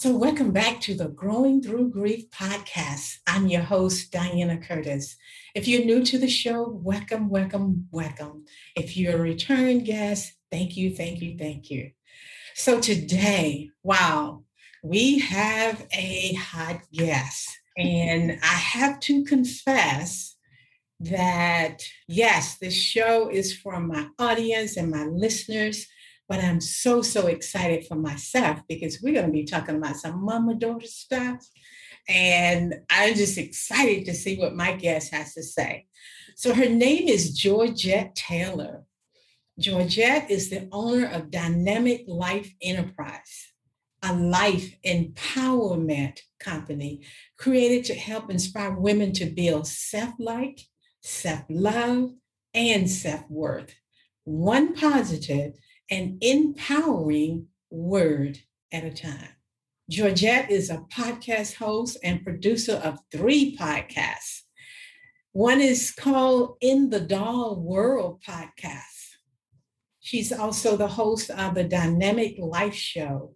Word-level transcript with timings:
So, 0.00 0.16
welcome 0.16 0.52
back 0.52 0.80
to 0.82 0.94
the 0.94 1.08
Growing 1.08 1.60
Through 1.60 1.90
Grief 1.90 2.30
podcast. 2.30 3.16
I'm 3.26 3.48
your 3.48 3.62
host, 3.62 4.12
Diana 4.12 4.56
Curtis. 4.56 5.16
If 5.56 5.66
you're 5.66 5.84
new 5.84 6.04
to 6.04 6.18
the 6.18 6.28
show, 6.28 6.68
welcome, 6.68 7.28
welcome, 7.28 7.88
welcome. 7.90 8.44
If 8.76 8.96
you're 8.96 9.16
a 9.16 9.20
return 9.20 9.82
guest, 9.82 10.34
thank 10.52 10.76
you, 10.76 10.94
thank 10.94 11.20
you, 11.20 11.36
thank 11.36 11.68
you. 11.68 11.90
So, 12.54 12.78
today, 12.78 13.70
wow, 13.82 14.44
we 14.84 15.18
have 15.18 15.84
a 15.92 16.34
hot 16.34 16.80
guest. 16.92 17.48
And 17.76 18.38
I 18.40 18.54
have 18.54 19.00
to 19.00 19.24
confess 19.24 20.36
that, 21.00 21.82
yes, 22.06 22.56
this 22.58 22.74
show 22.74 23.30
is 23.30 23.52
for 23.52 23.80
my 23.80 24.06
audience 24.20 24.76
and 24.76 24.92
my 24.92 25.06
listeners 25.06 25.88
but 26.28 26.44
I'm 26.44 26.60
so, 26.60 27.00
so 27.00 27.26
excited 27.26 27.86
for 27.86 27.94
myself 27.94 28.60
because 28.68 29.00
we're 29.00 29.14
going 29.14 29.26
to 29.26 29.32
be 29.32 29.44
talking 29.44 29.76
about 29.76 29.96
some 29.96 30.22
mama 30.22 30.54
daughter 30.54 30.86
stuff. 30.86 31.44
And 32.06 32.74
I'm 32.90 33.14
just 33.14 33.38
excited 33.38 34.04
to 34.06 34.14
see 34.14 34.36
what 34.36 34.54
my 34.54 34.72
guest 34.72 35.12
has 35.12 35.34
to 35.34 35.42
say. 35.42 35.86
So 36.36 36.54
her 36.54 36.68
name 36.68 37.08
is 37.08 37.36
Georgette 37.36 38.14
Taylor. 38.14 38.84
Georgette 39.58 40.30
is 40.30 40.50
the 40.50 40.68
owner 40.70 41.06
of 41.06 41.30
Dynamic 41.30 42.04
Life 42.06 42.54
Enterprise, 42.62 43.52
a 44.02 44.14
life 44.14 44.72
empowerment 44.86 46.20
company 46.38 47.02
created 47.38 47.84
to 47.86 47.94
help 47.94 48.30
inspire 48.30 48.72
women 48.72 49.12
to 49.14 49.26
build 49.26 49.66
self 49.66 50.14
like, 50.18 50.60
self 51.02 51.42
love, 51.48 52.10
and 52.54 52.88
self 52.88 53.24
worth. 53.28 53.74
One 54.24 54.74
positive 54.74 55.54
an 55.90 56.18
empowering 56.20 57.46
word 57.70 58.38
at 58.72 58.84
a 58.84 58.90
time. 58.90 59.30
Georgette 59.90 60.50
is 60.50 60.68
a 60.68 60.84
podcast 60.92 61.54
host 61.54 61.96
and 62.04 62.22
producer 62.22 62.74
of 62.74 62.98
three 63.10 63.56
podcasts. 63.56 64.42
One 65.32 65.60
is 65.60 65.92
called 65.92 66.56
In 66.60 66.90
the 66.90 67.00
Doll 67.00 67.56
World 67.60 68.22
podcast. 68.22 69.16
She's 70.00 70.32
also 70.32 70.76
the 70.76 70.88
host 70.88 71.30
of 71.30 71.54
the 71.54 71.64
Dynamic 71.64 72.36
Life 72.38 72.74
Show, 72.74 73.34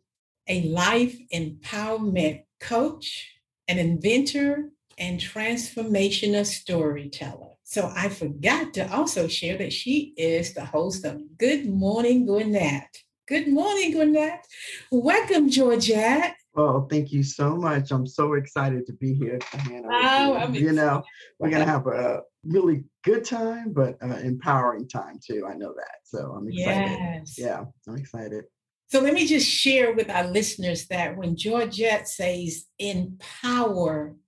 a 0.48 0.62
life 0.64 1.16
empowerment 1.32 2.42
coach, 2.60 3.30
an 3.68 3.78
inventor, 3.78 4.70
and 4.98 5.18
transformational 5.18 6.44
storyteller. 6.44 7.51
So 7.72 7.90
I 7.96 8.10
forgot 8.10 8.74
to 8.74 8.92
also 8.92 9.26
share 9.26 9.56
that 9.56 9.72
she 9.72 10.12
is 10.18 10.52
the 10.52 10.62
host 10.62 11.06
of 11.06 11.22
Good 11.38 11.66
Morning 11.66 12.26
Gwinnett. 12.26 12.94
Good 13.26 13.48
morning, 13.48 13.92
Gwinnett. 13.92 14.46
Welcome, 14.90 15.48
Georgette. 15.48 16.34
Oh, 16.54 16.86
thank 16.90 17.12
you 17.12 17.22
so 17.22 17.56
much. 17.56 17.90
I'm 17.90 18.06
so 18.06 18.34
excited 18.34 18.86
to 18.88 18.92
be 18.92 19.14
here. 19.14 19.38
Hannah, 19.52 19.88
oh, 19.90 20.34
I'm 20.34 20.54
you 20.54 20.72
know, 20.72 21.02
we're 21.38 21.48
gonna 21.48 21.64
have 21.64 21.86
a 21.86 22.20
really 22.44 22.84
good 23.04 23.24
time, 23.24 23.72
but 23.72 23.96
uh, 24.02 24.18
empowering 24.18 24.86
time 24.86 25.18
too. 25.26 25.46
I 25.48 25.54
know 25.54 25.72
that, 25.74 26.00
so 26.04 26.34
I'm 26.36 26.48
excited. 26.48 26.90
Yes. 26.90 27.38
Yeah, 27.38 27.64
I'm 27.88 27.96
excited. 27.96 28.44
So 28.88 29.00
let 29.00 29.14
me 29.14 29.26
just 29.26 29.50
share 29.50 29.94
with 29.94 30.10
our 30.10 30.24
listeners 30.24 30.88
that 30.88 31.16
when 31.16 31.36
Georgette 31.36 32.06
says 32.06 32.66
empowerment, 32.78 34.18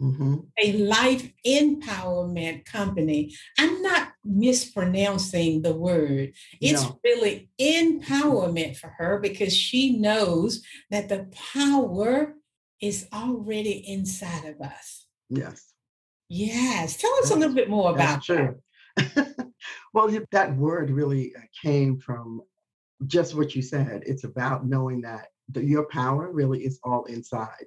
mm-hmm. 0.00 0.36
a 0.58 0.72
life 0.72 1.30
empowerment 1.46 2.64
company. 2.64 3.34
I'm 3.58 3.82
not 3.82 4.12
mispronouncing 4.24 5.62
the 5.62 5.74
word. 5.74 6.32
It's 6.60 6.82
no. 6.82 6.98
really 7.04 7.48
empowerment 7.60 8.76
for 8.76 8.88
her 8.98 9.18
because 9.20 9.56
she 9.56 9.98
knows 9.98 10.62
that 10.90 11.08
the 11.08 11.30
power 11.54 12.34
is 12.80 13.08
already 13.12 13.84
inside 13.88 14.44
of 14.44 14.60
us. 14.60 15.06
Yes. 15.30 15.72
Yes. 16.28 16.96
Tell 16.96 17.12
us 17.22 17.30
a 17.30 17.36
little 17.36 17.54
bit 17.54 17.70
more 17.70 17.92
about 17.92 18.24
sure. 18.24 18.58
well, 19.94 20.10
that 20.32 20.56
word 20.56 20.90
really 20.90 21.34
uh, 21.36 21.40
came 21.62 21.98
from 21.98 22.42
just 23.06 23.34
what 23.34 23.54
you 23.54 23.62
said. 23.62 24.02
It's 24.06 24.24
about 24.24 24.66
knowing 24.66 25.02
that 25.02 25.28
the, 25.50 25.64
your 25.64 25.86
power 25.86 26.30
really 26.30 26.64
is 26.64 26.80
all 26.82 27.04
inside 27.04 27.66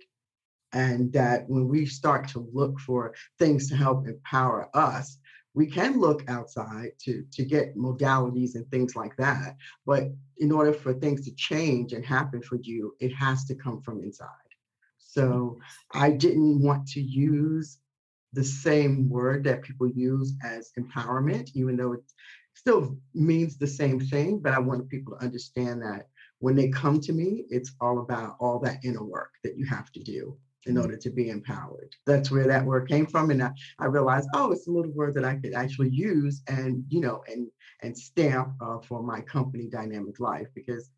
and 0.73 1.11
that 1.13 1.49
when 1.49 1.67
we 1.67 1.85
start 1.85 2.27
to 2.29 2.47
look 2.53 2.79
for 2.79 3.13
things 3.37 3.69
to 3.69 3.75
help 3.75 4.07
empower 4.07 4.69
us 4.75 5.17
we 5.53 5.65
can 5.65 5.99
look 5.99 6.23
outside 6.29 6.91
to 6.99 7.25
to 7.31 7.43
get 7.43 7.75
modalities 7.75 8.55
and 8.55 8.69
things 8.69 8.95
like 8.95 9.15
that. 9.17 9.57
But 9.85 10.03
in 10.37 10.51
order 10.51 10.73
for 10.73 10.93
things 10.93 11.25
to 11.25 11.35
change 11.35 11.93
and 11.93 12.05
happen 12.05 12.41
for 12.41 12.57
you 12.61 12.95
it 12.99 13.13
has 13.13 13.45
to 13.45 13.55
come 13.55 13.81
from 13.81 14.01
inside. 14.01 14.29
So 14.97 15.59
i 15.93 16.11
didn't 16.11 16.61
want 16.61 16.87
to 16.89 17.01
use 17.01 17.79
the 18.33 18.43
same 18.43 19.09
word 19.09 19.43
that 19.43 19.63
people 19.63 19.89
use 19.89 20.33
as 20.43 20.71
empowerment 20.79 21.49
even 21.55 21.75
though 21.75 21.93
it 21.93 22.03
still 22.53 22.95
means 23.13 23.57
the 23.57 23.67
same 23.81 23.99
thing 23.99 24.37
but 24.37 24.53
i 24.53 24.59
wanted 24.59 24.87
people 24.87 25.15
to 25.15 25.25
understand 25.25 25.81
that 25.81 26.07
when 26.37 26.55
they 26.55 26.69
come 26.69 26.99
to 27.01 27.11
me 27.11 27.45
it's 27.49 27.71
all 27.81 27.99
about 27.99 28.35
all 28.39 28.59
that 28.59 28.77
inner 28.83 29.03
work 29.03 29.31
that 29.43 29.57
you 29.57 29.65
have 29.65 29.91
to 29.91 29.99
do 30.03 30.37
in 30.65 30.77
order 30.77 30.97
to 30.97 31.09
be 31.09 31.29
empowered. 31.29 31.95
That's 32.05 32.29
where 32.31 32.47
that 32.47 32.65
word 32.65 32.87
came 32.89 33.05
from. 33.05 33.31
And 33.31 33.41
I, 33.41 33.51
I 33.79 33.85
realized, 33.85 34.29
oh, 34.33 34.51
it's 34.51 34.67
a 34.67 34.71
little 34.71 34.91
word 34.91 35.13
that 35.15 35.25
I 35.25 35.35
could 35.35 35.53
actually 35.53 35.89
use 35.89 36.41
and, 36.47 36.83
you 36.89 37.01
know, 37.01 37.23
and 37.27 37.47
and 37.81 37.97
stamp 37.97 38.55
uh, 38.61 38.79
for 38.79 39.01
my 39.01 39.21
company, 39.21 39.67
Dynamic 39.67 40.19
Life, 40.19 40.47
because 40.53 40.89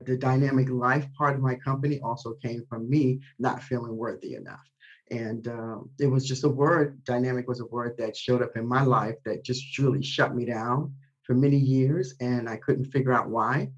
the 0.00 0.16
dynamic 0.16 0.68
life 0.68 1.06
part 1.16 1.36
of 1.36 1.40
my 1.40 1.54
company 1.54 2.00
also 2.00 2.34
came 2.42 2.64
from 2.68 2.90
me 2.90 3.20
not 3.38 3.62
feeling 3.62 3.96
worthy 3.96 4.34
enough. 4.34 4.68
And 5.10 5.46
uh, 5.46 5.78
it 6.00 6.06
was 6.06 6.26
just 6.26 6.44
a 6.44 6.48
word, 6.48 7.02
dynamic 7.04 7.46
was 7.46 7.60
a 7.60 7.66
word 7.66 7.96
that 7.98 8.16
showed 8.16 8.42
up 8.42 8.56
in 8.56 8.66
my 8.66 8.82
life 8.82 9.16
that 9.24 9.44
just 9.44 9.72
truly 9.72 10.02
shut 10.02 10.34
me 10.34 10.44
down 10.44 10.94
for 11.22 11.34
many 11.34 11.56
years. 11.56 12.14
And 12.20 12.48
I 12.48 12.56
couldn't 12.56 12.86
figure 12.86 13.12
out 13.12 13.28
why. 13.28 13.70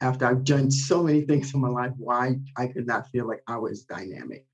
After 0.00 0.26
I've 0.26 0.44
done 0.44 0.70
so 0.70 1.02
many 1.02 1.22
things 1.22 1.54
in 1.54 1.60
my 1.60 1.68
life, 1.68 1.92
why 1.96 2.38
I 2.56 2.66
could 2.66 2.86
not 2.86 3.08
feel 3.08 3.26
like 3.26 3.42
I 3.48 3.56
was 3.56 3.84
dynamic. 3.84 4.45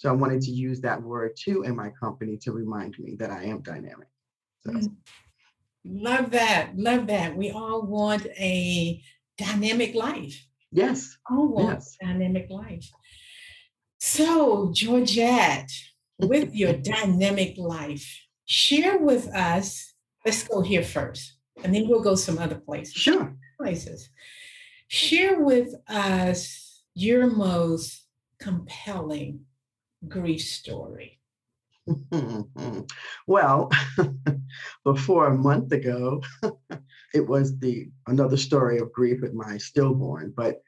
So 0.00 0.08
I 0.08 0.12
wanted 0.12 0.40
to 0.40 0.50
use 0.50 0.80
that 0.80 1.02
word 1.02 1.32
too 1.36 1.62
in 1.64 1.76
my 1.76 1.90
company 1.90 2.38
to 2.38 2.52
remind 2.52 2.98
me 2.98 3.16
that 3.16 3.30
I 3.30 3.44
am 3.44 3.60
dynamic. 3.60 4.08
So. 4.60 4.70
Mm. 4.70 4.94
Love 5.84 6.30
that. 6.30 6.70
Love 6.74 7.06
that. 7.08 7.36
We 7.36 7.50
all 7.50 7.82
want 7.82 8.24
a 8.38 9.02
dynamic 9.36 9.94
life. 9.94 10.42
Yes. 10.72 11.18
All 11.30 11.48
want 11.48 11.80
yes. 11.80 11.98
dynamic 12.00 12.46
life. 12.48 12.90
So, 13.98 14.72
Georgette, 14.72 15.70
with 16.18 16.54
your 16.54 16.72
dynamic 16.72 17.58
life, 17.58 18.22
share 18.46 18.96
with 18.96 19.28
us. 19.28 19.92
Let's 20.24 20.48
go 20.48 20.62
here 20.62 20.82
first, 20.82 21.34
and 21.62 21.74
then 21.74 21.86
we'll 21.86 22.00
go 22.00 22.14
some 22.14 22.38
other 22.38 22.56
places. 22.58 22.94
Sure. 22.94 23.36
Places. 23.58 24.08
Share 24.88 25.40
with 25.42 25.74
us 25.88 26.84
your 26.94 27.26
most 27.26 28.06
compelling 28.38 29.44
grief 30.08 30.42
story. 30.42 31.18
well, 33.26 33.70
before 34.84 35.26
a 35.26 35.36
month 35.36 35.72
ago, 35.72 36.22
it 37.14 37.26
was 37.26 37.58
the 37.58 37.90
another 38.06 38.36
story 38.36 38.78
of 38.78 38.92
grief 38.92 39.20
with 39.22 39.32
my 39.32 39.58
stillborn. 39.58 40.32
But 40.36 40.62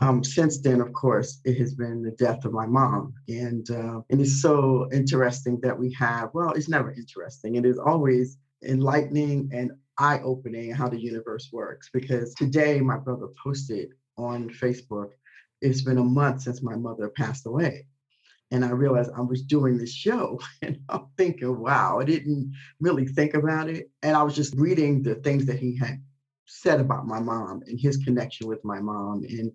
um, 0.00 0.22
since 0.22 0.60
then, 0.60 0.80
of 0.80 0.92
course, 0.92 1.40
it 1.44 1.56
has 1.58 1.74
been 1.74 2.02
the 2.02 2.10
death 2.12 2.44
of 2.44 2.52
my 2.52 2.66
mom, 2.66 3.14
and 3.28 3.68
uh, 3.70 4.00
and 4.10 4.20
it's 4.20 4.42
so 4.42 4.88
interesting 4.92 5.58
that 5.62 5.78
we 5.78 5.92
have. 5.94 6.30
Well, 6.34 6.52
it's 6.52 6.68
never 6.68 6.92
interesting. 6.92 7.56
It 7.56 7.64
is 7.64 7.78
always 7.78 8.36
enlightening 8.62 9.50
and 9.52 9.72
eye-opening 9.98 10.72
how 10.72 10.88
the 10.88 11.00
universe 11.00 11.48
works. 11.52 11.88
Because 11.92 12.34
today, 12.34 12.80
my 12.80 12.98
brother 12.98 13.28
posted 13.42 13.90
on 14.16 14.50
Facebook, 14.50 15.10
it's 15.62 15.82
been 15.82 15.98
a 15.98 16.04
month 16.04 16.42
since 16.42 16.62
my 16.62 16.76
mother 16.76 17.08
passed 17.08 17.46
away, 17.46 17.86
and 18.50 18.64
I 18.64 18.70
realized 18.70 19.10
I 19.16 19.20
was 19.20 19.42
doing 19.42 19.78
this 19.78 19.92
show, 19.92 20.40
and 20.62 20.78
I'm 20.88 21.06
thinking, 21.16 21.58
wow, 21.58 21.98
I 22.00 22.04
didn't 22.04 22.52
really 22.80 23.06
think 23.06 23.34
about 23.34 23.68
it, 23.68 23.90
and 24.02 24.16
I 24.16 24.22
was 24.22 24.34
just 24.34 24.54
reading 24.56 25.02
the 25.02 25.16
things 25.16 25.46
that 25.46 25.58
he 25.58 25.76
had 25.76 26.02
said 26.46 26.80
about 26.80 27.06
my 27.06 27.20
mom 27.20 27.62
and 27.66 27.78
his 27.80 27.96
connection 27.98 28.48
with 28.48 28.64
my 28.64 28.80
mom 28.80 29.22
and 29.28 29.52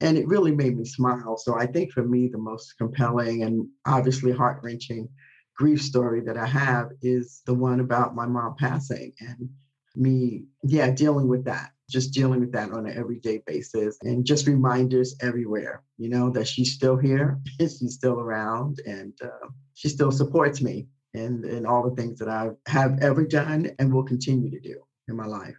and 0.00 0.16
it 0.16 0.28
really 0.28 0.54
made 0.54 0.76
me 0.76 0.84
smile. 0.84 1.36
So 1.36 1.58
i 1.58 1.66
think 1.66 1.92
for 1.92 2.04
me 2.04 2.28
the 2.28 2.38
most 2.38 2.78
compelling 2.78 3.42
and 3.42 3.66
obviously 3.86 4.30
heart-wrenching 4.30 5.08
grief 5.56 5.82
story 5.82 6.20
that 6.20 6.36
i 6.36 6.46
have 6.46 6.90
is 7.02 7.42
the 7.44 7.54
one 7.54 7.80
about 7.80 8.14
my 8.14 8.24
mom 8.26 8.54
passing 8.56 9.12
and 9.18 9.50
me 9.96 10.44
yeah 10.62 10.88
dealing 10.90 11.26
with 11.26 11.44
that 11.44 11.72
just 11.88 12.12
dealing 12.12 12.40
with 12.40 12.52
that 12.52 12.70
on 12.70 12.86
an 12.86 12.96
everyday 12.96 13.42
basis 13.46 13.96
and 14.02 14.24
just 14.24 14.46
reminders 14.46 15.16
everywhere 15.20 15.82
you 15.96 16.08
know 16.08 16.30
that 16.30 16.46
she's 16.46 16.72
still 16.72 16.96
here 16.96 17.38
she's 17.58 17.94
still 17.94 18.20
around 18.20 18.80
and 18.86 19.14
uh, 19.22 19.48
she 19.74 19.88
still 19.88 20.10
supports 20.10 20.60
me 20.60 20.86
in, 21.14 21.44
in 21.44 21.64
all 21.64 21.88
the 21.88 21.96
things 21.96 22.18
that 22.18 22.28
i 22.28 22.48
have 22.66 22.98
ever 23.00 23.24
done 23.24 23.70
and 23.78 23.92
will 23.92 24.04
continue 24.04 24.50
to 24.50 24.60
do 24.60 24.76
in 25.08 25.16
my 25.16 25.26
life 25.26 25.56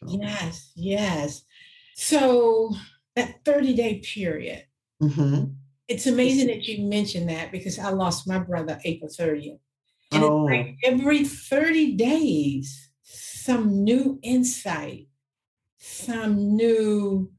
so. 0.00 0.06
Yes, 0.08 0.72
yes. 0.74 1.44
So 1.94 2.74
that 3.14 3.44
30 3.44 3.74
day 3.74 4.00
period, 4.00 4.64
mm-hmm. 5.02 5.52
it's 5.88 6.06
amazing 6.06 6.48
that 6.48 6.64
you 6.64 6.86
mentioned 6.86 7.28
that 7.30 7.52
because 7.52 7.78
I 7.78 7.90
lost 7.90 8.28
my 8.28 8.38
brother 8.38 8.78
April 8.84 9.10
30th. 9.10 9.58
And 10.12 10.22
oh. 10.22 10.44
like 10.44 10.76
every 10.84 11.24
30 11.24 11.96
days, 11.96 12.90
some 13.02 13.82
new 13.82 14.18
insight, 14.22 15.08
some 15.86 16.56
new 16.56 17.30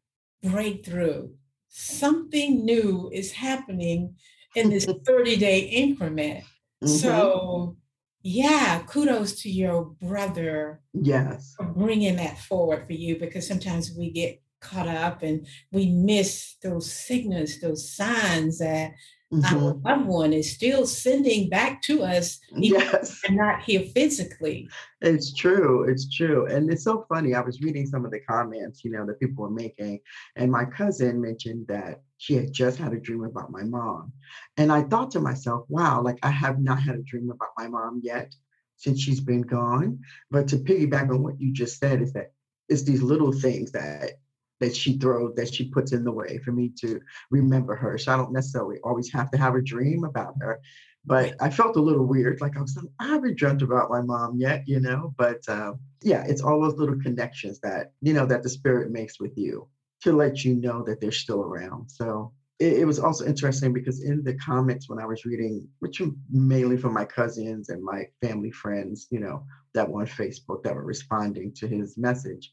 breakthrough, 0.41 1.29
something 1.67 2.65
new 2.65 3.09
is 3.13 3.31
happening 3.31 4.15
in 4.55 4.69
this 4.69 4.85
30 5.05 5.35
day 5.35 5.59
increment. 5.59 6.43
Mm-hmm. 6.83 6.87
So 6.87 7.77
yeah, 8.23 8.81
kudos 8.87 9.41
to 9.41 9.49
your 9.49 9.95
brother. 10.01 10.81
Yes. 10.93 11.55
Bringing 11.75 12.15
that 12.17 12.37
forward 12.39 12.85
for 12.87 12.93
you 12.93 13.19
because 13.19 13.47
sometimes 13.47 13.91
we 13.97 14.11
get 14.11 14.41
caught 14.59 14.87
up 14.87 15.23
and 15.23 15.45
we 15.71 15.89
miss 15.91 16.55
those 16.63 16.91
signals, 16.91 17.59
those 17.59 17.95
signs 17.95 18.59
that 18.59 18.93
mm-hmm. 19.33 19.55
our 19.55 19.73
loved 19.73 20.07
one 20.07 20.33
is 20.33 20.53
still 20.53 20.85
sending 20.85 21.49
back 21.49 21.81
to 21.83 22.03
us, 22.03 22.39
yes. 22.55 23.21
and 23.25 23.37
not 23.37 23.61
here 23.61 23.83
physically. 23.95 24.69
It's 25.01 25.33
true. 25.33 25.83
It's 25.83 26.09
true. 26.09 26.45
And 26.47 26.71
it's 26.71 26.83
so 26.83 27.05
funny. 27.09 27.33
I 27.33 27.41
was 27.41 27.61
reading 27.61 27.85
some 27.85 28.05
of 28.05 28.11
the 28.11 28.19
comments, 28.21 28.83
you 28.83 28.91
know, 28.91 29.05
that 29.05 29.19
people 29.19 29.43
were 29.43 29.49
making, 29.49 29.99
and 30.35 30.51
my 30.51 30.65
cousin 30.65 31.21
mentioned 31.21 31.67
that 31.67 32.01
she 32.17 32.33
had 32.33 32.51
just 32.51 32.79
had 32.79 32.93
a 32.93 32.99
dream 32.99 33.23
about 33.23 33.51
my 33.51 33.63
mom. 33.63 34.11
And 34.57 34.71
I 34.71 34.83
thought 34.83 35.11
to 35.11 35.19
myself, 35.19 35.65
wow, 35.69 36.01
like 36.01 36.17
I 36.23 36.31
have 36.31 36.59
not 36.59 36.81
had 36.81 36.95
a 36.95 37.03
dream 37.03 37.29
about 37.29 37.49
my 37.57 37.67
mom 37.67 38.01
yet 38.03 38.33
since 38.77 38.99
she's 39.01 39.19
been 39.19 39.41
gone. 39.41 39.99
But 40.31 40.47
to 40.49 40.57
piggyback 40.57 41.09
on 41.09 41.23
what 41.23 41.39
you 41.39 41.53
just 41.53 41.79
said 41.79 42.01
is 42.01 42.13
that 42.13 42.31
it's 42.69 42.83
these 42.83 43.01
little 43.01 43.31
things 43.31 43.71
that 43.71 44.13
that 44.59 44.75
she 44.75 44.97
throws 44.97 45.35
that 45.35 45.53
she 45.53 45.69
puts 45.69 45.91
in 45.91 46.03
the 46.03 46.11
way 46.11 46.39
for 46.39 46.51
me 46.51 46.71
to 46.81 46.99
remember 47.29 47.75
her. 47.75 47.97
So 47.97 48.13
I 48.13 48.17
don't 48.17 48.31
necessarily 48.31 48.77
always 48.83 49.11
have 49.11 49.29
to 49.31 49.37
have 49.37 49.55
a 49.55 49.61
dream 49.61 50.03
about 50.03 50.35
her. 50.41 50.59
But 51.05 51.35
I 51.39 51.49
felt 51.49 51.77
a 51.77 51.81
little 51.81 52.05
weird, 52.05 52.41
like 52.41 52.57
I 52.57 52.61
was 52.61 52.75
like, 52.75 52.91
I 52.99 53.07
haven't 53.07 53.37
dreamt 53.37 53.61
about 53.61 53.89
my 53.89 54.01
mom 54.01 54.35
yet, 54.37 54.63
you 54.67 54.81
know. 54.81 55.13
But 55.17 55.39
uh, 55.47 55.73
yeah, 56.01 56.25
it's 56.27 56.41
all 56.41 56.61
those 56.61 56.77
little 56.77 56.99
connections 56.99 57.59
that 57.61 57.91
you 58.01 58.13
know 58.13 58.25
that 58.25 58.43
the 58.43 58.49
spirit 58.49 58.91
makes 58.91 59.19
with 59.19 59.37
you 59.37 59.67
to 60.01 60.11
let 60.11 60.43
you 60.43 60.55
know 60.55 60.83
that 60.83 60.99
they're 60.99 61.11
still 61.11 61.41
around. 61.41 61.89
So 61.89 62.33
it, 62.59 62.79
it, 62.79 62.85
was 62.85 62.99
also 62.99 63.25
interesting 63.25 63.71
because 63.71 64.03
in 64.03 64.23
the 64.23 64.35
comments 64.35 64.89
when 64.89 64.99
I 64.99 65.05
was 65.05 65.25
reading, 65.25 65.67
which 65.79 65.99
were 65.99 66.11
mainly 66.29 66.77
from 66.77 66.93
my 66.93 67.05
cousins 67.05 67.69
and 67.69 67.83
my 67.83 68.05
family 68.21 68.51
friends, 68.51 69.07
you 69.09 69.19
know, 69.19 69.43
that 69.73 69.89
were 69.89 70.01
on 70.01 70.07
Facebook 70.07 70.63
that 70.63 70.75
were 70.75 70.83
responding 70.83 71.53
to 71.53 71.67
his 71.67 71.97
message. 71.97 72.51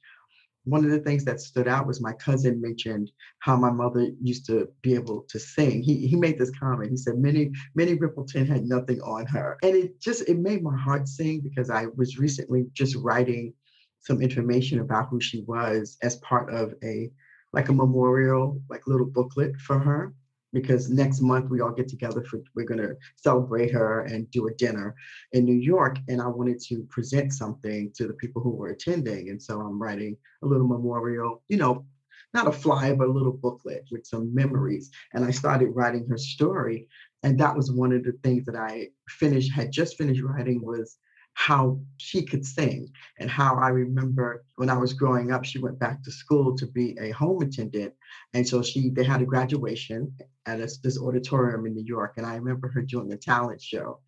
One 0.64 0.84
of 0.84 0.90
the 0.90 1.00
things 1.00 1.24
that 1.24 1.40
stood 1.40 1.68
out 1.68 1.86
was 1.86 2.00
my 2.00 2.12
cousin 2.14 2.60
mentioned 2.60 3.10
how 3.40 3.56
my 3.56 3.70
mother 3.70 4.08
used 4.20 4.46
to 4.46 4.68
be 4.82 4.94
able 4.94 5.26
to 5.28 5.38
sing. 5.38 5.82
He 5.82 6.06
he 6.06 6.16
made 6.16 6.38
this 6.38 6.50
comment. 6.58 6.90
He 6.90 6.96
said 6.96 7.18
Minnie 7.18 7.52
Minnie 7.74 7.96
Riperton 7.98 8.46
had 8.46 8.66
nothing 8.66 9.00
on 9.02 9.26
her, 9.26 9.58
and 9.62 9.76
it 9.76 10.00
just 10.00 10.28
it 10.28 10.38
made 10.38 10.62
my 10.62 10.76
heart 10.76 11.06
sing 11.06 11.40
because 11.40 11.70
I 11.70 11.86
was 11.96 12.18
recently 12.18 12.66
just 12.72 12.96
writing 12.96 13.52
some 14.00 14.20
information 14.20 14.80
about 14.80 15.08
who 15.08 15.20
she 15.20 15.42
was 15.46 15.96
as 16.02 16.16
part 16.16 16.52
of 16.52 16.74
a 16.82 17.10
like 17.52 17.68
a 17.68 17.72
memorial, 17.72 18.60
like 18.68 18.86
little 18.86 19.06
booklet 19.06 19.56
for 19.56 19.78
her 19.78 20.14
because 20.54 20.88
next 20.88 21.20
month 21.20 21.50
we 21.50 21.60
all 21.60 21.72
get 21.72 21.88
together 21.88 22.24
for 22.24 22.42
we're 22.54 22.64
going 22.64 22.80
to 22.80 22.94
celebrate 23.16 23.72
her 23.72 24.02
and 24.02 24.30
do 24.30 24.46
a 24.46 24.54
dinner 24.54 24.94
in 25.32 25.44
New 25.44 25.56
York 25.56 25.98
and 26.08 26.22
I 26.22 26.28
wanted 26.28 26.60
to 26.68 26.84
present 26.84 27.32
something 27.32 27.92
to 27.96 28.06
the 28.06 28.14
people 28.14 28.40
who 28.40 28.50
were 28.50 28.68
attending. 28.68 29.28
And 29.28 29.42
so 29.42 29.60
I'm 29.60 29.80
writing 29.80 30.16
a 30.42 30.46
little 30.46 30.66
memorial 30.66 31.42
you 31.48 31.58
know 31.58 31.84
not 32.32 32.48
a 32.48 32.52
flyer 32.52 32.96
but 32.96 33.08
a 33.08 33.12
little 33.12 33.32
booklet 33.32 33.86
with 33.90 34.06
some 34.06 34.34
memories. 34.34 34.90
And 35.12 35.24
I 35.24 35.30
started 35.30 35.68
writing 35.68 36.06
her 36.08 36.18
story. 36.18 36.88
And 37.22 37.38
that 37.38 37.56
was 37.56 37.72
one 37.72 37.92
of 37.92 38.02
the 38.04 38.12
things 38.22 38.44
that 38.46 38.56
I 38.56 38.88
finished 39.08 39.52
had 39.52 39.70
just 39.70 39.96
finished 39.96 40.22
writing 40.22 40.60
was 40.62 40.98
how 41.34 41.78
she 41.98 42.22
could 42.22 42.46
sing 42.46 42.90
and 43.18 43.28
how 43.28 43.56
I 43.56 43.68
remember 43.68 44.44
when 44.56 44.70
I 44.70 44.78
was 44.78 44.94
growing 44.94 45.32
up, 45.32 45.44
she 45.44 45.58
went 45.58 45.78
back 45.78 46.02
to 46.04 46.10
school 46.10 46.56
to 46.56 46.66
be 46.66 46.96
a 47.00 47.10
home 47.10 47.42
attendant. 47.42 47.92
And 48.32 48.48
so 48.48 48.62
she 48.62 48.90
they 48.90 49.04
had 49.04 49.20
a 49.20 49.26
graduation 49.26 50.14
at 50.46 50.60
a, 50.60 50.68
this 50.82 50.98
auditorium 50.98 51.66
in 51.66 51.74
New 51.74 51.84
York. 51.84 52.14
And 52.16 52.24
I 52.26 52.36
remember 52.36 52.68
her 52.68 52.82
doing 52.82 53.12
a 53.12 53.16
talent 53.16 53.60
show, 53.60 53.98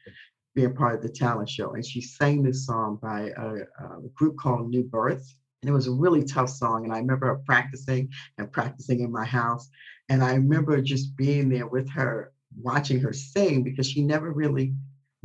being 0.55 0.75
part 0.75 0.95
of 0.95 1.03
the 1.03 1.09
talent 1.09 1.50
show. 1.50 1.75
And 1.75 1.85
she 1.85 2.00
sang 2.00 2.43
this 2.43 2.65
song 2.65 2.99
by 3.03 3.33
a, 3.37 3.49
a 3.85 4.09
group 4.15 4.37
called 4.39 4.71
New 4.71 4.85
Birth. 4.85 5.35
And 5.62 5.69
it 5.69 5.75
was 5.75 5.89
a 5.89 5.93
really 5.93 6.25
tough 6.25 6.49
song. 6.49 6.85
And 6.85 6.93
I 6.93 6.99
remember 6.99 7.27
her 7.27 7.43
practicing 7.45 8.09
and 8.39 8.53
practicing 8.53 9.00
in 9.00 9.11
my 9.11 9.25
house. 9.25 9.69
And 10.09 10.23
I 10.23 10.35
remember 10.35 10.81
just 10.81 11.17
being 11.17 11.49
there 11.49 11.67
with 11.67 11.91
her, 11.91 12.33
watching 12.62 13.00
her 13.00 13.12
sing 13.12 13.65
because 13.65 13.89
she 13.89 14.03
never 14.03 14.31
really 14.31 14.75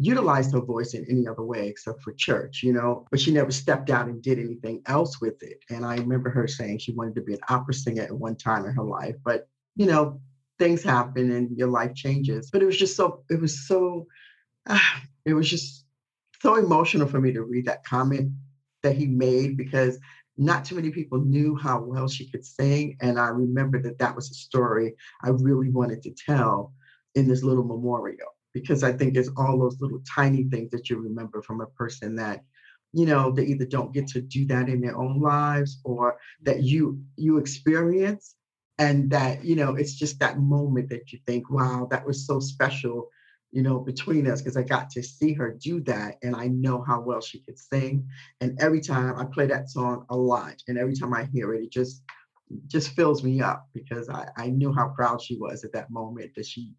utilized 0.06 0.54
her 0.54 0.62
voice 0.62 0.94
in 0.94 1.06
any 1.10 1.28
other 1.28 1.44
way 1.44 1.68
except 1.68 2.02
for 2.02 2.14
church, 2.14 2.64
you 2.64 2.74
know, 2.74 3.06
but 3.12 3.20
she 3.20 3.32
never 3.32 3.52
stepped 3.52 3.90
out 3.90 4.08
and 4.08 4.22
did 4.22 4.40
anything 4.40 4.82
else 4.86 5.22
with 5.22 5.42
it. 5.44 5.64
And 5.70 5.86
I 5.86 5.96
remember 5.96 6.30
her 6.30 6.48
saying 6.48 6.80
she 6.80 6.94
wanted 6.94 7.16
to 7.16 7.22
be 7.22 7.34
an 7.34 7.40
opera 7.50 7.74
singer 7.74 8.04
at 8.04 8.12
one 8.12 8.36
time 8.36 8.66
in 8.66 8.74
her 8.74 8.84
life, 8.84 9.16
but 9.24 9.48
you 9.76 9.86
know, 9.86 10.20
things 10.60 10.84
happen 10.84 11.32
and 11.32 11.58
your 11.58 11.70
life 11.70 11.94
changes. 11.96 12.50
But 12.52 12.62
it 12.62 12.66
was 12.66 12.78
just 12.78 12.96
so, 12.96 13.24
it 13.30 13.40
was 13.40 13.68
so, 13.68 14.08
uh, 14.68 14.80
it 15.26 15.34
was 15.34 15.50
just 15.50 15.86
so 16.42 16.56
emotional 16.56 17.08
for 17.08 17.22
me 17.22 17.32
to 17.34 17.44
read 17.44 17.66
that 17.66 17.84
comment 17.84 18.32
that 18.84 18.96
he 18.96 19.06
made 19.06 19.58
because 19.58 20.00
not 20.38 20.66
too 20.66 20.76
many 20.76 20.90
people 20.90 21.20
knew 21.20 21.56
how 21.56 21.80
well 21.80 22.08
she 22.08 22.28
could 22.30 22.44
sing. 22.44 22.98
And 23.02 23.20
I 23.20 23.28
remember 23.28 23.80
that 23.84 24.00
that 24.00 24.16
was 24.16 24.32
a 24.32 24.34
story 24.34 24.96
I 25.24 25.30
really 25.30 25.70
wanted 25.70 26.02
to 26.04 26.12
tell 26.12 26.74
in 27.14 27.28
this 27.28 27.44
little 27.44 27.64
memorial 27.64 28.31
because 28.54 28.84
I 28.84 28.92
think 28.92 29.16
it's 29.16 29.30
all 29.38 29.58
those 29.60 29.80
little 29.80 30.02
tiny 30.16 30.44
things 30.46 30.72
that 30.72 30.90
you 30.90 30.98
remember 30.98 31.42
from 31.42 31.62
a 31.62 31.68
person 31.68 32.16
that 32.16 32.44
you 32.94 33.06
know 33.06 33.32
they 33.32 33.46
either 33.46 33.66
don't 33.66 33.94
get 33.94 34.08
to 34.08 34.22
do 34.22 34.46
that 34.48 34.68
in 34.70 34.82
their 34.82 34.98
own 34.98 35.20
lives 35.22 35.80
or 35.84 36.18
that 36.44 36.64
you 36.64 37.02
you 37.18 37.38
experience. 37.38 38.36
And 38.80 39.12
that 39.12 39.46
you 39.46 39.56
know 39.56 39.76
it's 39.76 39.94
just 39.94 40.20
that 40.20 40.40
moment 40.40 40.90
that 40.90 41.12
you 41.12 41.20
think 41.28 41.52
wow 41.52 41.88
that 41.92 42.06
was 42.06 42.26
so 42.26 42.40
special 42.40 43.10
you 43.52 43.62
know 43.62 43.80
between 43.80 44.28
us 44.28 44.42
because 44.42 44.58
i 44.58 44.64
got 44.64 44.90
to 44.90 45.04
see 45.04 45.34
her 45.34 45.56
do 45.62 45.82
that 45.82 46.18
and 46.24 46.36
i 46.36 46.48
know 46.48 46.82
how 46.82 47.00
well 47.00 47.22
she 47.22 47.40
could 47.40 47.60
sing. 47.60 48.08
And 48.40 48.60
every 48.60 48.82
time 48.82 49.18
i 49.18 49.26
play 49.26 49.46
that 49.48 49.70
song 49.70 50.06
a 50.10 50.16
lot 50.16 50.56
and 50.68 50.78
every 50.78 50.96
time 50.96 51.14
i 51.14 51.26
hear 51.26 51.54
it 51.54 51.64
it 51.64 51.72
just 51.72 52.02
just 52.68 52.92
fills 52.96 53.24
me 53.24 53.42
up 53.42 53.68
because 53.74 54.10
i 54.10 54.28
i 54.38 54.48
knew 54.48 54.74
how 54.74 54.90
proud 54.90 55.22
she 55.22 55.38
was 55.38 55.64
at 55.64 55.74
that 55.74 55.92
moment 55.92 56.32
that 56.36 56.46
she 56.46 56.74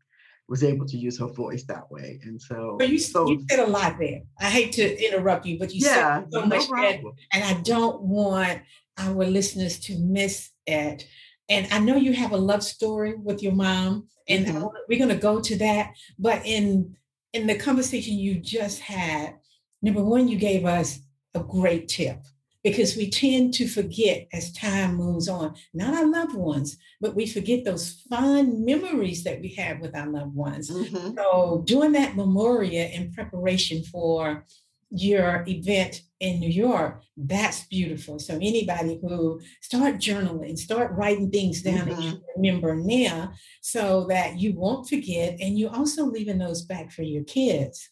was 0.48 0.62
able 0.64 0.86
to 0.86 0.96
use 0.96 1.18
her 1.18 1.26
voice 1.26 1.64
that 1.64 1.90
way. 1.90 2.20
And 2.24 2.40
so, 2.40 2.76
but 2.78 2.88
you, 2.88 2.98
so, 2.98 3.28
you 3.28 3.44
said 3.48 3.60
a 3.60 3.66
lot 3.66 3.96
there. 3.98 4.22
I 4.40 4.50
hate 4.50 4.72
to 4.72 5.06
interrupt 5.06 5.46
you, 5.46 5.58
but 5.58 5.74
you 5.74 5.86
yeah, 5.86 6.20
said 6.20 6.32
so 6.32 6.40
no 6.40 6.46
much 6.46 6.68
that, 6.68 7.00
and 7.32 7.44
I 7.44 7.60
don't 7.62 8.02
want 8.02 8.60
our 8.98 9.24
listeners 9.24 9.78
to 9.80 9.98
miss 9.98 10.50
it. 10.66 11.06
And 11.48 11.66
I 11.72 11.78
know 11.78 11.96
you 11.96 12.12
have 12.12 12.32
a 12.32 12.36
love 12.36 12.62
story 12.62 13.14
with 13.14 13.42
your 13.42 13.52
mom, 13.52 14.08
and 14.28 14.46
mm-hmm. 14.46 14.66
we're 14.88 14.98
going 14.98 15.08
to 15.08 15.16
go 15.16 15.40
to 15.40 15.56
that. 15.58 15.92
But 16.18 16.42
in 16.44 16.96
in 17.32 17.46
the 17.46 17.56
conversation 17.56 18.18
you 18.18 18.38
just 18.38 18.80
had, 18.80 19.36
number 19.80 20.04
one, 20.04 20.28
you 20.28 20.36
gave 20.36 20.66
us 20.66 21.00
a 21.34 21.40
great 21.40 21.88
tip 21.88 22.18
because 22.64 22.96
we 22.96 23.10
tend 23.10 23.54
to 23.54 23.66
forget 23.66 24.28
as 24.32 24.52
time 24.52 24.94
moves 24.94 25.28
on, 25.28 25.54
not 25.74 25.94
our 25.94 26.06
loved 26.06 26.34
ones, 26.34 26.76
but 27.00 27.14
we 27.14 27.26
forget 27.26 27.64
those 27.64 28.02
fond 28.08 28.64
memories 28.64 29.24
that 29.24 29.40
we 29.40 29.48
have 29.54 29.80
with 29.80 29.96
our 29.96 30.06
loved 30.06 30.34
ones. 30.34 30.70
Mm-hmm. 30.70 31.16
So, 31.16 31.62
doing 31.66 31.92
that 31.92 32.16
memorial 32.16 32.88
in 32.92 33.12
preparation 33.12 33.82
for 33.82 34.44
your 34.92 35.42
event 35.48 36.02
in 36.20 36.38
New 36.38 36.50
York, 36.50 37.02
that's 37.16 37.64
beautiful. 37.64 38.18
So 38.18 38.34
anybody 38.34 39.00
who 39.00 39.40
start 39.62 39.96
journaling, 39.96 40.58
start 40.58 40.92
writing 40.92 41.30
things 41.30 41.62
down 41.62 41.88
mm-hmm. 41.88 42.00
you 42.00 42.22
remember 42.36 42.76
now 42.76 43.32
so 43.62 44.06
that 44.10 44.38
you 44.38 44.54
won't 44.54 44.88
forget 44.88 45.38
and 45.40 45.58
you 45.58 45.68
also 45.68 46.04
leaving 46.04 46.38
those 46.38 46.62
back 46.62 46.92
for 46.92 47.02
your 47.02 47.24
kids. 47.24 47.88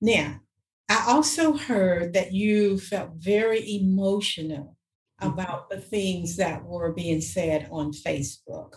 Now, 0.00 0.40
I 0.88 1.04
also 1.08 1.54
heard 1.56 2.12
that 2.12 2.32
you 2.32 2.78
felt 2.78 3.10
very 3.16 3.76
emotional 3.76 4.76
mm-hmm. 5.20 5.32
about 5.32 5.70
the 5.70 5.80
things 5.80 6.36
that 6.36 6.64
were 6.64 6.92
being 6.92 7.20
said 7.20 7.68
on 7.70 7.92
Facebook. 7.92 8.74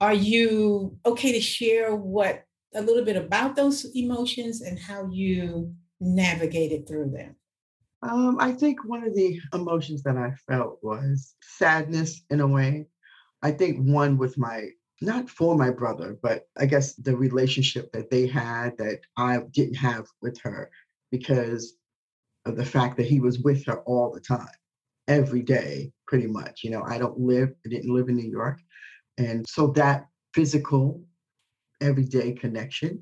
Are 0.00 0.14
you 0.14 0.98
okay 1.06 1.32
to 1.32 1.40
share 1.40 1.94
what 1.94 2.44
a 2.74 2.82
little 2.82 3.04
bit 3.04 3.16
about 3.16 3.56
those 3.56 3.86
emotions 3.94 4.60
and 4.60 4.78
how 4.78 5.08
you 5.10 5.74
navigated 6.00 6.86
through 6.86 7.10
them? 7.10 7.36
Um, 8.02 8.36
I 8.38 8.52
think 8.52 8.84
one 8.84 9.04
of 9.04 9.14
the 9.14 9.40
emotions 9.54 10.02
that 10.02 10.16
I 10.16 10.32
felt 10.46 10.78
was 10.82 11.34
sadness 11.40 12.22
in 12.28 12.40
a 12.40 12.46
way. 12.46 12.86
I 13.42 13.50
think 13.50 13.78
one 13.78 14.18
with 14.18 14.36
my, 14.36 14.68
not 15.00 15.30
for 15.30 15.56
my 15.56 15.70
brother, 15.70 16.18
but 16.22 16.46
I 16.58 16.66
guess 16.66 16.94
the 16.94 17.16
relationship 17.16 17.92
that 17.92 18.10
they 18.10 18.26
had 18.26 18.76
that 18.78 19.00
I 19.16 19.38
didn't 19.52 19.76
have 19.76 20.06
with 20.20 20.38
her 20.42 20.70
because 21.16 21.74
of 22.44 22.56
the 22.56 22.64
fact 22.64 22.96
that 22.96 23.06
he 23.06 23.20
was 23.20 23.38
with 23.38 23.64
her 23.66 23.82
all 23.82 24.10
the 24.10 24.20
time, 24.20 24.58
every 25.06 25.42
day, 25.42 25.92
pretty 26.08 26.26
much. 26.26 26.64
You 26.64 26.70
know, 26.70 26.82
I 26.82 26.98
don't 26.98 27.16
live, 27.16 27.50
I 27.64 27.68
didn't 27.68 27.94
live 27.94 28.08
in 28.08 28.16
New 28.16 28.28
York. 28.28 28.58
And 29.16 29.46
so 29.48 29.68
that 29.82 30.08
physical, 30.34 31.00
everyday 31.80 32.32
connection 32.32 33.00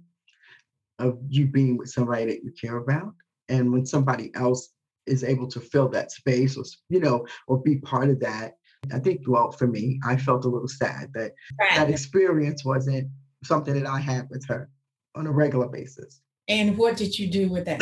of 0.99 1.19
you 1.27 1.47
being 1.47 1.79
with 1.79 1.89
somebody 1.89 2.27
that 2.27 2.45
you 2.45 2.53
care 2.61 2.77
about. 2.77 3.15
And 3.49 3.73
when 3.73 3.87
somebody 3.87 4.31
else 4.35 4.75
is 5.07 5.25
able 5.25 5.49
to 5.49 5.61
fill 5.61 5.89
that 5.89 6.13
space 6.13 6.59
or, 6.59 6.65
you 6.91 7.01
know, 7.01 7.27
or 7.49 7.63
be 7.63 7.79
part 7.79 8.11
of 8.11 8.21
that, 8.21 8.57
I 8.93 8.99
think, 8.99 9.23
well, 9.27 9.53
for 9.53 9.67
me, 9.67 9.99
I 10.05 10.19
felt 10.19 10.45
a 10.45 10.49
little 10.49 10.69
sad 10.69 11.11
that 11.15 11.33
right. 11.59 11.77
that 11.77 11.89
experience 11.89 12.63
wasn't 12.63 13.09
something 13.43 13.73
that 13.73 13.87
I 13.87 14.01
had 14.01 14.29
with 14.29 14.47
her 14.49 14.69
on 15.15 15.27
a 15.27 15.33
regular 15.33 15.69
basis. 15.69 16.21
And 16.53 16.77
what 16.77 16.99
did 16.99 17.19
you 17.19 17.29
do 17.29 17.49
with 17.49 17.65
that? 17.65 17.81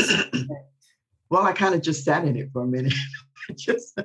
well, 1.28 1.42
I 1.42 1.52
kind 1.52 1.74
of 1.74 1.82
just 1.82 2.04
sat 2.04 2.24
in 2.24 2.36
it 2.36 2.50
for 2.52 2.62
a 2.62 2.66
minute. 2.66 2.94
just 3.56 4.00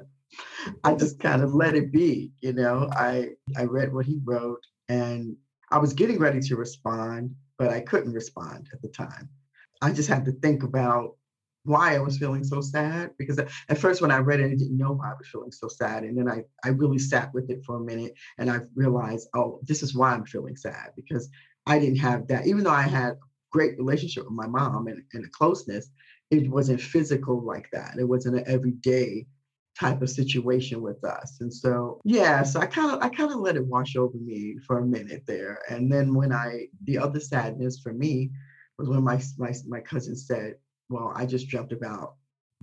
I 0.84 0.96
just 0.96 1.20
kind 1.20 1.44
of 1.44 1.54
let 1.54 1.76
it 1.76 1.92
be, 1.92 2.32
you 2.42 2.52
know. 2.52 2.90
I 2.92 3.30
I 3.56 3.66
read 3.66 3.94
what 3.94 4.08
he 4.08 4.20
wrote 4.24 4.66
and 4.90 5.36
I 5.70 5.78
was 5.78 5.94
getting 5.94 6.18
ready 6.18 6.40
to 6.40 6.56
respond, 6.56 7.36
but 7.60 7.70
I 7.70 7.82
couldn't 7.82 8.14
respond 8.14 8.68
at 8.74 8.82
the 8.82 8.88
time. 8.88 9.30
I 9.84 9.92
just 9.92 10.10
had 10.10 10.26
to 10.26 10.32
think 10.32 10.64
about 10.64 11.16
why 11.64 11.96
I 11.96 12.00
was 12.00 12.18
feeling 12.18 12.44
so 12.44 12.60
sad 12.62 13.12
because 13.20 13.38
at 13.38 13.78
first 13.78 14.02
when 14.02 14.12
I 14.12 14.18
read 14.18 14.40
it, 14.40 14.46
I 14.46 14.56
didn't 14.56 14.78
know 14.78 14.94
why 14.94 15.12
I 15.12 15.16
was 15.16 15.28
feeling 15.32 15.52
so 15.52 15.68
sad. 15.68 16.04
And 16.04 16.18
then 16.18 16.28
I, 16.28 16.44
I 16.64 16.70
really 16.70 17.00
sat 17.00 17.34
with 17.36 17.52
it 17.52 17.64
for 17.66 17.76
a 17.76 17.80
minute 17.84 18.14
and 18.40 18.50
I 18.50 18.62
realized, 18.76 19.28
oh, 19.36 19.60
this 19.64 19.84
is 19.84 19.96
why 19.96 20.14
I'm 20.14 20.26
feeling 20.26 20.56
sad 20.56 20.92
because 20.96 21.30
I 21.68 21.78
didn't 21.78 21.98
have 21.98 22.28
that. 22.28 22.48
Even 22.48 22.64
though 22.64 22.72
I 22.72 22.84
had 22.84 23.14
a 23.14 23.18
great 23.56 23.78
relationship 23.78 24.26
with 24.26 24.34
my 24.34 24.48
mom 24.48 24.88
and, 24.88 25.02
and 25.14 25.32
closeness, 25.32 25.90
it 26.30 26.50
wasn't 26.50 26.82
physical 26.82 27.42
like 27.42 27.70
that. 27.72 27.96
It 27.98 28.04
wasn't 28.04 28.38
an 28.40 28.44
everyday 28.48 29.26
type 29.80 30.02
of 30.02 30.10
situation 30.10 30.82
with 30.82 31.02
us. 31.06 31.38
And 31.40 31.54
so, 31.54 32.02
yeah, 32.04 32.44
so 32.44 32.60
I 32.60 32.66
kind 32.66 32.92
of 32.92 33.02
I 33.02 33.08
kind 33.08 33.32
of 33.32 33.40
let 33.40 33.56
it 33.56 33.66
wash 33.66 33.96
over 33.96 34.18
me 34.18 34.58
for 34.68 34.80
a 34.80 34.86
minute 34.86 35.24
there. 35.26 35.60
And 35.70 35.90
then 35.92 36.14
when 36.14 36.34
I 36.34 36.68
the 36.84 36.98
other 36.98 37.22
sadness 37.22 37.80
for 37.80 37.94
me 37.94 38.32
was 38.78 38.90
when 38.90 39.04
my 39.04 39.22
my 39.38 39.54
my 39.68 39.80
cousin 39.80 40.18
said, 40.18 40.56
"Well, 40.90 41.14
I 41.16 41.26
just 41.26 41.48
dreamt 41.48 41.72
about 41.72 42.16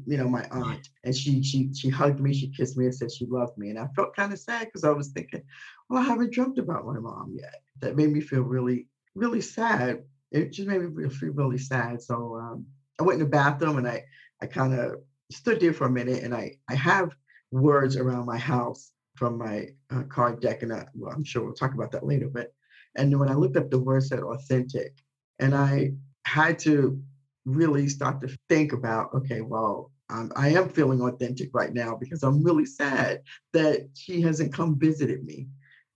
you 0.06 0.16
know 0.16 0.28
my 0.28 0.44
aunt 0.50 0.88
and 1.04 1.14
she 1.14 1.42
she 1.42 1.70
she 1.75 1.88
hugged 1.90 2.18
me 2.18 2.32
she 2.32 2.49
kissed 2.56 2.78
me 2.78 2.87
and 2.87 2.94
said 2.94 3.12
she 3.12 3.26
loved 3.26 3.56
me 3.58 3.68
and 3.68 3.78
i 3.78 3.87
felt 3.94 4.16
kind 4.16 4.32
of 4.32 4.38
sad 4.38 4.64
because 4.64 4.84
i 4.84 4.90
was 4.90 5.08
thinking 5.08 5.42
well 5.88 6.00
i 6.00 6.02
haven't 6.02 6.32
dreamt 6.32 6.58
about 6.58 6.87
my 6.87 6.99
mom 6.99 7.37
yet 7.38 7.56
that 7.80 7.94
made 7.94 8.11
me 8.11 8.20
feel 8.20 8.40
really 8.40 8.87
really 9.14 9.42
sad 9.42 10.02
it 10.32 10.52
just 10.52 10.68
made 10.68 10.80
me 10.80 11.08
feel 11.08 11.32
really 11.32 11.58
sad 11.58 12.00
so 12.02 12.36
um, 12.36 12.66
i 12.98 13.02
went 13.02 13.20
in 13.20 13.24
the 13.24 13.30
bathroom 13.30 13.78
and 13.78 13.88
i 13.88 14.02
i 14.40 14.46
kind 14.46 14.74
of 14.74 14.96
stood 15.32 15.60
there 15.60 15.72
for 15.72 15.86
a 15.86 15.90
minute 15.90 16.22
and 16.22 16.34
I, 16.34 16.56
I 16.68 16.74
have 16.74 17.14
words 17.50 17.96
around 17.96 18.26
my 18.26 18.38
house 18.38 18.92
from 19.16 19.38
my 19.38 19.68
uh, 19.90 20.02
card 20.04 20.40
deck. 20.40 20.62
And 20.62 20.72
I, 20.72 20.86
well, 20.94 21.12
I'm 21.12 21.24
sure 21.24 21.44
we'll 21.44 21.54
talk 21.54 21.74
about 21.74 21.92
that 21.92 22.06
later. 22.06 22.28
But, 22.28 22.52
and 22.96 23.18
when 23.18 23.28
I 23.28 23.34
looked 23.34 23.56
up 23.56 23.70
the 23.70 23.78
word 23.78 24.04
said 24.04 24.20
authentic, 24.20 24.94
and 25.38 25.54
I 25.54 25.92
had 26.24 26.58
to 26.60 27.00
really 27.44 27.88
start 27.88 28.20
to 28.20 28.36
think 28.48 28.72
about, 28.72 29.12
okay, 29.14 29.40
well, 29.40 29.90
um, 30.10 30.30
I 30.36 30.50
am 30.50 30.68
feeling 30.68 31.00
authentic 31.00 31.50
right 31.54 31.72
now 31.72 31.96
because 31.96 32.22
I'm 32.22 32.44
really 32.44 32.66
sad 32.66 33.22
that 33.54 33.88
she 33.94 34.20
hasn't 34.20 34.52
come 34.52 34.78
visited 34.78 35.24
me. 35.24 35.48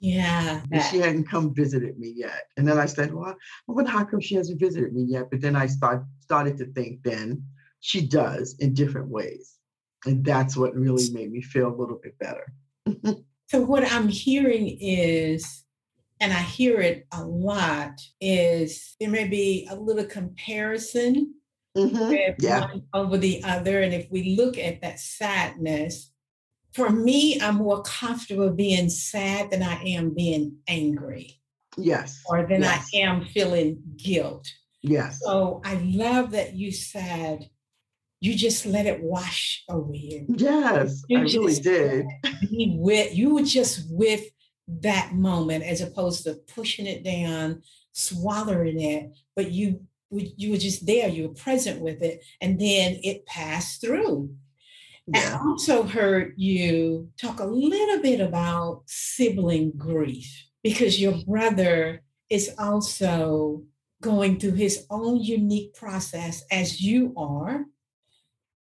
Yeah. 0.07 0.61
She 0.91 0.99
hadn't 0.99 1.29
come 1.29 1.53
visited 1.53 1.99
me 1.99 2.13
yet. 2.15 2.45
And 2.57 2.67
then 2.69 2.79
I 2.79 2.87
said, 2.87 3.13
well, 3.13 3.35
well, 3.67 3.87
how 3.87 4.05
come 4.05 4.21
she 4.21 4.37
hasn't 4.37 4.61
visited 4.61 4.93
me 4.93 5.03
yet? 5.03 5.31
But 5.31 5.41
then 5.41 5.57
I 5.57 5.67
start, 5.67 6.05
started 6.21 6.57
to 6.59 6.67
think 6.67 7.03
then, 7.03 7.45
she 7.81 8.07
does 8.07 8.55
in 8.61 8.73
different 8.73 9.09
ways. 9.09 9.57
And 10.05 10.25
that's 10.25 10.57
what 10.57 10.77
really 10.77 11.11
made 11.11 11.33
me 11.33 11.43
feel 11.43 11.67
a 11.67 11.75
little 11.75 11.99
bit 12.01 12.17
better. 12.21 12.47
so, 13.49 13.61
what 13.61 13.91
I'm 13.93 14.09
hearing 14.09 14.79
is, 14.81 15.65
and 16.21 16.33
I 16.33 16.41
hear 16.41 16.81
it 16.81 17.07
a 17.13 17.25
lot, 17.25 18.01
is 18.21 18.95
there 19.01 19.11
may 19.11 19.27
be 19.27 19.67
a 19.69 19.75
little 19.75 20.05
comparison 20.05 21.35
mm-hmm. 21.77 22.35
yeah. 22.39 22.61
one 22.61 22.83
over 22.95 23.19
the 23.19 23.43
other. 23.43 23.81
And 23.81 23.93
if 23.93 24.07
we 24.11 24.37
look 24.37 24.57
at 24.57 24.81
that 24.83 25.01
sadness, 25.01 26.13
for 26.77 26.91
me, 26.91 27.41
I'm 27.41 27.57
more 27.57 27.83
comfortable 27.83 28.51
being 28.51 28.91
sad 28.91 29.51
than 29.51 29.63
I 29.63 29.83
am 29.83 30.15
being 30.15 30.59
angry. 30.69 31.41
Yes. 31.79 32.23
Or 32.29 32.47
than 32.47 32.63
yes. 32.63 32.91
I 32.95 32.99
am 32.99 33.25
feeling 33.25 33.83
guilt. 33.97 34.47
Yes. 34.83 35.21
So 35.25 35.63
I 35.65 35.75
love 35.83 36.33
that 36.33 36.55
you 36.55 36.71
said 36.71 37.49
you 38.21 38.35
just 38.35 38.67
let 38.67 38.87
it 38.87 39.03
wash 39.03 39.65
over 39.69 39.95
you. 39.95 40.27
Yes, 40.29 41.03
you 41.09 41.19
I 41.19 41.23
really 41.23 41.55
did. 41.55 42.07
Be 42.43 42.77
with 42.79 43.15
you 43.15 43.35
were 43.35 43.43
just 43.43 43.91
with 43.91 44.25
that 44.69 45.15
moment 45.15 45.65
as 45.65 45.81
opposed 45.81 46.25
to 46.25 46.35
pushing 46.55 46.87
it 46.87 47.05
down, 47.05 47.63
swallowing 47.93 48.81
it, 48.81 49.13
but 49.35 49.51
you 49.51 49.81
you 50.11 50.51
were 50.51 50.57
just 50.57 50.87
there, 50.87 51.09
you 51.09 51.29
were 51.29 51.35
present 51.35 51.81
with 51.81 52.03
it, 52.03 52.23
and 52.41 52.61
then 52.61 52.99
it 53.03 53.27
passed 53.27 53.81
through. 53.81 54.35
Yeah. 55.07 55.39
I 55.41 55.47
also 55.47 55.85
heard 55.85 56.35
you 56.37 57.11
talk 57.21 57.41
a 57.41 57.45
little 57.45 58.03
bit 58.03 58.21
about 58.21 58.83
sibling 58.87 59.73
grief 59.77 60.29
because 60.63 61.01
your 61.01 61.15
brother 61.27 62.03
is 62.29 62.53
also 62.59 63.63
going 64.03 64.39
through 64.39 64.55
his 64.55 64.85
own 64.91 65.23
unique 65.23 65.75
process 65.75 66.45
as 66.51 66.81
you 66.81 67.15
are 67.17 67.67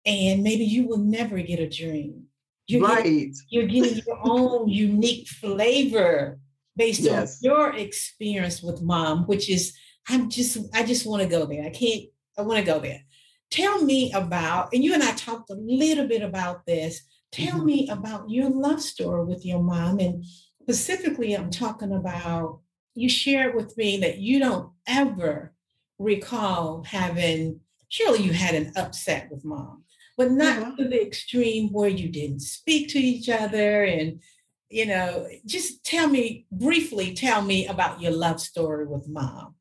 and 0.06 0.42
maybe 0.42 0.64
you 0.64 0.86
will 0.86 0.98
never 0.98 1.40
get 1.40 1.60
a 1.60 1.68
dream. 1.68 2.24
You're 2.66 2.82
right. 2.82 3.04
Getting, 3.04 3.34
you're 3.48 3.66
getting 3.66 4.02
your 4.06 4.18
own 4.22 4.68
unique 4.68 5.28
flavor 5.28 6.38
based 6.76 7.00
yes. 7.00 7.38
on 7.44 7.50
your 7.50 7.76
experience 7.76 8.62
with 8.62 8.80
mom, 8.80 9.24
which 9.26 9.50
is 9.50 9.76
I'm 10.08 10.30
just 10.30 10.58
I 10.74 10.84
just 10.84 11.06
want 11.06 11.22
to 11.22 11.28
go 11.28 11.46
there. 11.46 11.64
I 11.64 11.70
can't 11.70 12.04
I 12.38 12.42
want 12.42 12.58
to 12.60 12.64
go 12.64 12.78
there. 12.78 13.02
Tell 13.50 13.82
me 13.82 14.12
about, 14.12 14.72
and 14.72 14.84
you 14.84 14.94
and 14.94 15.02
I 15.02 15.12
talked 15.12 15.50
a 15.50 15.54
little 15.54 16.06
bit 16.06 16.22
about 16.22 16.66
this. 16.66 17.02
Tell 17.32 17.56
mm-hmm. 17.56 17.66
me 17.66 17.88
about 17.88 18.30
your 18.30 18.50
love 18.50 18.80
story 18.80 19.24
with 19.24 19.44
your 19.44 19.62
mom. 19.62 19.98
And 19.98 20.24
specifically, 20.62 21.34
I'm 21.34 21.50
talking 21.50 21.92
about 21.92 22.60
you 22.94 23.08
shared 23.08 23.54
with 23.54 23.76
me 23.76 23.98
that 23.98 24.18
you 24.18 24.38
don't 24.38 24.70
ever 24.86 25.52
recall 25.98 26.84
having, 26.84 27.60
surely 27.88 28.22
you 28.22 28.32
had 28.32 28.54
an 28.54 28.72
upset 28.76 29.30
with 29.30 29.44
mom 29.44 29.84
but 30.20 30.32
not 30.32 30.60
yeah. 30.60 30.72
to 30.76 30.86
the 30.86 31.00
extreme 31.00 31.72
where 31.72 31.88
you 31.88 32.06
didn't 32.06 32.40
speak 32.40 32.90
to 32.90 32.98
each 32.98 33.30
other 33.30 33.84
and 33.84 34.20
you 34.68 34.84
know 34.84 35.26
just 35.46 35.82
tell 35.82 36.06
me 36.06 36.44
briefly 36.52 37.14
tell 37.14 37.40
me 37.40 37.66
about 37.66 38.02
your 38.02 38.12
love 38.12 38.38
story 38.38 38.86
with 38.86 39.08
mom 39.08 39.54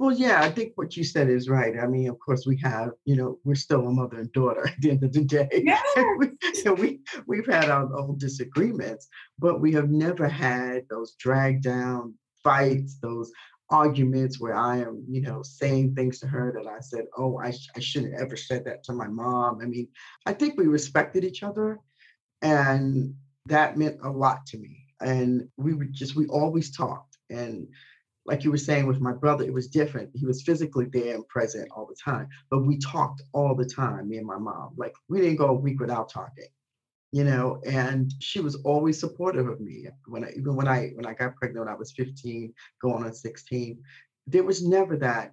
well 0.00 0.10
yeah 0.10 0.42
i 0.42 0.50
think 0.50 0.72
what 0.74 0.96
you 0.96 1.04
said 1.04 1.28
is 1.28 1.48
right 1.48 1.74
i 1.80 1.86
mean 1.86 2.08
of 2.08 2.18
course 2.18 2.46
we 2.46 2.58
have 2.58 2.90
you 3.04 3.14
know 3.14 3.38
we're 3.44 3.54
still 3.54 3.86
a 3.86 3.90
mother 3.90 4.18
and 4.18 4.32
daughter 4.32 4.66
at 4.68 4.80
the 4.80 4.90
end 4.90 5.04
of 5.04 5.12
the 5.12 5.22
day 5.22 5.48
yes. 5.52 5.82
we, 6.18 6.72
we, 6.72 7.00
we've 7.26 7.46
had 7.46 7.70
our 7.70 7.94
own 7.96 8.18
disagreements 8.18 9.06
but 9.38 9.60
we 9.60 9.72
have 9.72 9.90
never 9.90 10.26
had 10.26 10.82
those 10.88 11.14
drag 11.20 11.62
down 11.62 12.14
fights 12.42 12.96
those 13.00 13.30
arguments 13.70 14.40
where 14.40 14.54
I 14.54 14.78
am, 14.78 15.04
you 15.08 15.20
know, 15.20 15.42
saying 15.42 15.94
things 15.94 16.18
to 16.20 16.26
her 16.26 16.52
that 16.56 16.68
I 16.68 16.80
said, 16.80 17.04
oh, 17.16 17.38
I, 17.38 17.52
sh- 17.52 17.68
I 17.76 17.80
shouldn't 17.80 18.20
ever 18.20 18.36
said 18.36 18.64
that 18.64 18.82
to 18.84 18.92
my 18.92 19.06
mom. 19.06 19.60
I 19.62 19.66
mean, 19.66 19.88
I 20.26 20.32
think 20.32 20.56
we 20.56 20.66
respected 20.66 21.24
each 21.24 21.42
other 21.42 21.78
and 22.42 23.14
that 23.46 23.78
meant 23.78 23.98
a 24.02 24.10
lot 24.10 24.44
to 24.46 24.58
me. 24.58 24.84
And 25.00 25.48
we 25.56 25.72
would 25.72 25.92
just, 25.92 26.16
we 26.16 26.26
always 26.26 26.76
talked. 26.76 27.16
And 27.30 27.68
like 28.26 28.44
you 28.44 28.50
were 28.50 28.58
saying 28.58 28.86
with 28.86 29.00
my 29.00 29.12
brother, 29.12 29.44
it 29.44 29.52
was 29.52 29.68
different. 29.68 30.10
He 30.14 30.26
was 30.26 30.42
physically 30.42 30.86
there 30.92 31.14
and 31.14 31.26
present 31.28 31.68
all 31.74 31.86
the 31.86 31.96
time, 32.02 32.28
but 32.50 32.66
we 32.66 32.78
talked 32.78 33.22
all 33.32 33.54
the 33.54 33.64
time, 33.64 34.08
me 34.08 34.18
and 34.18 34.26
my 34.26 34.38
mom. 34.38 34.74
Like 34.76 34.94
we 35.08 35.20
didn't 35.20 35.36
go 35.36 35.46
a 35.46 35.52
week 35.54 35.80
without 35.80 36.10
talking 36.10 36.46
you 37.12 37.24
know 37.24 37.60
and 37.66 38.12
she 38.20 38.40
was 38.40 38.56
always 38.64 38.98
supportive 38.98 39.48
of 39.48 39.60
me 39.60 39.86
when 40.06 40.24
i 40.24 40.30
even 40.36 40.54
when 40.54 40.68
i 40.68 40.90
when 40.94 41.06
i 41.06 41.12
got 41.14 41.34
pregnant 41.36 41.66
when 41.66 41.74
i 41.74 41.76
was 41.76 41.92
15 41.92 42.52
going 42.80 43.04
on 43.04 43.12
16 43.12 43.78
there 44.26 44.44
was 44.44 44.64
never 44.64 44.96
that 44.96 45.32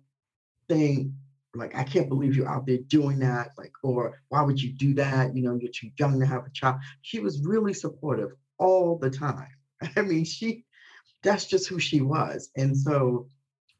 thing 0.68 1.14
like 1.56 1.76
i 1.76 1.84
can't 1.84 2.10
believe 2.10 2.36
you're 2.36 2.50
out 2.50 2.66
there 2.66 2.80
doing 2.88 3.20
that 3.20 3.50
like 3.58 3.72
or 3.84 4.20
why 4.30 4.42
would 4.42 4.62
you 4.62 4.72
do 4.74 4.94
that 4.94 5.36
you 5.36 5.44
know 5.44 5.58
you're 5.60 5.72
too 5.72 5.90
young 6.00 6.20
to 6.20 6.26
have 6.26 6.46
a 6.46 6.52
child 6.52 6.78
she 7.02 7.20
was 7.20 7.46
really 7.46 7.74
supportive 7.74 8.32
all 8.58 8.98
the 8.98 9.10
time 9.10 9.50
i 9.96 10.02
mean 10.02 10.26
she 10.26 10.64
that's 11.28 11.46
just 11.46 11.68
who 11.68 11.80
she 11.80 12.02
was. 12.02 12.50
And 12.56 12.76
so 12.76 13.28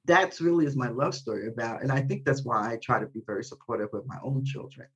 that's 0.06 0.40
really 0.42 0.66
is 0.66 0.76
my 0.76 0.88
love 0.88 1.14
story 1.14 1.50
about 1.50 1.82
and 1.82 1.92
i 1.92 2.00
think 2.00 2.24
that's 2.24 2.46
why 2.46 2.72
i 2.72 2.78
try 2.78 2.98
to 2.98 3.08
be 3.08 3.22
very 3.28 3.44
supportive 3.44 3.90
of 3.94 4.08
my 4.08 4.16
own 4.24 4.42
children 4.46 4.88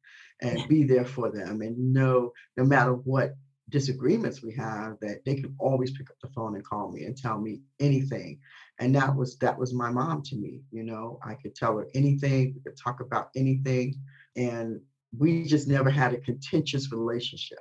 and 0.41 0.65
be 0.69 0.85
there 0.85 1.03
for 1.03 1.29
them 1.29 1.61
and 1.61 1.77
know 1.93 2.31
no 2.55 2.63
matter 2.63 2.93
what 2.93 3.35
disagreements 3.71 4.43
we 4.43 4.53
have 4.53 4.97
that 5.01 5.23
they 5.25 5.35
can 5.35 5.55
always 5.57 5.91
pick 5.91 6.09
up 6.09 6.17
the 6.21 6.29
phone 6.29 6.55
and 6.55 6.65
call 6.65 6.91
me 6.91 7.05
and 7.05 7.17
tell 7.17 7.39
me 7.39 7.61
anything. 7.79 8.37
And 8.79 8.93
that 8.95 9.15
was 9.15 9.37
that 9.37 9.57
was 9.57 9.73
my 9.73 9.89
mom 9.89 10.21
to 10.23 10.35
me 10.35 10.61
you 10.71 10.83
know? 10.83 11.19
I 11.23 11.35
could 11.35 11.55
tell 11.55 11.77
her 11.77 11.87
anything 11.95 12.53
we 12.53 12.61
could 12.61 12.77
talk 12.77 12.99
about 12.99 13.29
anything 13.35 13.95
and 14.35 14.81
we 15.17 15.45
just 15.45 15.67
never 15.67 15.89
had 15.89 16.13
a 16.13 16.19
contentious 16.19 16.91
relationship 16.91 17.59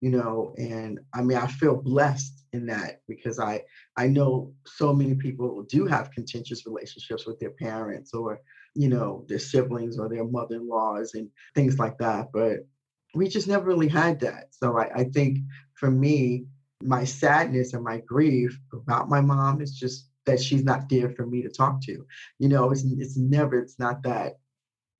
you 0.00 0.10
know? 0.10 0.54
And 0.58 0.98
i 1.14 1.22
mean 1.22 1.38
i 1.38 1.46
feel 1.46 1.76
blessed 1.76 2.37
in 2.52 2.66
that 2.66 3.00
because 3.08 3.38
i 3.38 3.62
i 3.96 4.06
know 4.06 4.52
so 4.66 4.92
many 4.92 5.14
people 5.14 5.62
do 5.68 5.86
have 5.86 6.10
contentious 6.10 6.66
relationships 6.66 7.26
with 7.26 7.38
their 7.38 7.50
parents 7.50 8.12
or 8.14 8.40
you 8.74 8.88
know 8.88 9.24
their 9.28 9.38
siblings 9.38 9.98
or 9.98 10.08
their 10.08 10.24
mother-in-laws 10.24 11.14
and 11.14 11.28
things 11.54 11.78
like 11.78 11.96
that 11.98 12.28
but 12.32 12.66
we 13.14 13.28
just 13.28 13.48
never 13.48 13.66
really 13.66 13.88
had 13.88 14.20
that 14.20 14.48
so 14.50 14.78
i, 14.78 14.88
I 14.94 15.04
think 15.04 15.38
for 15.74 15.90
me 15.90 16.46
my 16.82 17.04
sadness 17.04 17.74
and 17.74 17.82
my 17.82 17.98
grief 17.98 18.58
about 18.72 19.08
my 19.08 19.20
mom 19.20 19.60
is 19.60 19.72
just 19.72 20.08
that 20.26 20.40
she's 20.40 20.62
not 20.62 20.88
there 20.88 21.10
for 21.10 21.26
me 21.26 21.42
to 21.42 21.48
talk 21.48 21.80
to 21.82 22.04
you 22.38 22.48
know 22.48 22.70
it's, 22.70 22.84
it's 22.84 23.16
never 23.16 23.58
it's 23.58 23.78
not 23.78 24.02
that 24.02 24.38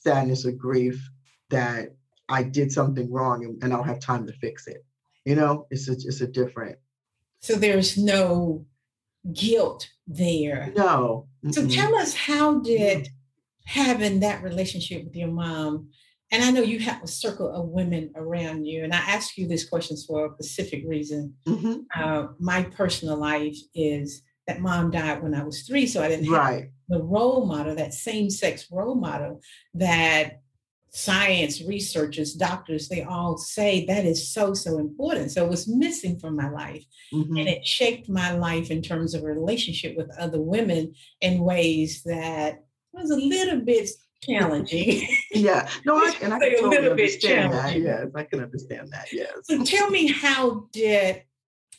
sadness 0.00 0.46
or 0.46 0.52
grief 0.52 1.10
that 1.50 1.94
I 2.28 2.42
did 2.42 2.70
something 2.70 3.10
wrong 3.10 3.44
and, 3.44 3.62
and 3.62 3.72
I 3.72 3.76
don't 3.76 3.86
have 3.86 4.00
time 4.00 4.26
to 4.26 4.32
fix 4.34 4.66
it. 4.66 4.84
You 5.24 5.34
know, 5.34 5.66
it's 5.70 5.88
a, 5.88 5.92
it's 5.92 6.20
a 6.20 6.26
different. 6.26 6.78
So 7.40 7.54
there's 7.54 7.96
no 7.96 8.66
guilt 9.32 9.88
there. 10.06 10.72
No. 10.76 11.28
So 11.50 11.62
Mm-mm. 11.62 11.74
tell 11.74 11.94
us, 11.96 12.14
how 12.14 12.60
did 12.60 13.08
having 13.66 14.20
that 14.20 14.42
relationship 14.42 15.04
with 15.04 15.14
your 15.14 15.28
mom, 15.28 15.90
and 16.32 16.42
I 16.42 16.50
know 16.50 16.62
you 16.62 16.78
have 16.80 17.02
a 17.02 17.06
circle 17.08 17.50
of 17.54 17.68
women 17.68 18.10
around 18.16 18.64
you, 18.64 18.82
and 18.84 18.92
I 18.94 18.98
ask 18.98 19.36
you 19.36 19.46
these 19.46 19.68
questions 19.68 20.04
for 20.06 20.26
a 20.26 20.32
specific 20.34 20.82
reason. 20.86 21.34
Mhm. 21.46 21.84
Uh, 21.94 22.28
my 22.38 22.62
personal 22.64 23.16
life 23.18 23.56
is 23.74 24.22
that 24.46 24.60
mom 24.60 24.90
died 24.90 25.22
when 25.22 25.34
I 25.34 25.44
was 25.44 25.62
three, 25.62 25.86
so 25.86 26.02
I 26.02 26.08
didn't 26.08 26.26
have 26.26 26.34
Right. 26.34 26.70
the 26.88 27.02
role 27.02 27.44
model, 27.46 27.74
that 27.76 27.92
same 27.94 28.30
sex 28.30 28.66
role 28.70 28.94
model 28.94 29.40
that 29.74 30.40
science 30.98 31.62
researchers, 31.62 32.34
doctors, 32.34 32.88
they 32.88 33.04
all 33.04 33.38
say 33.38 33.86
that 33.86 34.04
is 34.04 34.32
so, 34.32 34.52
so 34.52 34.78
important. 34.78 35.30
So 35.30 35.44
it 35.44 35.50
was 35.50 35.68
missing 35.68 36.18
from 36.18 36.34
my 36.34 36.50
life. 36.50 36.84
Mhm. 37.12 37.38
And 37.38 37.48
it 37.48 37.64
shaped 37.64 38.08
my 38.08 38.32
life 38.32 38.70
in 38.70 38.82
terms 38.82 39.14
of 39.14 39.22
a 39.22 39.26
relationship 39.26 39.96
with 39.96 40.10
other 40.18 40.40
women 40.40 40.94
in 41.20 41.40
ways 41.40 42.02
that 42.04 42.64
was 42.92 43.10
a 43.10 43.16
little 43.16 43.60
bit 43.60 43.88
challenging. 44.22 45.06
Yeah. 45.30 45.68
No, 45.84 45.96
I, 45.96 46.16
and 46.22 46.34
I 46.34 46.38
can 46.40 46.48
a 46.48 46.56
totally 46.56 46.76
little 46.76 46.96
bit 46.96 47.02
understand 47.02 47.52
that. 47.52 47.78
Yes, 47.78 48.08
I 48.14 48.24
can 48.24 48.40
understand 48.40 48.88
that. 48.90 49.06
Yes. 49.12 49.30
so 49.44 49.62
tell 49.62 49.90
me, 49.90 50.10
how 50.10 50.68
did 50.72 51.22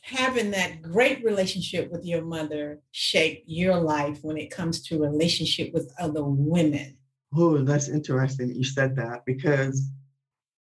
having 0.03 0.51
that 0.51 0.81
great 0.81 1.23
relationship 1.25 1.91
with 1.91 2.05
your 2.05 2.21
mother 2.21 2.79
shape 2.91 3.43
your 3.47 3.75
life 3.75 4.19
when 4.21 4.37
it 4.37 4.49
comes 4.49 4.81
to 4.83 5.01
relationship 5.01 5.73
with 5.73 5.91
other 5.99 6.23
women? 6.23 6.98
Oh, 7.35 7.57
that's 7.59 7.89
interesting 7.89 8.53
you 8.53 8.63
said 8.63 8.95
that 8.95 9.23
because 9.25 9.91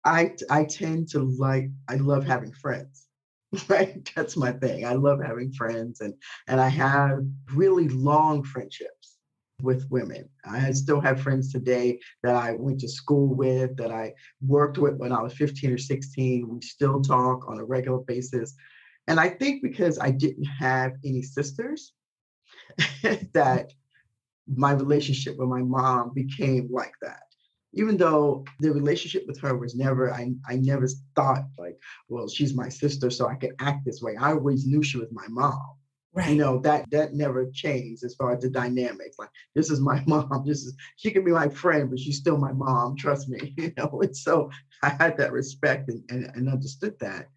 I 0.04 0.34
I 0.50 0.64
tend 0.64 1.08
to 1.10 1.20
like 1.20 1.70
I 1.88 1.96
love 1.96 2.24
having 2.24 2.52
friends. 2.52 3.06
Right? 3.68 4.10
That's 4.14 4.36
my 4.36 4.52
thing. 4.52 4.84
I 4.84 4.92
love 4.92 5.20
having 5.22 5.52
friends 5.52 6.00
and 6.02 6.14
and 6.48 6.60
I 6.60 6.68
have 6.68 7.20
really 7.54 7.88
long 7.88 8.42
friendships 8.42 9.16
with 9.62 9.88
women. 9.90 10.28
I 10.44 10.70
still 10.72 11.00
have 11.00 11.20
friends 11.20 11.50
today 11.52 11.98
that 12.22 12.36
I 12.36 12.52
went 12.52 12.80
to 12.80 12.88
school 12.88 13.34
with, 13.34 13.76
that 13.78 13.90
I 13.90 14.12
worked 14.46 14.78
with 14.78 14.96
when 14.96 15.12
I 15.12 15.22
was 15.22 15.32
15 15.32 15.72
or 15.72 15.78
16. 15.78 16.48
We 16.48 16.60
still 16.60 17.00
talk 17.02 17.48
on 17.48 17.58
a 17.58 17.64
regular 17.64 17.98
basis. 18.00 18.54
And 19.08 19.18
I 19.18 19.30
think 19.30 19.62
because 19.62 19.98
I 19.98 20.10
didn't 20.10 20.44
have 20.44 20.92
any 21.04 21.22
sisters, 21.22 21.92
that 23.32 23.72
my 24.54 24.72
relationship 24.72 25.36
with 25.36 25.48
my 25.48 25.62
mom 25.62 26.12
became 26.14 26.68
like 26.70 26.94
that. 27.02 27.22
Even 27.74 27.96
though 27.96 28.44
the 28.60 28.72
relationship 28.72 29.24
with 29.26 29.38
her 29.40 29.56
was 29.56 29.74
never, 29.74 30.12
I, 30.12 30.32
I 30.48 30.56
never 30.56 30.88
thought 31.14 31.44
like, 31.58 31.78
well, 32.08 32.28
she's 32.28 32.54
my 32.54 32.68
sister, 32.68 33.10
so 33.10 33.28
I 33.28 33.34
could 33.34 33.54
act 33.60 33.84
this 33.84 34.00
way. 34.00 34.16
I 34.16 34.32
always 34.32 34.66
knew 34.66 34.82
she 34.82 34.98
was 34.98 35.08
my 35.12 35.26
mom. 35.28 35.74
Right. 36.14 36.30
You 36.30 36.36
know, 36.36 36.58
that 36.60 36.90
that 36.90 37.14
never 37.14 37.50
changed 37.52 38.02
as 38.02 38.14
far 38.14 38.34
as 38.34 38.42
the 38.42 38.48
dynamics. 38.48 39.16
Like, 39.18 39.28
this 39.54 39.70
is 39.70 39.80
my 39.80 40.02
mom. 40.06 40.44
This 40.46 40.64
is 40.64 40.74
she 40.96 41.10
can 41.10 41.24
be 41.24 41.30
my 41.30 41.48
friend, 41.48 41.90
but 41.90 42.00
she's 42.00 42.16
still 42.16 42.38
my 42.38 42.52
mom, 42.52 42.96
trust 42.96 43.28
me. 43.28 43.54
You 43.58 43.72
know, 43.76 44.00
and 44.02 44.16
so 44.16 44.50
I 44.82 44.88
had 44.88 45.16
that 45.18 45.32
respect 45.32 45.90
and, 45.90 46.02
and, 46.08 46.30
and 46.34 46.48
understood 46.48 46.94
that. 47.00 47.28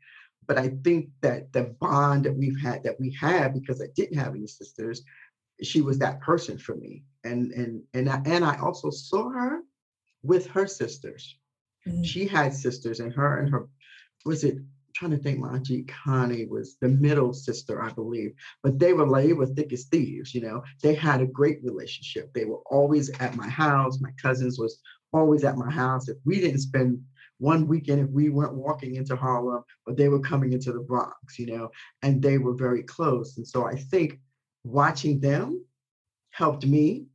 But 0.47 0.57
I 0.57 0.69
think 0.83 1.09
that 1.21 1.51
the 1.53 1.75
bond 1.79 2.25
that 2.25 2.35
we've 2.35 2.59
had 2.59 2.83
that 2.83 2.99
we 2.99 3.15
had 3.19 3.53
because 3.53 3.81
I 3.81 3.87
didn't 3.95 4.17
have 4.17 4.33
any 4.33 4.47
sisters, 4.47 5.03
she 5.61 5.81
was 5.81 5.99
that 5.99 6.21
person 6.21 6.57
for 6.57 6.75
me. 6.75 7.03
And 7.23 7.51
and 7.51 7.83
and 7.93 8.09
I, 8.09 8.21
and 8.25 8.43
I 8.43 8.57
also 8.59 8.89
saw 8.89 9.29
her 9.29 9.61
with 10.23 10.47
her 10.47 10.67
sisters. 10.67 11.37
Mhm. 11.87 12.05
She 12.05 12.27
had 12.27 12.53
sisters, 12.53 12.99
and 12.99 13.13
her 13.13 13.39
and 13.39 13.49
her 13.49 13.67
was 14.25 14.43
it 14.43 14.55
I'm 14.55 15.07
trying 15.07 15.17
to 15.17 15.23
think 15.23 15.39
my 15.39 15.55
auntie 15.55 15.83
Connie 15.83 16.45
was 16.45 16.75
the 16.81 16.89
middle 16.89 17.33
sister, 17.33 17.81
I 17.81 17.91
believe. 17.91 18.33
But 18.61 18.77
they 18.77 18.93
were 18.93 19.07
like 19.07 19.25
they 19.25 19.33
were 19.33 19.45
thick 19.45 19.71
as 19.71 19.85
thieves, 19.85 20.35
you 20.35 20.41
know. 20.41 20.63
They 20.83 20.93
had 20.93 21.21
a 21.21 21.27
great 21.27 21.63
relationship. 21.63 22.33
They 22.33 22.45
were 22.45 22.61
always 22.69 23.09
at 23.19 23.35
my 23.35 23.47
house. 23.47 24.01
My 24.01 24.11
cousins 24.21 24.59
was 24.59 24.79
always 25.13 25.43
at 25.43 25.57
my 25.57 25.71
house. 25.71 26.09
If 26.09 26.17
we 26.25 26.41
didn't 26.41 26.59
spend 26.59 27.01
one 27.37 27.67
weekend, 27.67 28.01
if 28.01 28.09
we 28.09 28.29
weren't 28.29 28.53
walking 28.53 28.95
into 28.95 29.15
Harlem, 29.15 29.63
but 29.85 29.97
they 29.97 30.09
were 30.09 30.19
coming 30.19 30.53
into 30.53 30.71
the 30.71 30.79
Bronx, 30.81 31.39
you 31.39 31.47
know, 31.47 31.71
and 32.03 32.21
they 32.21 32.37
were 32.37 32.53
very 32.53 32.83
close. 32.83 33.37
And 33.37 33.47
so 33.47 33.65
I 33.65 33.75
think 33.75 34.19
watching 34.63 35.19
them 35.19 35.65
helped 36.31 36.65
me 36.65 37.07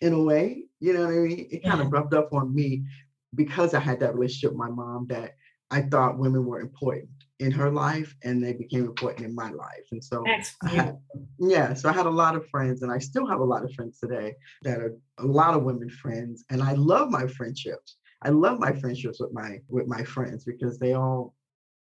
in 0.00 0.12
a 0.12 0.22
way, 0.22 0.64
you 0.80 0.92
know 0.92 1.04
what 1.04 1.14
I 1.14 1.18
mean? 1.18 1.48
It 1.50 1.64
kind 1.64 1.80
Yeah. 1.80 1.86
of 1.86 1.92
rubbed 1.92 2.14
up 2.14 2.32
on 2.32 2.54
me 2.54 2.86
because 3.34 3.74
I 3.74 3.80
had 3.80 4.00
that 4.00 4.14
relationship 4.14 4.52
with 4.52 4.58
my 4.58 4.70
mom 4.70 5.06
that 5.08 5.34
I 5.70 5.82
thought 5.82 6.18
women 6.18 6.46
were 6.46 6.60
important 6.60 7.10
in 7.40 7.52
her 7.52 7.70
life 7.70 8.16
and 8.24 8.42
they 8.42 8.52
became 8.52 8.84
important 8.84 9.26
in 9.26 9.34
my 9.34 9.50
life. 9.50 9.86
And 9.92 10.02
so 10.02 10.24
had, 10.64 10.98
yeah, 11.38 11.74
so 11.74 11.88
I 11.88 11.92
had 11.92 12.06
a 12.06 12.10
lot 12.10 12.34
of 12.34 12.48
friends 12.48 12.82
and 12.82 12.90
I 12.90 12.98
still 12.98 13.26
have 13.26 13.40
a 13.40 13.44
lot 13.44 13.64
of 13.64 13.72
friends 13.74 13.98
today 14.00 14.34
that 14.62 14.78
are 14.78 14.96
a 15.18 15.26
lot 15.26 15.54
of 15.54 15.62
women 15.64 15.90
friends. 15.90 16.44
And 16.50 16.62
I 16.62 16.72
love 16.72 17.10
my 17.10 17.26
friendships. 17.26 17.96
I 18.22 18.30
love 18.30 18.58
my 18.58 18.72
friendships 18.72 19.20
with 19.20 19.32
my 19.32 19.60
with 19.68 19.86
my 19.86 20.02
friends 20.02 20.44
because 20.44 20.78
they 20.78 20.94
all 20.94 21.34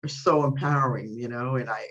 are 0.03 0.09
so 0.09 0.43
empowering, 0.43 1.13
you 1.13 1.27
know, 1.27 1.55
and 1.55 1.69
I 1.69 1.87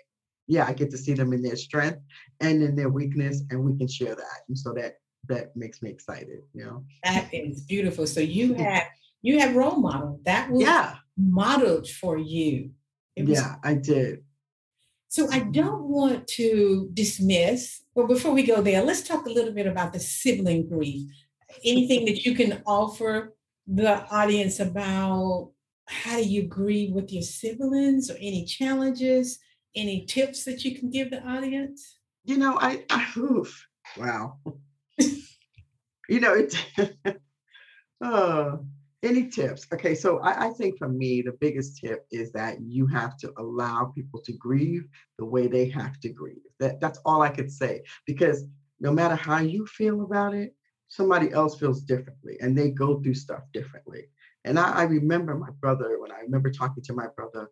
yeah, 0.46 0.64
I 0.66 0.72
get 0.72 0.90
to 0.90 0.98
see 0.98 1.12
them 1.12 1.32
in 1.32 1.42
their 1.42 1.56
strength 1.56 2.00
and 2.40 2.62
in 2.62 2.76
their 2.76 2.88
weakness 2.88 3.42
and 3.50 3.64
we 3.64 3.76
can 3.76 3.88
share 3.88 4.14
that. 4.14 4.38
And 4.48 4.59
so 4.59 4.72
that 4.74 4.98
that 5.28 5.56
makes 5.56 5.82
me 5.82 5.90
excited, 5.90 6.42
you 6.54 6.64
know. 6.64 6.85
That 7.02 7.32
is 7.32 7.62
beautiful. 7.62 8.06
So 8.06 8.20
you 8.20 8.54
have 8.54 8.85
you 9.22 9.40
have 9.40 9.56
role 9.56 9.76
model 9.76 10.20
that 10.24 10.50
was 10.50 10.62
Yeah, 10.62 10.96
modeled 11.16 11.88
for 11.88 12.16
you. 12.16 12.70
Was 13.16 13.30
yeah, 13.30 13.56
I 13.64 13.74
did. 13.74 14.22
So 15.09 15.28
I 15.30 15.40
don't 15.40 15.85
want 15.85 16.26
to 16.28 16.90
dismiss, 16.92 17.82
but 17.94 18.06
before 18.06 18.32
we 18.32 18.42
go 18.42 18.61
there, 18.61 18.82
let's 18.82 19.02
talk 19.02 19.26
a 19.26 19.30
little 19.30 19.52
bit 19.52 19.66
about 19.66 19.92
the 19.92 20.00
sibling 20.00 20.68
grief. 20.68 21.11
Anything 21.64 22.04
that 22.06 22.24
you 22.24 22.35
can 22.35 22.62
offer 22.66 23.35
the 23.66 24.06
audience 24.11 24.61
about 24.61 25.52
how 25.87 26.16
do 26.16 26.24
you 26.24 26.42
grieve 26.42 26.92
with 26.92 27.12
your 27.12 27.22
siblings 27.22 28.11
or 28.11 28.16
any 28.16 28.44
challenges, 28.44 29.38
any 29.76 30.06
tips 30.06 30.44
that 30.44 30.64
you 30.64 30.78
can 30.78 30.90
give 30.90 31.10
the 31.10 31.22
audience? 31.22 31.98
You 32.24 32.38
know, 32.38 32.58
I, 32.58 32.84
I 32.90 33.06
oof, 33.16 33.66
Wow. 33.96 34.38
you 34.98 36.20
know, 36.20 36.34
it. 36.34 36.56
uh, 38.00 38.56
any 39.02 39.28
tips? 39.28 39.66
Okay, 39.72 39.94
so 39.94 40.18
I, 40.18 40.46
I, 40.46 40.50
think 40.50 40.78
for 40.78 40.88
me, 40.88 41.22
the 41.22 41.36
biggest 41.40 41.78
tip 41.78 42.06
is 42.10 42.32
that 42.32 42.60
you 42.60 42.86
have 42.88 43.16
to 43.18 43.32
allow 43.38 43.92
people 43.94 44.20
to 44.22 44.32
grieve 44.32 44.88
the 45.18 45.24
way 45.24 45.46
they 45.46 45.68
have 45.68 46.00
to 46.00 46.08
grieve. 46.08 46.40
That 46.58 46.80
that's 46.80 46.98
all 47.04 47.22
I 47.22 47.28
could 47.28 47.52
say. 47.52 47.82
Because 48.06 48.44
no 48.80 48.90
matter 48.90 49.14
how 49.14 49.38
you 49.38 49.66
feel 49.66 50.02
about 50.02 50.34
it, 50.34 50.54
somebody 50.88 51.30
else 51.32 51.58
feels 51.58 51.82
differently 51.82 52.36
and 52.40 52.56
they 52.56 52.70
go 52.70 53.00
through 53.00 53.14
stuff 53.14 53.42
differently. 53.52 54.04
And 54.44 54.58
I, 54.58 54.70
I 54.72 54.82
remember 54.84 55.34
my 55.34 55.50
brother 55.60 56.00
when 56.00 56.12
I 56.12 56.20
remember 56.20 56.50
talking 56.50 56.82
to 56.84 56.92
my 56.92 57.06
brother 57.16 57.50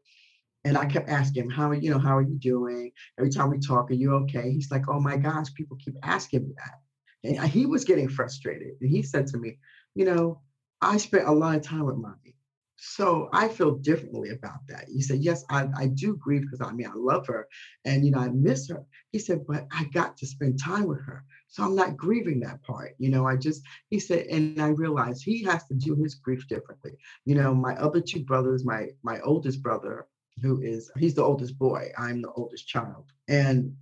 and 0.64 0.78
I 0.78 0.86
kept 0.86 1.08
asking 1.08 1.44
him, 1.44 1.50
how 1.50 1.68
are 1.70 1.74
you 1.74 1.90
know, 1.90 1.98
how 1.98 2.16
are 2.16 2.22
you 2.22 2.38
doing? 2.38 2.90
Every 3.18 3.30
time 3.30 3.50
we 3.50 3.58
talk, 3.58 3.90
are 3.90 3.94
you 3.94 4.14
okay? 4.14 4.50
He's 4.50 4.70
like, 4.70 4.88
oh 4.88 5.00
my 5.00 5.16
gosh, 5.16 5.52
people 5.54 5.76
keep 5.76 5.96
asking 6.02 6.48
me 6.48 6.54
that. 6.56 7.38
And 7.38 7.50
he 7.50 7.66
was 7.66 7.84
getting 7.84 8.08
frustrated. 8.08 8.72
And 8.80 8.90
he 8.90 9.02
said 9.02 9.26
to 9.28 9.38
me, 9.38 9.58
you 9.94 10.04
know, 10.04 10.40
I 10.80 10.96
spent 10.98 11.26
a 11.26 11.32
lot 11.32 11.56
of 11.56 11.62
time 11.62 11.84
with 11.84 11.96
mommy. 11.96 12.34
So 12.76 13.30
I 13.32 13.48
feel 13.48 13.76
differently 13.76 14.30
about 14.30 14.66
that. 14.68 14.86
He 14.88 15.00
said, 15.00 15.20
yes, 15.20 15.44
I, 15.48 15.68
I 15.76 15.86
do 15.86 16.16
grieve 16.16 16.42
because 16.42 16.60
I 16.60 16.72
mean, 16.72 16.86
I 16.86 16.92
love 16.94 17.26
her 17.28 17.46
and, 17.84 18.04
you 18.04 18.10
know, 18.10 18.18
I 18.18 18.28
miss 18.28 18.68
her. 18.68 18.84
He 19.12 19.18
said, 19.18 19.46
but 19.46 19.66
I 19.72 19.84
got 19.84 20.16
to 20.18 20.26
spend 20.26 20.58
time 20.58 20.86
with 20.86 21.00
her. 21.06 21.24
So 21.48 21.62
I'm 21.62 21.76
not 21.76 21.96
grieving 21.96 22.40
that 22.40 22.62
part. 22.62 22.94
You 22.98 23.10
know, 23.10 23.26
I 23.26 23.36
just, 23.36 23.62
he 23.90 24.00
said, 24.00 24.26
and 24.26 24.60
I 24.60 24.68
realized 24.68 25.22
he 25.22 25.44
has 25.44 25.64
to 25.68 25.74
do 25.74 25.94
his 25.94 26.16
grief 26.16 26.46
differently. 26.48 26.92
You 27.24 27.36
know, 27.36 27.54
my 27.54 27.74
other 27.76 28.00
two 28.00 28.24
brothers, 28.24 28.64
my, 28.64 28.88
my 29.02 29.20
oldest 29.20 29.62
brother, 29.62 30.06
who 30.42 30.60
is, 30.60 30.90
he's 30.98 31.14
the 31.14 31.24
oldest 31.24 31.58
boy, 31.58 31.90
I'm 31.98 32.22
the 32.22 32.32
oldest 32.32 32.66
child. 32.66 33.06
And 33.28 33.74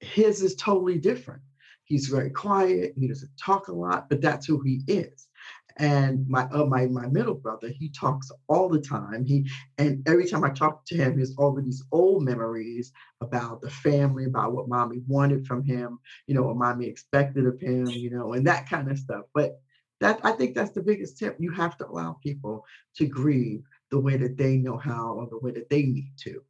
his 0.00 0.42
is 0.42 0.54
totally 0.56 0.98
different. 0.98 1.42
He's 1.84 2.06
very 2.06 2.30
quiet. 2.30 2.94
He 2.96 3.08
doesn't 3.08 3.36
talk 3.36 3.68
a 3.68 3.72
lot, 3.72 4.08
but 4.08 4.20
that's 4.20 4.46
who 4.46 4.60
he 4.60 4.82
is 4.86 5.28
and 5.80 6.28
my 6.28 6.42
uh, 6.52 6.64
my 6.66 6.86
my 6.86 7.06
middle 7.06 7.34
brother 7.34 7.68
he 7.68 7.88
talks 7.88 8.30
all 8.48 8.68
the 8.68 8.80
time 8.80 9.24
he 9.24 9.48
and 9.78 10.06
every 10.06 10.26
time 10.26 10.44
i 10.44 10.50
talk 10.50 10.84
to 10.84 10.96
him 10.96 11.16
there's 11.16 11.34
all 11.36 11.56
of 11.56 11.64
these 11.64 11.82
old 11.92 12.22
memories 12.22 12.92
about 13.20 13.60
the 13.60 13.70
family 13.70 14.24
about 14.26 14.52
what 14.52 14.68
mommy 14.68 15.00
wanted 15.08 15.46
from 15.46 15.64
him 15.64 15.98
you 16.26 16.34
know 16.34 16.42
what 16.42 16.56
mommy 16.56 16.86
expected 16.86 17.46
of 17.46 17.58
him 17.60 17.88
you 17.88 18.10
know 18.10 18.34
and 18.34 18.46
that 18.46 18.68
kind 18.68 18.90
of 18.90 18.98
stuff 18.98 19.24
but 19.34 19.60
that 20.00 20.20
i 20.22 20.32
think 20.32 20.54
that's 20.54 20.72
the 20.72 20.82
biggest 20.82 21.18
tip 21.18 21.36
you 21.38 21.50
have 21.50 21.76
to 21.76 21.86
allow 21.88 22.16
people 22.22 22.64
to 22.94 23.06
grieve 23.06 23.62
the 23.90 23.98
way 23.98 24.16
that 24.16 24.36
they 24.36 24.56
know 24.56 24.78
how 24.78 25.14
or 25.14 25.26
the 25.28 25.38
way 25.38 25.50
that 25.52 25.68
they 25.68 25.82
need 25.82 26.12
to 26.16 26.42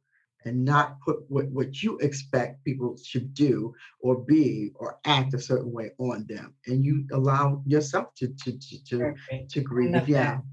and 0.45 0.65
not 0.65 0.99
put 1.01 1.19
what, 1.29 1.47
what 1.49 1.83
you 1.83 1.97
expect 1.99 2.63
people 2.63 2.97
should 3.03 3.33
do 3.33 3.73
or 3.99 4.17
be 4.17 4.71
or 4.75 4.99
act 5.05 5.33
a 5.33 5.39
certain 5.39 5.71
way 5.71 5.91
on 5.99 6.25
them. 6.27 6.53
And 6.67 6.83
you 6.83 7.05
allow 7.11 7.61
yourself 7.65 8.13
to 8.15 8.27
to 8.27 8.57
to 8.57 8.83
to, 8.85 9.15
to 9.49 9.61
grieve 9.61 10.07
yeah 10.07 10.23
that. 10.23 10.43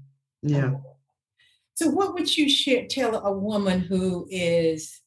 yeah. 0.41 0.71
So 1.75 1.89
what 1.89 2.13
would 2.13 2.35
you 2.35 2.49
share 2.49 2.85
tell 2.87 3.15
a 3.15 3.31
woman 3.31 3.79
who 3.79 4.27
is 4.29 5.01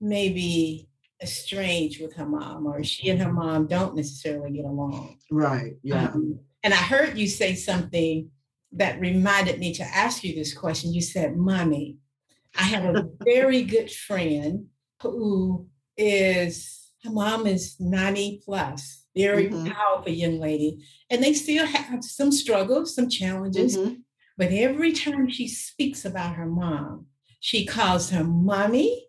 maybe 0.00 0.88
estranged 1.22 2.00
with 2.00 2.14
her 2.14 2.26
mom 2.26 2.66
or 2.66 2.82
she 2.82 3.10
and 3.10 3.20
her 3.20 3.32
mom 3.32 3.66
don't 3.66 3.94
necessarily 3.94 4.50
get 4.50 4.64
along? 4.64 5.18
Right 5.30 5.74
yeah. 5.82 6.06
Um, 6.06 6.40
and 6.62 6.74
i 6.74 6.76
heard 6.76 7.16
you 7.16 7.26
say 7.26 7.54
something 7.54 8.30
that 8.72 9.00
reminded 9.00 9.58
me 9.58 9.74
to 9.74 9.82
ask 9.82 10.22
you 10.22 10.34
this 10.34 10.54
question 10.54 10.92
you 10.92 11.02
said 11.02 11.36
mommy 11.36 11.98
I 12.58 12.62
have 12.64 12.84
a 12.84 13.08
very 13.24 13.62
good 13.62 13.90
friend 13.90 14.66
who 15.02 15.68
is, 15.96 16.90
her 17.04 17.10
mom 17.10 17.46
is 17.46 17.76
90 17.78 18.42
plus, 18.44 19.04
very 19.16 19.48
mm-hmm. 19.48 19.68
powerful 19.68 20.12
young 20.12 20.38
lady. 20.40 20.84
And 21.10 21.22
they 21.22 21.34
still 21.34 21.66
have 21.66 22.04
some 22.04 22.32
struggles, 22.32 22.94
some 22.94 23.08
challenges. 23.08 23.76
Mm-hmm. 23.76 23.94
But 24.36 24.52
every 24.52 24.92
time 24.92 25.28
she 25.28 25.48
speaks 25.48 26.04
about 26.04 26.36
her 26.36 26.46
mom, 26.46 27.06
she 27.40 27.66
calls 27.66 28.10
her 28.10 28.24
mommy. 28.24 29.06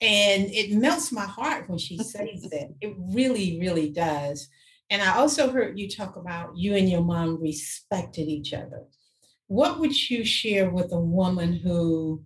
And 0.00 0.50
it 0.50 0.72
melts 0.72 1.12
my 1.12 1.24
heart 1.24 1.68
when 1.68 1.78
she 1.78 1.96
says 1.98 2.42
that. 2.50 2.74
It 2.80 2.94
really, 2.98 3.58
really 3.60 3.90
does. 3.90 4.48
And 4.90 5.02
I 5.02 5.16
also 5.16 5.50
heard 5.50 5.78
you 5.78 5.88
talk 5.88 6.16
about 6.16 6.56
you 6.56 6.74
and 6.74 6.88
your 6.88 7.02
mom 7.02 7.40
respected 7.40 8.28
each 8.28 8.52
other. 8.52 8.84
What 9.46 9.80
would 9.80 10.10
you 10.10 10.24
share 10.24 10.70
with 10.70 10.92
a 10.92 11.00
woman 11.00 11.54
who 11.54 12.24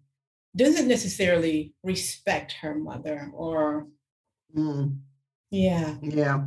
doesn't 0.56 0.88
necessarily 0.88 1.72
respect 1.82 2.52
her 2.60 2.74
mother 2.74 3.30
or 3.32 3.86
mm. 4.54 4.96
yeah 5.50 5.94
yeah 6.02 6.44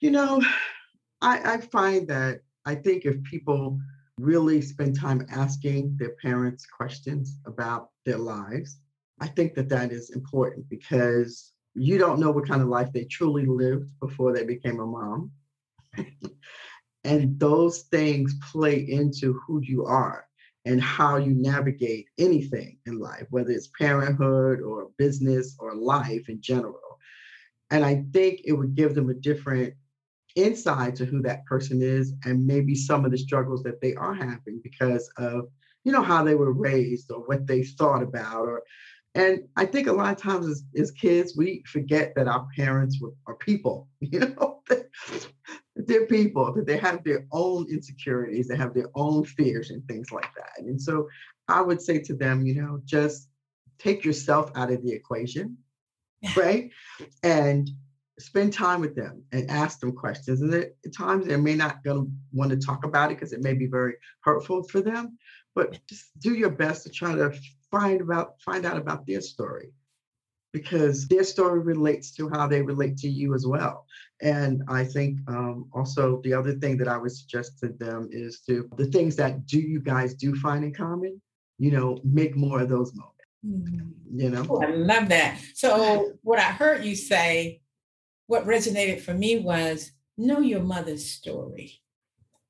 you 0.00 0.10
know 0.10 0.42
I, 1.20 1.54
I 1.54 1.56
find 1.58 2.08
that 2.08 2.40
i 2.64 2.74
think 2.74 3.04
if 3.04 3.22
people 3.24 3.78
really 4.18 4.62
spend 4.62 4.98
time 4.98 5.26
asking 5.30 5.96
their 5.98 6.14
parents 6.22 6.66
questions 6.66 7.38
about 7.46 7.90
their 8.06 8.18
lives 8.18 8.78
i 9.20 9.26
think 9.26 9.54
that 9.54 9.68
that 9.68 9.92
is 9.92 10.10
important 10.10 10.68
because 10.68 11.52
you 11.74 11.98
don't 11.98 12.20
know 12.20 12.30
what 12.30 12.48
kind 12.48 12.62
of 12.62 12.68
life 12.68 12.92
they 12.92 13.04
truly 13.04 13.46
lived 13.46 13.88
before 14.00 14.32
they 14.32 14.44
became 14.44 14.80
a 14.80 14.86
mom 14.86 15.30
and 17.04 17.38
those 17.38 17.82
things 17.82 18.34
play 18.52 18.76
into 18.76 19.40
who 19.46 19.60
you 19.60 19.84
are 19.84 20.26
and 20.64 20.82
how 20.82 21.16
you 21.16 21.32
navigate 21.34 22.06
anything 22.18 22.78
in 22.86 22.98
life, 22.98 23.26
whether 23.30 23.50
it's 23.50 23.70
parenthood 23.78 24.60
or 24.60 24.90
business 24.98 25.56
or 25.58 25.74
life 25.74 26.28
in 26.28 26.40
general. 26.42 26.98
And 27.70 27.84
I 27.84 28.04
think 28.12 28.42
it 28.44 28.52
would 28.52 28.74
give 28.74 28.94
them 28.94 29.08
a 29.08 29.14
different 29.14 29.74
insight 30.36 30.94
to 30.96 31.06
who 31.06 31.22
that 31.22 31.44
person 31.46 31.80
is 31.82 32.12
and 32.24 32.46
maybe 32.46 32.74
some 32.74 33.04
of 33.04 33.10
the 33.10 33.18
struggles 33.18 33.62
that 33.62 33.80
they 33.80 33.94
are 33.94 34.14
having 34.14 34.60
because 34.62 35.10
of 35.16 35.48
you 35.84 35.92
know 35.92 36.02
how 36.02 36.22
they 36.22 36.34
were 36.34 36.52
raised 36.52 37.10
or 37.10 37.20
what 37.20 37.46
they 37.46 37.62
thought 37.62 38.02
about 38.02 38.46
or 38.46 38.62
and 39.18 39.40
i 39.56 39.64
think 39.64 39.86
a 39.86 39.92
lot 39.92 40.12
of 40.12 40.20
times 40.20 40.46
as, 40.46 40.64
as 40.76 40.90
kids 40.92 41.34
we 41.36 41.62
forget 41.66 42.14
that 42.14 42.28
our 42.28 42.46
parents 42.56 42.98
were, 43.00 43.12
are 43.26 43.36
people 43.36 43.88
you 44.00 44.20
know 44.20 44.60
they're 45.86 46.06
people, 46.06 46.52
that 46.52 46.66
they 46.66 46.76
have 46.76 47.04
their 47.04 47.26
own 47.32 47.66
insecurities, 47.70 48.48
they 48.48 48.56
have 48.56 48.74
their 48.74 48.90
own 48.94 49.24
fears 49.24 49.70
and 49.70 49.86
things 49.86 50.10
like 50.10 50.30
that. 50.36 50.58
And 50.58 50.80
so 50.80 51.08
I 51.46 51.60
would 51.60 51.80
say 51.80 51.98
to 52.00 52.14
them, 52.14 52.44
you 52.44 52.60
know, 52.60 52.80
just 52.84 53.28
take 53.78 54.04
yourself 54.04 54.50
out 54.54 54.72
of 54.72 54.82
the 54.82 54.92
equation, 54.92 55.56
right? 56.36 56.70
And 57.22 57.70
spend 58.18 58.52
time 58.52 58.80
with 58.80 58.96
them 58.96 59.22
and 59.30 59.48
ask 59.48 59.78
them 59.78 59.92
questions. 59.92 60.40
And 60.42 60.52
at 60.52 60.72
times 60.96 61.26
they 61.26 61.36
may 61.36 61.54
not 61.54 61.84
gonna 61.84 62.06
want 62.32 62.50
to 62.50 62.56
talk 62.56 62.84
about 62.84 63.12
it 63.12 63.14
because 63.14 63.32
it 63.32 63.42
may 63.42 63.54
be 63.54 63.66
very 63.66 63.94
hurtful 64.20 64.64
for 64.64 64.80
them, 64.80 65.16
but 65.58 65.76
just 65.88 66.06
do 66.20 66.34
your 66.34 66.50
best 66.50 66.84
to 66.84 66.88
try 66.88 67.16
to 67.16 67.36
find 67.68 68.00
about 68.00 68.40
find 68.40 68.64
out 68.64 68.76
about 68.76 69.04
their 69.08 69.20
story 69.20 69.72
because 70.52 71.08
their 71.08 71.24
story 71.24 71.58
relates 71.58 72.12
to 72.12 72.28
how 72.28 72.46
they 72.46 72.62
relate 72.62 72.96
to 72.96 73.08
you 73.08 73.34
as 73.34 73.44
well. 73.44 73.84
And 74.22 74.62
I 74.68 74.84
think 74.84 75.18
um, 75.26 75.68
also 75.74 76.20
the 76.22 76.32
other 76.32 76.52
thing 76.52 76.76
that 76.78 76.86
I 76.86 76.96
would 76.96 77.10
suggest 77.10 77.58
to 77.58 77.68
them 77.70 78.08
is 78.12 78.40
to 78.46 78.68
the 78.76 78.86
things 78.86 79.16
that 79.16 79.46
do 79.46 79.58
you 79.58 79.80
guys 79.80 80.14
do 80.14 80.32
find 80.36 80.64
in 80.64 80.72
common, 80.72 81.20
you 81.58 81.72
know, 81.72 81.98
make 82.04 82.36
more 82.36 82.60
of 82.60 82.68
those 82.68 82.94
moments. 82.94 83.14
Mm-hmm. 83.44 84.20
You 84.20 84.30
know, 84.30 84.46
oh, 84.48 84.62
I 84.62 84.70
love 84.70 85.08
that. 85.08 85.40
So, 85.54 86.12
what 86.22 86.38
I 86.38 86.50
heard 86.60 86.84
you 86.84 86.94
say, 86.94 87.60
what 88.26 88.46
resonated 88.46 89.00
for 89.00 89.14
me 89.14 89.40
was 89.40 89.90
know 90.16 90.38
your 90.38 90.62
mother's 90.62 91.04
story. 91.04 91.80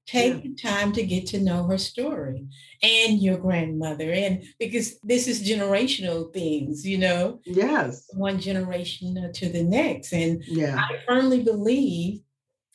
Take 0.08 0.36
yeah. 0.36 0.40
the 0.40 0.54
time 0.54 0.92
to 0.92 1.02
get 1.02 1.26
to 1.28 1.40
know 1.40 1.64
her 1.64 1.76
story 1.76 2.46
and 2.82 3.20
your 3.20 3.36
grandmother. 3.36 4.10
And 4.10 4.42
because 4.58 4.98
this 5.00 5.28
is 5.28 5.46
generational 5.46 6.32
things, 6.32 6.86
you 6.86 6.96
know? 6.96 7.40
Yes. 7.44 8.08
One 8.14 8.40
generation 8.40 9.30
to 9.30 9.48
the 9.50 9.62
next. 9.62 10.14
And 10.14 10.42
yeah. 10.46 10.78
I 10.78 11.00
firmly 11.06 11.42
believe 11.42 12.20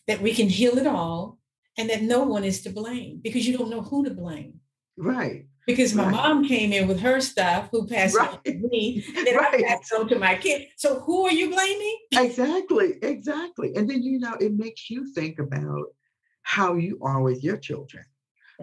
that 0.06 0.22
we 0.22 0.36
can 0.36 0.48
heal 0.48 0.78
it 0.78 0.86
all 0.86 1.39
and 1.76 1.89
that 1.89 2.04
no 2.04 2.22
one 2.22 2.43
is 2.43 2.62
to 2.63 2.69
blame 2.69 3.19
because 3.24 3.48
you 3.48 3.58
don't 3.58 3.72
know 3.72 3.82
who 3.82 4.04
to 4.04 4.12
blame. 4.12 4.60
Right. 4.96 5.48
Because 5.65 5.96
my 5.96 6.04
right. 6.04 6.12
mom 6.12 6.48
came 6.48 6.72
in 6.72 6.88
with 6.88 7.00
her 7.00 7.19
stuff, 7.19 7.69
who 7.72 7.88
passed 7.88 8.15
right. 8.15 8.30
on 8.30 8.43
to 8.43 8.54
me, 8.69 9.04
then 9.15 9.38
right. 9.38 9.56
I 9.56 9.63
passed 9.63 9.91
on 9.91 10.08
to 10.10 10.19
my 10.19 10.36
kid. 10.36 10.67
So 10.78 11.00
who 11.00 11.26
are 11.26 11.32
you 11.32 11.50
blaming? 11.50 11.98
Exactly, 12.12 13.00
exactly. 13.02 13.74
And 13.76 13.89
then 13.89 14.04
you 14.04 14.19
know, 14.19 14.36
it 14.39 14.54
makes 14.54 14.91
you 14.91 15.12
think 15.13 15.39
about 15.39 15.86
how 16.43 16.75
you 16.75 16.99
are 17.01 17.21
with 17.21 17.43
your 17.43 17.58
children. 17.58 18.06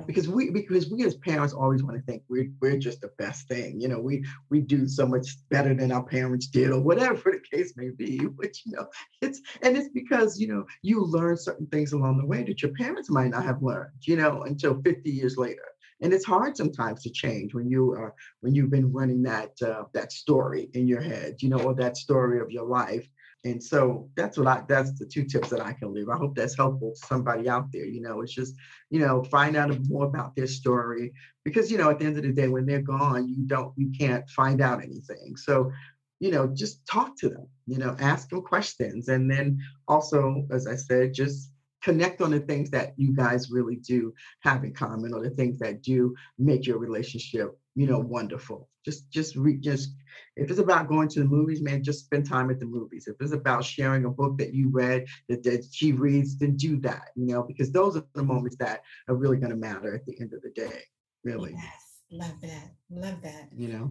Because 0.07 0.29
we 0.29 0.51
because 0.51 0.89
we 0.89 1.05
as 1.05 1.17
parents 1.17 1.53
always 1.53 1.83
want 1.83 1.97
to 1.97 2.03
think 2.03 2.23
we're 2.29 2.51
we're 2.61 2.79
just 2.79 3.01
the 3.01 3.11
best 3.19 3.49
thing 3.49 3.81
you 3.81 3.89
know 3.89 3.99
we 3.99 4.25
we 4.49 4.61
do 4.61 4.87
so 4.87 5.05
much 5.05 5.37
better 5.51 5.75
than 5.75 5.91
our 5.91 6.05
parents 6.05 6.47
did 6.47 6.71
or 6.71 6.81
whatever 6.81 7.17
the 7.33 7.57
case 7.57 7.75
may 7.77 7.91
be 7.91 8.19
but 8.19 8.55
you 8.65 8.73
know 8.73 8.87
it's 9.21 9.43
and 9.63 9.77
it's 9.77 9.89
because 9.89 10.41
you 10.41 10.47
know 10.47 10.65
you 10.83 11.05
learn 11.05 11.37
certain 11.37 11.67
things 11.67 11.93
along 11.93 12.19
the 12.19 12.25
way 12.25 12.45
that 12.45 12.63
your 12.63 12.71
parents 12.79 13.11
might 13.11 13.31
not 13.31 13.45
have 13.45 13.63
learned 13.63 13.91
you 14.03 14.17
know 14.17 14.43
until 14.43 14.81
50 14.81 15.11
years 15.11 15.37
later. 15.37 15.65
And 16.03 16.15
it's 16.15 16.25
hard 16.25 16.57
sometimes 16.57 17.03
to 17.03 17.11
change 17.11 17.53
when 17.53 17.69
you 17.69 17.91
are 17.93 18.15
when 18.41 18.55
you've 18.55 18.71
been 18.71 18.91
running 18.91 19.23
that 19.25 19.51
uh, 19.61 19.85
that 19.93 20.13
story 20.13 20.71
in 20.73 20.87
your 20.87 21.03
head 21.03 21.43
you 21.43 21.51
know 21.51 21.59
or 21.59 21.75
that 21.75 21.99
story 21.99 22.41
of 22.41 22.51
your 22.51 22.65
life 22.65 23.07
And 23.45 23.63
so 23.63 24.11
that's 24.17 24.37
what 24.37 24.47
I 24.47 24.63
that's 24.69 24.99
the 24.99 25.07
two 25.07 25.25
tips 25.25 25.49
that 25.49 25.61
I 25.61 25.73
can 25.73 25.95
leave. 25.95 26.11
I 26.11 26.17
hope 26.17 26.35
that's 26.35 26.57
helpful 26.57 26.93
to 26.93 27.07
somebody 27.07 27.49
out 27.49 27.73
there. 27.73 27.87
You 27.87 28.03
know, 28.03 28.21
it's 28.21 28.35
just, 28.35 28.55
you 28.91 29.01
know, 29.01 29.25
find 29.25 29.57
out 29.57 29.75
more 29.89 30.05
about 30.05 30.37
their 30.37 30.47
story 30.47 31.13
because 31.45 31.71
you 31.71 31.79
know, 31.79 31.89
at 31.89 31.99
the 31.99 32.05
end 32.05 32.19
of 32.19 32.23
the 32.23 32.33
day, 32.33 32.49
when 32.49 32.67
they're 32.67 32.83
gone, 32.83 33.29
you 33.29 33.47
don't 33.47 33.73
you 33.77 33.93
can't 33.99 34.29
find 34.29 34.61
out 34.61 34.83
anything. 34.83 35.37
So, 35.37 35.73
you 36.19 36.31
know, 36.31 36.49
just 36.49 36.87
talk 36.87 37.17
to 37.19 37.31
them, 37.31 37.47
you 37.67 37.79
know, 37.79 37.97
ask 37.99 38.29
them 38.29 38.43
questions. 38.43 39.09
And 39.09 39.31
then 39.31 39.59
also, 39.89 40.47
as 40.51 40.67
I 40.67 40.77
said, 40.77 41.15
just 41.15 41.51
connect 41.83 42.21
on 42.21 42.31
the 42.31 42.41
things 42.41 42.71
that 42.71 42.95
you 42.97 43.15
guys 43.15 43.51
really 43.51 43.77
do 43.77 44.13
have 44.41 44.65
in 44.65 44.73
common 44.73 45.15
or 45.15 45.23
the 45.23 45.31
things 45.31 45.59
that 45.59 45.83
do 45.83 46.15
make 46.39 46.67
your 46.67 46.79
relationship 46.79 47.57
you 47.75 47.87
know 47.87 47.99
wonderful. 47.99 48.69
Just 48.85 49.11
just 49.11 49.37
re, 49.37 49.57
just 49.57 49.91
if 50.37 50.51
it's 50.51 50.59
about 50.59 50.89
going 50.89 51.09
to 51.09 51.21
the 51.21 51.27
movies 51.27 51.63
man 51.63 51.85
just 51.85 52.05
spend 52.05 52.29
time 52.29 52.51
at 52.51 52.59
the 52.59 52.67
movies. 52.67 53.07
If 53.07 53.17
it's 53.21 53.33
about 53.33 53.65
sharing 53.65 54.05
a 54.05 54.11
book 54.11 54.39
that 54.39 54.55
you 54.55 54.69
read 54.71 55.07
that, 55.29 55.43
that 55.45 55.67
she 55.71 55.93
reads 55.93 56.39
then 56.39 56.57
do 56.57 56.79
that 56.81 57.11
you 57.15 57.27
know 57.27 57.43
because 57.43 57.71
those 57.71 57.97
are 57.97 58.05
the 58.15 58.23
moments 58.23 58.57
that 58.57 58.83
are 59.09 59.15
really 59.15 59.37
going 59.37 59.51
to 59.51 59.57
matter 59.57 59.95
at 59.95 60.05
the 60.07 60.21
end 60.21 60.33
of 60.33 60.43
the 60.43 60.51
day 60.51 60.81
really. 61.25 61.53
Yes 61.53 61.91
love 62.11 62.41
that 62.43 62.71
love 62.91 63.23
that. 63.23 63.49
You 63.57 63.69
know? 63.69 63.91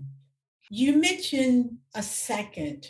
You 0.69 0.97
mentioned 0.97 1.77
a 1.95 2.03
second 2.03 2.87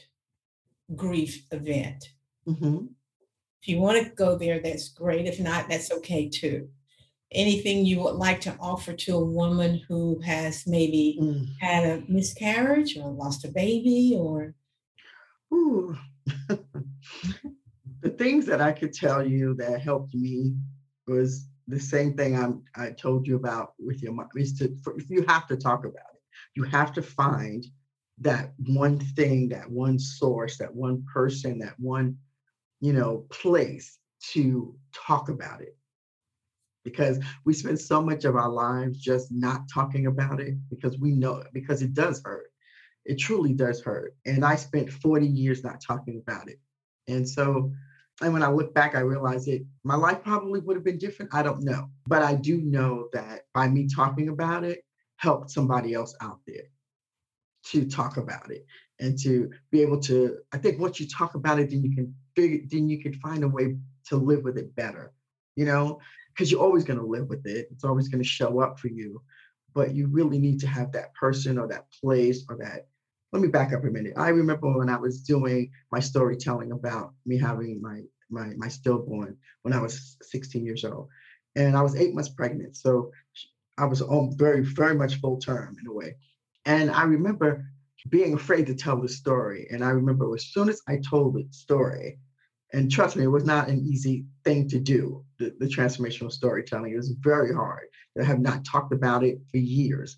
grief 0.95 1.45
event. 1.51 2.09
Mm-hmm. 2.47 2.87
If 3.61 3.67
you 3.67 3.79
want 3.79 4.01
to 4.01 4.09
go 4.11 4.37
there 4.37 4.59
that's 4.59 4.89
great 4.89 5.25
if 5.25 5.39
not 5.39 5.67
that's 5.69 5.91
okay 5.91 6.29
too 6.29 6.67
anything 7.31 7.85
you 7.85 7.99
would 7.99 8.15
like 8.15 8.41
to 8.41 8.55
offer 8.59 8.93
to 8.93 9.15
a 9.15 9.23
woman 9.23 9.81
who 9.87 10.19
has 10.19 10.65
maybe 10.65 11.19
mm. 11.21 11.47
had 11.59 11.83
a 11.83 12.03
miscarriage 12.07 12.97
or 12.97 13.11
lost 13.11 13.45
a 13.45 13.49
baby 13.49 14.15
or 14.17 14.55
Ooh. 15.53 15.97
the 18.01 18.09
things 18.17 18.45
that 18.45 18.61
I 18.61 18.71
could 18.71 18.93
tell 18.93 19.25
you 19.25 19.55
that 19.55 19.81
helped 19.81 20.13
me 20.13 20.55
was 21.07 21.47
the 21.67 21.79
same 21.79 22.15
thing 22.15 22.37
I'm, 22.37 22.63
I 22.75 22.91
told 22.91 23.27
you 23.27 23.35
about 23.35 23.73
with 23.79 24.01
your 24.01 24.13
mom 24.13 24.29
is 24.35 24.57
to 24.59 24.75
for, 24.83 24.95
you 25.07 25.25
have 25.27 25.47
to 25.47 25.57
talk 25.57 25.85
about 25.85 25.95
it. 25.95 26.21
You 26.55 26.63
have 26.63 26.93
to 26.93 27.01
find 27.01 27.65
that 28.21 28.53
one 28.67 28.99
thing, 28.99 29.49
that 29.49 29.69
one 29.69 29.97
source, 29.97 30.57
that 30.57 30.73
one 30.73 31.03
person, 31.11 31.59
that 31.59 31.79
one, 31.79 32.17
you 32.79 32.93
know, 32.93 33.25
place 33.29 33.97
to 34.31 34.75
talk 34.93 35.29
about 35.29 35.61
it 35.61 35.75
because 36.83 37.19
we 37.45 37.53
spend 37.53 37.79
so 37.79 38.01
much 38.01 38.25
of 38.25 38.35
our 38.35 38.49
lives 38.49 38.99
just 38.99 39.31
not 39.31 39.61
talking 39.73 40.07
about 40.07 40.39
it 40.39 40.55
because 40.69 40.97
we 40.97 41.11
know 41.11 41.37
it 41.37 41.47
because 41.53 41.81
it 41.81 41.93
does 41.93 42.21
hurt. 42.23 42.51
It 43.05 43.17
truly 43.17 43.53
does 43.53 43.81
hurt. 43.81 44.15
And 44.25 44.45
I 44.45 44.55
spent 44.55 44.91
40 44.91 45.25
years 45.25 45.63
not 45.63 45.81
talking 45.81 46.21
about 46.25 46.49
it. 46.49 46.59
And 47.07 47.27
so, 47.27 47.71
and 48.21 48.33
when 48.33 48.43
I 48.43 48.51
look 48.51 48.73
back, 48.73 48.95
I 48.95 48.99
realize 48.99 49.47
it, 49.47 49.63
my 49.83 49.95
life 49.95 50.23
probably 50.23 50.59
would 50.59 50.75
have 50.75 50.83
been 50.83 50.97
different. 50.97 51.33
I 51.33 51.41
don't 51.41 51.63
know. 51.63 51.89
But 52.07 52.21
I 52.21 52.35
do 52.35 52.61
know 52.61 53.07
that 53.13 53.43
by 53.53 53.67
me 53.67 53.87
talking 53.93 54.29
about 54.29 54.63
it, 54.63 54.83
helped 55.15 55.51
somebody 55.51 55.93
else 55.93 56.15
out 56.21 56.39
there 56.47 56.63
to 57.65 57.85
talk 57.85 58.17
about 58.17 58.51
it 58.51 58.65
and 58.99 59.17
to 59.19 59.49
be 59.71 59.81
able 59.81 59.99
to, 59.99 60.37
I 60.53 60.57
think 60.57 60.79
once 60.79 60.99
you 60.99 61.07
talk 61.07 61.35
about 61.35 61.59
it, 61.59 61.69
then 61.69 61.83
you 61.83 61.93
can 61.93 62.15
figure, 62.39 62.65
then 62.69 62.89
you 62.89 63.01
can 63.01 63.13
find 63.13 63.43
a 63.43 63.47
way 63.47 63.75
to 64.07 64.15
live 64.15 64.43
with 64.43 64.57
it 64.57 64.75
better. 64.75 65.13
You 65.55 65.65
know, 65.65 65.99
because 66.33 66.51
you're 66.51 66.61
always 66.61 66.85
going 66.85 66.99
to 66.99 67.05
live 67.05 67.27
with 67.27 67.45
it. 67.45 67.67
It's 67.71 67.83
always 67.83 68.07
going 68.07 68.23
to 68.23 68.29
show 68.29 68.61
up 68.61 68.79
for 68.79 68.87
you. 68.87 69.21
But 69.73 69.93
you 69.93 70.07
really 70.07 70.39
need 70.39 70.59
to 70.61 70.67
have 70.67 70.91
that 70.93 71.13
person 71.13 71.57
or 71.57 71.67
that 71.67 71.87
place 72.01 72.45
or 72.49 72.57
that. 72.57 72.87
Let 73.31 73.41
me 73.41 73.49
back 73.49 73.73
up 73.73 73.83
a 73.83 73.87
minute. 73.87 74.13
I 74.17 74.29
remember 74.29 74.75
when 74.75 74.89
I 74.89 74.97
was 74.97 75.21
doing 75.21 75.69
my 75.91 75.99
storytelling 75.99 76.71
about 76.71 77.13
me 77.25 77.37
having 77.37 77.81
my 77.81 78.01
my 78.31 78.53
my 78.57 78.67
stillborn 78.67 79.37
when 79.63 79.73
I 79.73 79.81
was 79.81 80.17
16 80.21 80.65
years 80.65 80.85
old, 80.85 81.09
and 81.55 81.75
I 81.75 81.81
was 81.81 81.95
eight 81.95 82.15
months 82.15 82.29
pregnant. 82.29 82.77
So 82.77 83.11
I 83.77 83.85
was 83.85 84.01
on 84.01 84.35
very 84.37 84.61
very 84.63 84.95
much 84.95 85.19
full 85.19 85.37
term 85.37 85.77
in 85.79 85.87
a 85.87 85.93
way. 85.93 86.15
And 86.65 86.89
I 86.89 87.03
remember 87.03 87.65
being 88.07 88.33
afraid 88.33 88.65
to 88.67 88.75
tell 88.75 88.99
the 88.99 89.09
story. 89.09 89.67
And 89.71 89.83
I 89.83 89.89
remember 89.89 90.33
as 90.33 90.45
soon 90.45 90.69
as 90.69 90.81
I 90.87 90.97
told 90.97 91.35
the 91.35 91.47
story, 91.51 92.17
and 92.73 92.91
trust 92.91 93.15
me, 93.15 93.23
it 93.23 93.27
was 93.27 93.45
not 93.45 93.67
an 93.67 93.85
easy 93.85 94.25
thing 94.43 94.67
to 94.69 94.79
do, 94.79 95.23
the, 95.39 95.53
the 95.59 95.65
transformational 95.65 96.31
storytelling. 96.31 96.93
It 96.93 96.97
was 96.97 97.15
very 97.19 97.53
hard. 97.53 97.87
I 98.19 98.23
have 98.23 98.39
not 98.39 98.65
talked 98.65 98.93
about 98.93 99.23
it 99.23 99.39
for 99.49 99.57
years. 99.57 100.17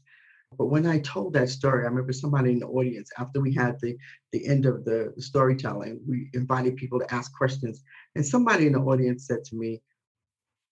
But 0.57 0.65
when 0.65 0.85
I 0.85 0.99
told 0.99 1.33
that 1.33 1.49
story, 1.49 1.83
I 1.83 1.87
remember 1.87 2.11
somebody 2.11 2.51
in 2.51 2.59
the 2.59 2.67
audience, 2.67 3.09
after 3.17 3.39
we 3.39 3.53
had 3.53 3.79
the, 3.79 3.95
the 4.33 4.45
end 4.45 4.65
of 4.65 4.83
the, 4.83 5.13
the 5.15 5.21
storytelling, 5.21 6.01
we 6.05 6.29
invited 6.33 6.75
people 6.75 6.99
to 6.99 7.13
ask 7.13 7.33
questions. 7.33 7.81
And 8.15 8.25
somebody 8.25 8.67
in 8.67 8.73
the 8.73 8.79
audience 8.79 9.27
said 9.27 9.45
to 9.45 9.55
me, 9.55 9.81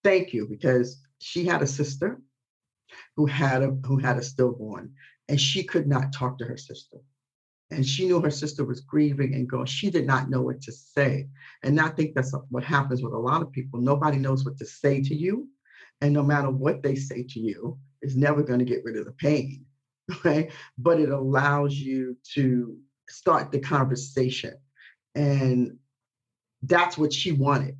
thank 0.03 0.33
you, 0.33 0.47
because 0.49 1.01
she 1.19 1.45
had 1.45 1.61
a 1.61 1.67
sister 1.67 2.19
who 3.15 3.25
had 3.25 3.63
a 3.63 3.77
who 3.85 3.97
had 3.97 4.17
a 4.17 4.23
stillborn, 4.23 4.91
and 5.27 5.39
she 5.39 5.63
could 5.63 5.87
not 5.87 6.11
talk 6.11 6.37
to 6.39 6.45
her 6.45 6.57
sister 6.57 6.97
and 7.71 7.85
she 7.85 8.07
knew 8.07 8.19
her 8.21 8.31
sister 8.31 8.65
was 8.65 8.81
grieving 8.81 9.35
and 9.35 9.49
going 9.49 9.65
she 9.65 9.89
did 9.89 10.07
not 10.07 10.29
know 10.29 10.41
what 10.41 10.61
to 10.61 10.71
say. 10.71 11.27
And 11.63 11.79
i 11.79 11.89
think 11.89 12.15
that's 12.15 12.33
what 12.49 12.63
happens 12.63 13.01
with 13.01 13.13
a 13.13 13.17
lot 13.17 13.41
of 13.41 13.51
people. 13.51 13.79
Nobody 13.79 14.17
knows 14.17 14.45
what 14.45 14.57
to 14.57 14.65
say 14.65 15.01
to 15.01 15.15
you. 15.15 15.47
And 16.01 16.13
no 16.13 16.23
matter 16.23 16.49
what 16.49 16.81
they 16.81 16.95
say 16.95 17.23
to 17.23 17.39
you 17.39 17.77
is 18.01 18.15
never 18.15 18.41
going 18.41 18.59
to 18.59 18.65
get 18.65 18.83
rid 18.83 18.97
of 18.97 19.05
the 19.05 19.11
pain 19.11 19.65
right? 20.23 20.51
But 20.77 20.99
it 20.99 21.09
allows 21.09 21.75
you 21.75 22.17
to 22.33 22.77
start 23.09 23.51
the 23.51 23.59
conversation. 23.59 24.55
And 25.15 25.77
that's 26.63 26.97
what 26.97 27.13
she 27.13 27.31
wanted 27.31 27.77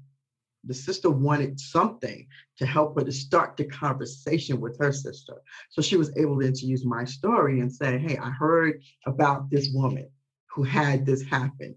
the 0.64 0.74
sister 0.74 1.10
wanted 1.10 1.60
something 1.60 2.28
to 2.58 2.66
help 2.66 2.98
her 2.98 3.06
to 3.06 3.12
start 3.12 3.56
the 3.56 3.66
conversation 3.66 4.60
with 4.60 4.78
her 4.80 4.92
sister. 4.92 5.42
So 5.70 5.82
she 5.82 5.96
was 5.96 6.16
able 6.18 6.38
then 6.38 6.54
to 6.54 6.66
use 6.66 6.86
my 6.86 7.06
story 7.06 7.60
and 7.60 7.72
say, 7.72 7.98
Hey, 7.98 8.18
I 8.18 8.30
heard 8.30 8.82
about 9.06 9.50
this 9.50 9.70
woman 9.74 10.10
who 10.48 10.64
had 10.64 11.06
this 11.06 11.24
happen. 11.24 11.76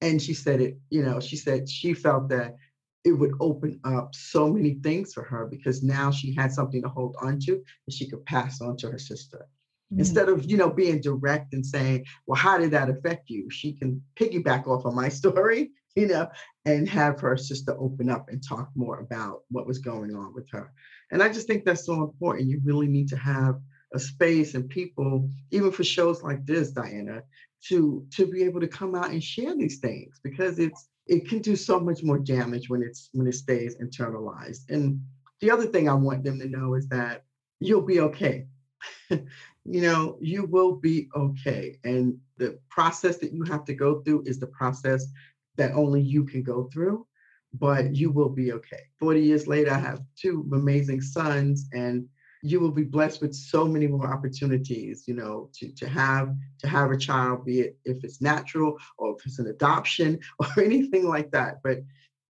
And 0.00 0.20
she 0.20 0.34
said 0.34 0.60
it, 0.60 0.78
you 0.90 1.02
know, 1.02 1.20
she 1.20 1.36
said 1.36 1.68
she 1.68 1.94
felt 1.94 2.28
that 2.30 2.56
it 3.04 3.12
would 3.12 3.32
open 3.40 3.78
up 3.84 4.14
so 4.14 4.50
many 4.50 4.74
things 4.82 5.12
for 5.12 5.22
her 5.22 5.46
because 5.46 5.82
now 5.82 6.10
she 6.10 6.34
had 6.34 6.52
something 6.52 6.82
to 6.82 6.88
hold 6.88 7.14
on 7.22 7.38
to 7.38 7.52
and 7.52 7.92
she 7.92 8.08
could 8.08 8.24
pass 8.24 8.60
on 8.60 8.76
to 8.78 8.90
her 8.90 8.98
sister. 8.98 9.46
Mm-hmm. 9.92 10.00
Instead 10.00 10.28
of, 10.28 10.50
you 10.50 10.56
know, 10.56 10.70
being 10.70 11.00
direct 11.00 11.52
and 11.52 11.64
saying, 11.64 12.04
well, 12.26 12.38
how 12.38 12.58
did 12.58 12.70
that 12.70 12.88
affect 12.88 13.28
you? 13.28 13.48
She 13.50 13.74
can 13.74 14.02
piggyback 14.18 14.66
off 14.66 14.86
of 14.86 14.94
my 14.94 15.08
story 15.20 15.70
you 15.94 16.06
know, 16.06 16.28
and 16.64 16.88
have 16.88 17.20
her 17.20 17.36
sister 17.36 17.76
open 17.78 18.10
up 18.10 18.28
and 18.28 18.42
talk 18.42 18.70
more 18.74 19.00
about 19.00 19.42
what 19.50 19.66
was 19.66 19.78
going 19.78 20.14
on 20.14 20.34
with 20.34 20.48
her. 20.50 20.72
And 21.10 21.22
I 21.22 21.28
just 21.28 21.46
think 21.46 21.64
that's 21.64 21.86
so 21.86 22.02
important. 22.02 22.48
You 22.48 22.60
really 22.64 22.88
need 22.88 23.08
to 23.10 23.16
have 23.16 23.60
a 23.94 23.98
space 23.98 24.54
and 24.54 24.68
people, 24.68 25.30
even 25.50 25.70
for 25.70 25.84
shows 25.84 26.22
like 26.22 26.44
this, 26.46 26.72
Diana, 26.72 27.22
to 27.68 28.06
to 28.10 28.26
be 28.26 28.42
able 28.42 28.60
to 28.60 28.68
come 28.68 28.94
out 28.94 29.10
and 29.10 29.22
share 29.22 29.56
these 29.56 29.78
things 29.78 30.20
because 30.22 30.58
it's 30.58 30.88
it 31.06 31.28
can 31.28 31.38
do 31.40 31.54
so 31.54 31.78
much 31.78 32.02
more 32.02 32.18
damage 32.18 32.68
when 32.68 32.82
it's 32.82 33.10
when 33.12 33.26
it 33.26 33.34
stays 33.34 33.76
internalized. 33.76 34.68
And 34.68 35.00
the 35.40 35.50
other 35.50 35.66
thing 35.66 35.88
I 35.88 35.94
want 35.94 36.24
them 36.24 36.38
to 36.40 36.48
know 36.48 36.74
is 36.74 36.88
that 36.88 37.24
you'll 37.60 37.82
be 37.82 38.00
okay. 38.00 38.46
you 39.10 39.20
know, 39.64 40.18
you 40.20 40.44
will 40.44 40.76
be 40.76 41.08
okay. 41.14 41.78
And 41.84 42.18
the 42.36 42.58
process 42.68 43.18
that 43.18 43.32
you 43.32 43.44
have 43.44 43.64
to 43.66 43.74
go 43.74 44.00
through 44.02 44.24
is 44.26 44.38
the 44.38 44.46
process 44.48 45.06
that 45.56 45.72
only 45.72 46.00
you 46.00 46.24
can 46.24 46.42
go 46.42 46.68
through, 46.72 47.06
but 47.52 47.94
you 47.94 48.10
will 48.10 48.28
be 48.28 48.52
okay. 48.52 48.80
40 48.98 49.20
years 49.20 49.46
later, 49.46 49.72
I 49.72 49.78
have 49.78 50.02
two 50.16 50.48
amazing 50.52 51.00
sons 51.00 51.68
and 51.72 52.08
you 52.42 52.60
will 52.60 52.70
be 52.70 52.84
blessed 52.84 53.22
with 53.22 53.34
so 53.34 53.66
many 53.66 53.86
more 53.86 54.12
opportunities, 54.12 55.04
you 55.06 55.14
know, 55.14 55.48
to, 55.54 55.72
to 55.72 55.88
have 55.88 56.34
to 56.58 56.68
have 56.68 56.90
a 56.90 56.96
child, 56.96 57.46
be 57.46 57.60
it 57.60 57.78
if 57.86 58.04
it's 58.04 58.20
natural 58.20 58.76
or 58.98 59.16
if 59.16 59.24
it's 59.24 59.38
an 59.38 59.46
adoption 59.46 60.20
or 60.38 60.62
anything 60.62 61.08
like 61.08 61.30
that. 61.30 61.62
But 61.62 61.78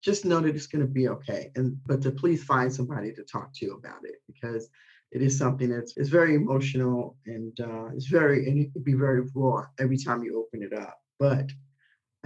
just 0.01 0.23
know 0.23 0.39
that 0.39 0.55
it's 0.55 0.67
going 0.67 0.85
to 0.85 0.91
be 0.91 1.09
okay. 1.09 1.51
And 1.55 1.77
but 1.85 2.01
to 2.03 2.11
please 2.11 2.43
find 2.43 2.73
somebody 2.73 3.11
to 3.13 3.23
talk 3.23 3.53
to 3.55 3.65
you 3.65 3.75
about 3.75 4.05
it 4.05 4.15
because 4.27 4.69
it 5.11 5.21
is 5.21 5.37
something 5.37 5.69
that's 5.69 5.95
it's 5.97 6.09
very 6.09 6.35
emotional 6.35 7.17
and 7.25 7.59
uh, 7.59 7.87
it's 7.87 8.07
very 8.07 8.47
and 8.47 8.59
it 8.59 8.71
can 8.71 8.83
be 8.83 8.93
very 8.93 9.23
raw 9.35 9.65
every 9.79 9.97
time 9.97 10.23
you 10.23 10.39
open 10.39 10.63
it 10.63 10.77
up. 10.77 10.97
But 11.19 11.49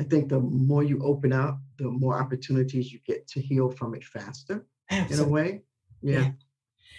I 0.02 0.04
think 0.04 0.30
the 0.30 0.40
more 0.40 0.84
you 0.84 1.00
open 1.04 1.32
up, 1.32 1.60
the 1.78 1.84
more 1.84 2.20
opportunities 2.20 2.92
you 2.92 2.98
get 3.06 3.28
to 3.28 3.40
heal 3.40 3.70
from 3.70 3.94
it 3.94 4.04
faster 4.04 4.66
Absolutely. 4.90 5.16
in 5.16 5.30
a 5.30 5.32
way. 5.32 5.62
Yeah. 6.02 6.20
yeah. 6.20 6.32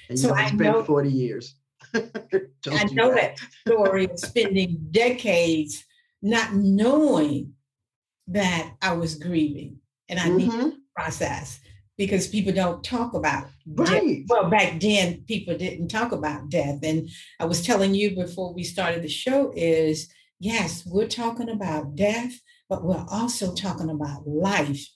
And 0.09 0.19
so 0.19 0.29
you 0.29 0.35
I 0.35 0.51
been 0.51 0.59
know, 0.59 0.85
40 0.85 1.11
years. 1.11 1.57
I 1.95 2.85
know 2.93 3.13
that. 3.13 3.39
that 3.39 3.39
story 3.67 4.05
of 4.05 4.21
spending 4.21 4.87
decades 4.93 5.85
not 6.23 6.55
knowing 6.55 7.55
that 8.29 8.73
I 8.81 8.93
was 8.93 9.17
grieving 9.17 9.79
and 10.09 10.21
I 10.21 10.29
mm-hmm. 10.29 10.37
need 10.37 10.51
to 10.53 10.77
process 10.95 11.59
because 11.99 12.29
people 12.29 12.53
don't 12.53 12.85
talk 12.85 13.15
about 13.15 13.47
right. 13.67 13.89
Death. 13.89 14.27
Well, 14.29 14.49
back 14.49 14.79
then 14.79 15.25
people 15.27 15.59
didn't 15.59 15.89
talk 15.89 16.13
about 16.13 16.51
death. 16.51 16.79
And 16.85 17.09
I 17.41 17.47
was 17.47 17.67
telling 17.67 17.97
you 17.97 18.15
before 18.15 18.55
we 18.55 18.63
started 18.63 19.03
the 19.03 19.09
show 19.09 19.53
is 19.57 20.09
yes, 20.43 20.85
we're 20.85 21.09
talking 21.09 21.49
about 21.49 21.95
death, 21.95 22.33
but 22.69 22.85
we're 22.85 23.05
also 23.11 23.55
talking 23.55 23.91
about 23.91 24.27
life. 24.27 24.87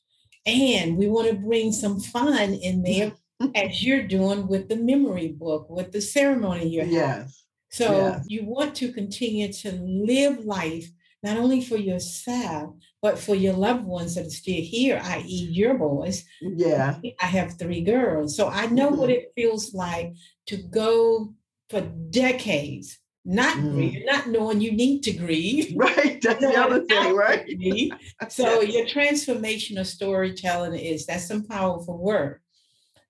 And 0.47 0.97
we 0.97 1.09
want 1.09 1.29
to 1.29 1.35
bring 1.35 1.73
some 1.73 2.01
fun 2.01 2.55
in 2.55 2.83
there 2.83 3.13
as 3.55 3.85
you're 3.85 4.07
doing 4.07 4.47
with 4.47 4.69
the 4.69 4.77
memory 4.77 5.29
book, 5.29 5.69
with 5.69 5.93
the 5.93 6.01
ceremony 6.01 6.69
you're 6.69 6.85
yes. 6.85 7.09
having. 7.09 7.33
So 7.71 7.93
yes. 7.93 8.25
you 8.29 8.45
want 8.45 8.75
to 8.77 8.93
continue 8.93 9.53
to 9.53 9.73
live 9.73 10.45
life 10.45 10.89
not 11.23 11.37
only 11.37 11.61
for 11.61 11.77
yourself, 11.77 12.75
but 13.03 13.19
for 13.19 13.35
your 13.35 13.55
loved 13.55 13.85
ones 13.85 14.15
that 14.15 14.27
are 14.27 14.31
still 14.31 14.63
here, 14.63 15.01
i.e., 15.03 15.49
your 15.51 15.75
boys. 15.75 16.25
Yeah. 16.41 16.99
I 17.21 17.27
have 17.27 17.59
three 17.59 17.83
girls. 17.83 18.37
So 18.37 18.49
I 18.49 18.67
know 18.67 18.91
mm-hmm. 18.91 19.01
what 19.01 19.11
it 19.11 19.33
feels 19.35 19.75
like 19.75 20.15
to 20.47 20.57
go 20.57 21.35
for 21.69 21.81
decades, 21.81 22.99
not 23.27 23.59
mm. 23.59 23.73
grieve, 23.73 24.03
not 24.07 24.29
knowing 24.29 24.61
you 24.61 24.73
need 24.73 25.03
to 25.03 25.13
grieve. 25.13 25.77
Right. 25.77 26.23
That's 26.23 26.41
the 26.41 26.57
other 26.57 26.85
thing, 26.85 27.15
right? 27.15 27.45
so 28.29 28.61
yes. 28.61 28.73
your 28.73 28.87
transformational 28.87 29.85
storytelling 29.85 30.79
is 30.79 31.07
that's 31.07 31.29
some 31.29 31.45
powerful 31.45 31.99
work. 31.99 32.41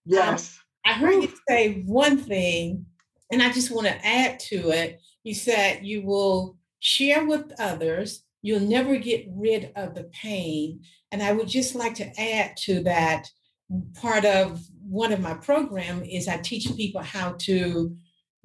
Yes. 0.05 0.59
Um, 0.87 0.92
I 0.92 0.94
heard 0.94 1.14
Ooh. 1.14 1.22
you 1.22 1.33
say 1.48 1.83
one 1.85 2.16
thing, 2.16 2.87
and 3.31 3.42
I 3.42 3.52
just 3.52 3.70
want 3.70 3.87
to 3.87 4.07
add 4.07 4.40
to 4.40 4.70
it. 4.70 5.00
You 5.22 5.35
said 5.35 5.81
you 5.85 6.02
will 6.02 6.57
share 6.81 7.26
with 7.26 7.52
others. 7.59 8.22
You'll 8.42 8.61
never 8.61 8.96
get 8.96 9.26
rid 9.31 9.72
of 9.76 9.94
the 9.94 10.05
pain. 10.05 10.81
And 11.12 11.22
I 11.22 11.33
would 11.33 11.48
just 11.48 11.74
like 11.74 11.94
to 11.96 12.20
add 12.20 12.57
to 12.59 12.83
that 12.85 13.29
part 13.94 14.24
of 14.24 14.62
one 14.88 15.12
of 15.12 15.20
my 15.20 15.35
program 15.35 16.02
is 16.05 16.29
I 16.29 16.38
teach 16.38 16.74
people 16.76 17.02
how 17.02 17.35
to 17.40 17.96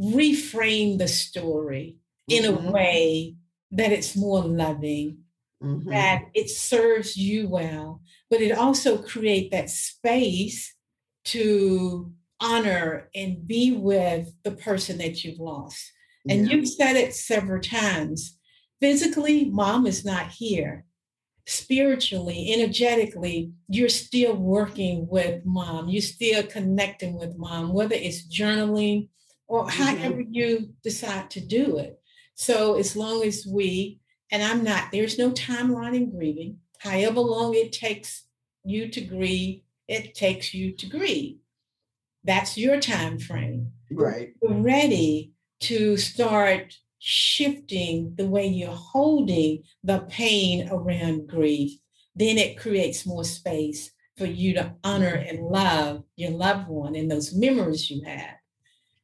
reframe 0.01 0.97
the 0.97 1.07
story 1.07 1.97
in 2.27 2.45
a 2.45 2.51
mm-hmm. 2.51 2.71
way 2.71 3.35
that 3.71 3.91
it's 3.91 4.15
more 4.15 4.43
loving, 4.43 5.19
mm-hmm. 5.63 5.89
that 5.89 6.23
it 6.33 6.49
serves 6.49 7.15
you 7.15 7.47
well, 7.47 8.01
but 8.29 8.41
it 8.41 8.51
also 8.51 8.97
create 8.97 9.51
that 9.51 9.69
space 9.69 10.73
to 11.23 12.11
honor 12.39 13.09
and 13.13 13.47
be 13.47 13.71
with 13.71 14.33
the 14.43 14.51
person 14.51 14.97
that 14.97 15.23
you've 15.23 15.39
lost. 15.39 15.91
And 16.27 16.47
yeah. 16.47 16.55
you've 16.55 16.67
said 16.67 16.95
it 16.95 17.13
several 17.13 17.61
times. 17.61 18.37
Physically, 18.79 19.45
mom 19.45 19.85
is 19.85 20.03
not 20.03 20.27
here. 20.27 20.85
Spiritually, 21.45 22.53
energetically, 22.53 23.51
you're 23.67 23.89
still 23.89 24.35
working 24.35 25.07
with 25.07 25.45
mom. 25.45 25.89
You're 25.89 26.01
still 26.01 26.43
connecting 26.43 27.17
with 27.17 27.37
mom, 27.37 27.73
whether 27.73 27.95
it's 27.95 28.27
journaling 28.27 29.09
or 29.51 29.65
mm-hmm. 29.65 29.83
however 29.83 30.21
you 30.21 30.73
decide 30.81 31.29
to 31.29 31.41
do 31.41 31.77
it. 31.77 31.99
So, 32.35 32.79
as 32.79 32.95
long 32.95 33.21
as 33.23 33.45
we, 33.45 33.99
and 34.31 34.41
I'm 34.41 34.63
not, 34.63 34.91
there's 34.91 35.19
no 35.19 35.31
timeline 35.31 35.93
in 35.93 36.09
grieving. 36.09 36.59
However 36.79 37.19
long 37.19 37.53
it 37.53 37.73
takes 37.73 38.23
you 38.63 38.87
to 38.87 39.01
grieve, 39.01 39.61
it 39.89 40.15
takes 40.15 40.53
you 40.53 40.71
to 40.77 40.85
grieve. 40.87 41.39
That's 42.23 42.57
your 42.57 42.79
time 42.79 43.19
frame. 43.19 43.73
Right. 43.91 44.29
We're 44.41 44.61
ready 44.61 45.33
to 45.61 45.97
start 45.97 46.77
shifting 46.99 48.15
the 48.15 48.27
way 48.27 48.47
you're 48.47 48.69
holding 48.69 49.63
the 49.83 49.99
pain 50.09 50.69
around 50.71 51.27
grief. 51.27 51.77
Then 52.15 52.37
it 52.37 52.57
creates 52.57 53.05
more 53.05 53.25
space 53.25 53.91
for 54.17 54.27
you 54.27 54.53
to 54.53 54.75
honor 54.85 55.17
mm-hmm. 55.17 55.29
and 55.29 55.47
love 55.47 56.03
your 56.15 56.31
loved 56.31 56.69
one 56.69 56.95
and 56.95 57.11
those 57.11 57.35
memories 57.35 57.91
you 57.91 58.01
have. 58.05 58.35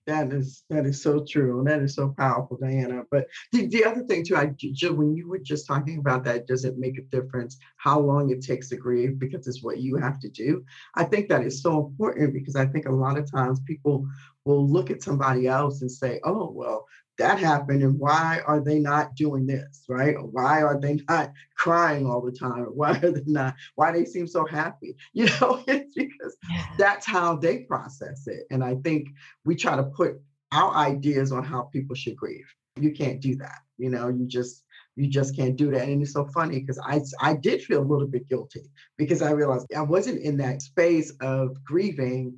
That 0.08 0.32
is 0.32 0.64
that 0.70 0.86
is 0.86 1.04
so 1.04 1.26
true, 1.30 1.60
and 1.60 1.68
that 1.68 1.82
is 1.82 1.96
so 1.96 2.16
powerful, 2.18 2.58
Diana. 2.62 3.04
But 3.12 3.28
the, 3.52 3.68
the 3.68 3.84
other 3.84 4.04
thing 4.06 4.24
too, 4.24 4.38
I 4.38 4.46
when 4.90 5.14
you 5.14 5.28
were 5.28 5.38
just 5.38 5.68
talking 5.68 6.00
about 6.00 6.24
that, 6.24 6.48
does 6.48 6.64
it 6.64 6.78
make 6.78 6.98
a 6.98 7.02
difference 7.02 7.58
how 7.76 8.00
long 8.00 8.30
it 8.30 8.42
takes 8.42 8.70
to 8.70 8.78
grieve 8.78 9.20
because 9.20 9.46
it's 9.48 9.62
what 9.62 9.80
you 9.80 9.98
have 9.98 10.18
to 10.22 10.30
do? 10.30 10.64
I 10.96 11.04
think 11.04 11.28
that 11.28 11.44
is 11.44 11.62
so 11.62 11.88
important 11.88 12.34
because 12.34 12.56
I 12.56 12.66
think 12.66 12.86
a 12.86 12.92
lot 12.92 13.18
of 13.18 13.30
times 13.30 13.60
people 13.68 14.08
will 14.46 14.66
look 14.66 14.90
at 14.92 15.04
somebody 15.04 15.46
else 15.46 15.82
and 15.82 15.92
say, 15.92 16.22
"Oh, 16.24 16.52
well, 16.56 16.86
that 17.18 17.40
happened 17.40 17.84
and 17.84 18.00
why 18.00 18.42
are 18.46 18.60
they 18.60 18.80
not 18.80 19.16
doing 19.16 19.48
this 19.48 19.84
right? 19.90 20.16
Why 20.20 20.62
are 20.62 20.80
they 20.80 21.00
not 21.10 21.32
crying 21.56 22.06
all 22.06 22.22
the 22.22 22.32
time? 22.32 22.66
Why 22.74 22.92
are 22.92 23.12
they 23.12 23.24
not 23.26 23.56
why 23.76 23.92
they 23.92 24.06
seem 24.06 24.28
so 24.28 24.46
happy? 24.46 24.96
You 25.14 25.26
know 25.26 25.64
it's 25.68 25.96
because 25.96 26.38
yeah. 26.50 26.66
that's 26.78 27.06
how 27.06 27.36
they 27.36 27.60
process 27.60 28.28
it 28.28 28.46
and 28.52 28.64
i 28.64 28.76
think 28.76 29.10
we 29.46 29.56
try 29.56 29.76
to 29.76 29.84
put 29.84 30.22
our 30.52 30.74
ideas 30.76 31.32
on 31.32 31.44
how 31.44 31.64
people 31.64 31.96
should 31.96 32.16
grieve. 32.16 32.48
You 32.80 32.92
can't 32.92 33.20
do 33.20 33.36
that 33.38 33.60
you 33.78 33.90
know 33.90 34.10
you 34.10 34.26
just 34.26 34.64
you 34.96 35.08
just 35.08 35.36
can't 35.36 35.56
do 35.56 35.72
that 35.72 35.88
and 35.88 36.02
it's 36.02 36.14
so 36.14 36.26
funny 36.26 36.60
because 36.60 36.80
i 36.80 37.00
i 37.22 37.34
did 37.34 37.62
feel 37.62 37.82
a 37.82 37.90
little 37.92 38.08
bit 38.08 38.28
guilty 38.28 38.70
because 38.98 39.22
i 39.22 39.32
realized 39.32 39.68
i 39.76 39.82
wasn't 39.82 40.20
in 40.22 40.38
that 40.38 40.62
space 40.62 41.12
of 41.22 41.64
grieving 41.64 42.38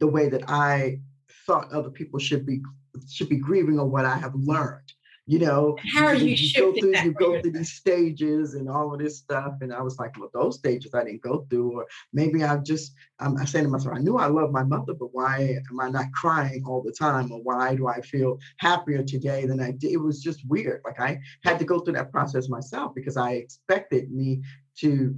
the 0.00 0.06
way 0.06 0.28
that 0.28 0.48
i 0.48 0.98
thought 1.46 1.72
other 1.72 1.90
people 1.90 2.18
should 2.18 2.44
be 2.44 2.60
should 3.08 3.28
be 3.28 3.36
grieving 3.36 3.78
on 3.78 3.90
what 3.90 4.04
I 4.04 4.16
have 4.16 4.34
learned. 4.34 4.92
You 5.26 5.38
know, 5.38 5.76
how 5.94 6.06
are 6.06 6.14
you, 6.14 6.34
you 6.34 6.52
go 6.54 6.72
through 6.72 6.96
you 7.04 7.12
go 7.12 7.40
through 7.40 7.52
these 7.52 7.74
stages 7.74 8.54
and 8.54 8.68
all 8.68 8.92
of 8.92 8.98
this 8.98 9.18
stuff, 9.18 9.52
and 9.60 9.72
I 9.72 9.80
was 9.80 9.96
like, 9.96 10.18
well, 10.18 10.30
those 10.34 10.58
stages 10.58 10.92
I 10.92 11.04
didn't 11.04 11.22
go 11.22 11.46
through, 11.48 11.78
or 11.78 11.86
maybe 12.12 12.42
I 12.42 12.56
just 12.56 12.94
um, 13.20 13.36
I 13.38 13.44
said 13.44 13.62
to 13.62 13.68
myself, 13.68 13.94
I 13.94 14.00
knew 14.00 14.16
I 14.16 14.26
love 14.26 14.50
my 14.50 14.64
mother, 14.64 14.92
but 14.92 15.10
why 15.12 15.60
am 15.70 15.78
I 15.78 15.88
not 15.88 16.10
crying 16.14 16.64
all 16.66 16.82
the 16.82 16.90
time, 16.90 17.30
or 17.30 17.40
why 17.42 17.76
do 17.76 17.86
I 17.86 18.00
feel 18.00 18.40
happier 18.56 19.04
today 19.04 19.46
than 19.46 19.60
I 19.60 19.70
did? 19.70 19.92
It 19.92 19.98
was 19.98 20.20
just 20.20 20.44
weird. 20.48 20.80
Like 20.84 20.98
I 20.98 21.20
had 21.44 21.60
to 21.60 21.64
go 21.64 21.78
through 21.78 21.94
that 21.94 22.10
process 22.10 22.48
myself 22.48 22.92
because 22.96 23.16
I 23.16 23.34
expected 23.34 24.10
me 24.10 24.42
to 24.78 25.14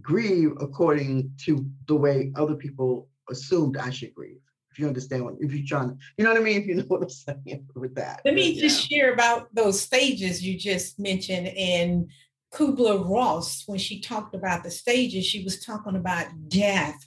grieve 0.00 0.52
according 0.60 1.30
to 1.44 1.68
the 1.88 1.96
way 1.96 2.32
other 2.36 2.54
people 2.54 3.08
assumed 3.28 3.76
I 3.76 3.90
should 3.90 4.14
grieve 4.14 4.40
if 4.72 4.78
you 4.78 4.86
understand 4.86 5.24
what 5.24 5.34
if 5.38 5.52
you're 5.52 5.66
trying 5.66 5.90
to, 5.90 5.96
you 6.16 6.24
know 6.24 6.32
what 6.32 6.40
I 6.40 6.44
mean? 6.44 6.60
If 6.62 6.66
you 6.66 6.74
know 6.76 6.84
what 6.84 7.02
I'm 7.02 7.10
saying 7.10 7.68
with 7.74 7.94
that. 7.96 8.22
Let 8.24 8.34
me 8.34 8.58
just 8.58 8.88
share 8.88 9.12
about 9.12 9.54
those 9.54 9.80
stages 9.80 10.42
you 10.42 10.58
just 10.58 10.98
mentioned 10.98 11.48
in 11.48 12.08
Kubler 12.52 13.08
Ross, 13.08 13.64
when 13.66 13.78
she 13.78 14.00
talked 14.00 14.34
about 14.34 14.62
the 14.62 14.70
stages, 14.70 15.24
she 15.24 15.42
was 15.42 15.64
talking 15.64 15.96
about 15.96 16.26
death. 16.48 16.98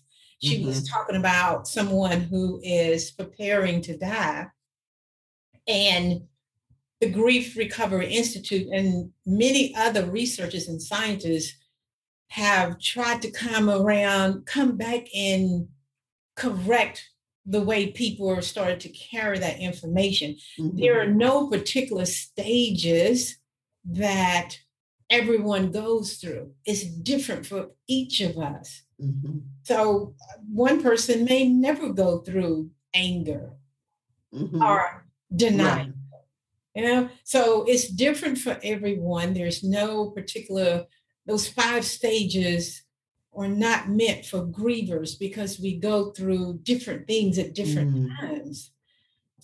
She 0.41 0.57
mm-hmm. 0.57 0.67
was 0.67 0.87
talking 0.87 1.15
about 1.15 1.67
someone 1.67 2.21
who 2.21 2.59
is 2.63 3.11
preparing 3.11 3.81
to 3.81 3.97
die. 3.97 4.47
And 5.67 6.23
the 6.99 7.09
Grief 7.09 7.55
Recovery 7.55 8.11
Institute 8.13 8.67
and 8.71 9.11
many 9.25 9.75
other 9.75 10.05
researchers 10.05 10.67
and 10.67 10.81
scientists 10.81 11.55
have 12.29 12.79
tried 12.79 13.21
to 13.21 13.31
come 13.31 13.69
around, 13.69 14.45
come 14.45 14.77
back 14.77 15.05
and 15.15 15.67
correct 16.35 17.09
the 17.45 17.61
way 17.61 17.91
people 17.91 18.29
are 18.29 18.41
started 18.41 18.79
to 18.81 18.89
carry 18.89 19.37
that 19.39 19.59
information. 19.59 20.35
Mm-hmm. 20.59 20.77
There 20.77 20.99
are 21.01 21.07
no 21.07 21.47
particular 21.47 22.05
stages 22.05 23.37
that 23.85 24.57
everyone 25.09 25.71
goes 25.71 26.15
through. 26.15 26.51
It's 26.65 26.83
different 26.83 27.45
for 27.45 27.69
each 27.87 28.21
of 28.21 28.37
us. 28.37 28.83
Mm-hmm. 29.01 29.39
So 29.63 30.15
one 30.51 30.81
person 30.81 31.25
may 31.25 31.47
never 31.47 31.89
go 31.89 32.19
through 32.19 32.71
anger 32.93 33.51
mm-hmm. 34.33 34.61
or 34.61 35.05
denial. 35.35 35.77
Right. 35.77 35.91
You 36.75 36.83
know, 36.83 37.09
so 37.23 37.63
it's 37.67 37.87
different 37.87 38.37
for 38.37 38.59
everyone. 38.63 39.33
There's 39.33 39.63
no 39.63 40.09
particular 40.09 40.85
those 41.27 41.47
five 41.47 41.85
stages 41.85 42.83
are 43.37 43.47
not 43.47 43.89
meant 43.89 44.25
for 44.25 44.45
grievers 44.45 45.17
because 45.19 45.59
we 45.59 45.77
go 45.77 46.11
through 46.11 46.59
different 46.63 47.07
things 47.07 47.37
at 47.37 47.53
different 47.53 47.95
mm. 47.95 48.19
times. 48.19 48.71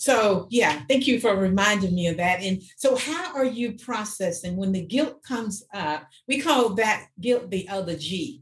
So, 0.01 0.47
yeah, 0.49 0.81
thank 0.89 1.05
you 1.05 1.19
for 1.19 1.35
reminding 1.35 1.93
me 1.93 2.07
of 2.07 2.17
that. 2.17 2.41
And 2.41 2.63
so, 2.75 2.95
how 2.95 3.35
are 3.35 3.45
you 3.45 3.73
processing 3.73 4.57
when 4.57 4.71
the 4.71 4.81
guilt 4.81 5.21
comes 5.21 5.63
up? 5.75 6.07
We 6.27 6.41
call 6.41 6.69
that 6.73 7.05
guilt 7.19 7.51
the 7.51 7.69
other 7.69 7.95
G, 7.95 8.41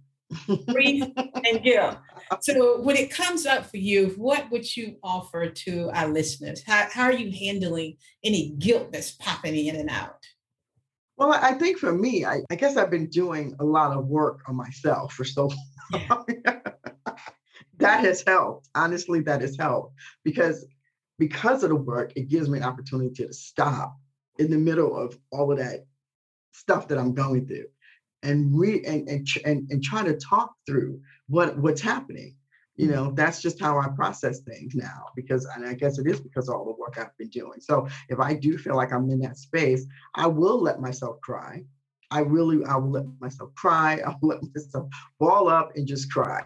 grief 0.69 1.03
and 1.17 1.61
guilt. 1.61 1.97
So, 2.39 2.79
when 2.79 2.95
it 2.95 3.11
comes 3.11 3.45
up 3.45 3.65
for 3.69 3.75
you, 3.75 4.13
what 4.15 4.49
would 4.51 4.73
you 4.77 4.99
offer 5.03 5.49
to 5.49 5.91
our 5.93 6.07
listeners? 6.07 6.63
How, 6.65 6.87
how 6.93 7.03
are 7.03 7.11
you 7.11 7.29
handling 7.37 7.97
any 8.23 8.51
guilt 8.51 8.93
that's 8.93 9.11
popping 9.11 9.65
in 9.65 9.75
and 9.75 9.89
out? 9.89 10.18
Well, 11.19 11.33
I 11.33 11.51
think 11.51 11.77
for 11.77 11.93
me, 11.93 12.23
I, 12.23 12.39
I, 12.49 12.55
guess 12.55 12.77
I've 12.77 12.89
been 12.89 13.09
doing 13.09 13.53
a 13.59 13.65
lot 13.65 13.91
of 13.91 14.07
work 14.07 14.39
on 14.47 14.55
myself 14.55 15.11
for 15.13 15.25
so 15.25 15.51
long. 15.91 16.25
that 17.77 17.99
has 18.05 18.23
helped. 18.25 18.69
Honestly, 18.73 19.19
that 19.21 19.41
has 19.41 19.57
helped 19.57 19.95
because 20.23 20.65
because 21.17 21.63
of 21.63 21.71
the 21.71 21.75
work, 21.75 22.13
it 22.15 22.29
gives 22.29 22.47
me 22.47 22.59
an 22.59 22.63
opportunity 22.63 23.13
to 23.15 23.33
stop 23.33 23.97
in 24.37 24.49
the 24.49 24.57
middle 24.57 24.95
of 24.95 25.19
all 25.29 25.51
of 25.51 25.57
that 25.57 25.85
stuff 26.53 26.87
that 26.87 26.97
I'm 26.97 27.13
going 27.13 27.45
through 27.45 27.65
and 28.23 28.57
re 28.57 28.81
and 28.85 29.09
and 29.09 29.27
and, 29.45 29.69
and 29.69 29.83
try 29.83 30.03
to 30.03 30.15
talk 30.15 30.53
through 30.65 31.01
what 31.27 31.57
what's 31.57 31.81
happening 31.81 32.35
you 32.79 32.87
know 32.87 33.11
that's 33.11 33.41
just 33.41 33.59
how 33.59 33.77
i 33.77 33.87
process 33.89 34.39
things 34.39 34.73
now 34.73 35.05
because 35.15 35.45
and 35.55 35.65
i 35.65 35.73
guess 35.73 35.99
it 35.99 36.07
is 36.07 36.19
because 36.19 36.47
of 36.47 36.55
all 36.55 36.65
the 36.65 36.79
work 36.79 36.97
i've 36.97 37.15
been 37.17 37.27
doing 37.29 37.59
so 37.59 37.87
if 38.07 38.19
i 38.19 38.33
do 38.33 38.57
feel 38.57 38.75
like 38.75 38.93
i'm 38.93 39.09
in 39.09 39.19
that 39.19 39.37
space 39.37 39.85
i 40.15 40.25
will 40.25 40.61
let 40.61 40.79
myself 40.79 41.19
cry 41.21 41.63
I 42.11 42.21
really, 42.21 42.65
I 42.65 42.75
will 42.75 42.91
let 42.91 43.05
myself 43.19 43.53
cry. 43.55 44.01
I'll 44.05 44.17
let 44.21 44.39
myself 44.55 44.89
ball 45.19 45.47
up 45.47 45.75
and 45.75 45.87
just 45.87 46.11
cry. 46.11 46.43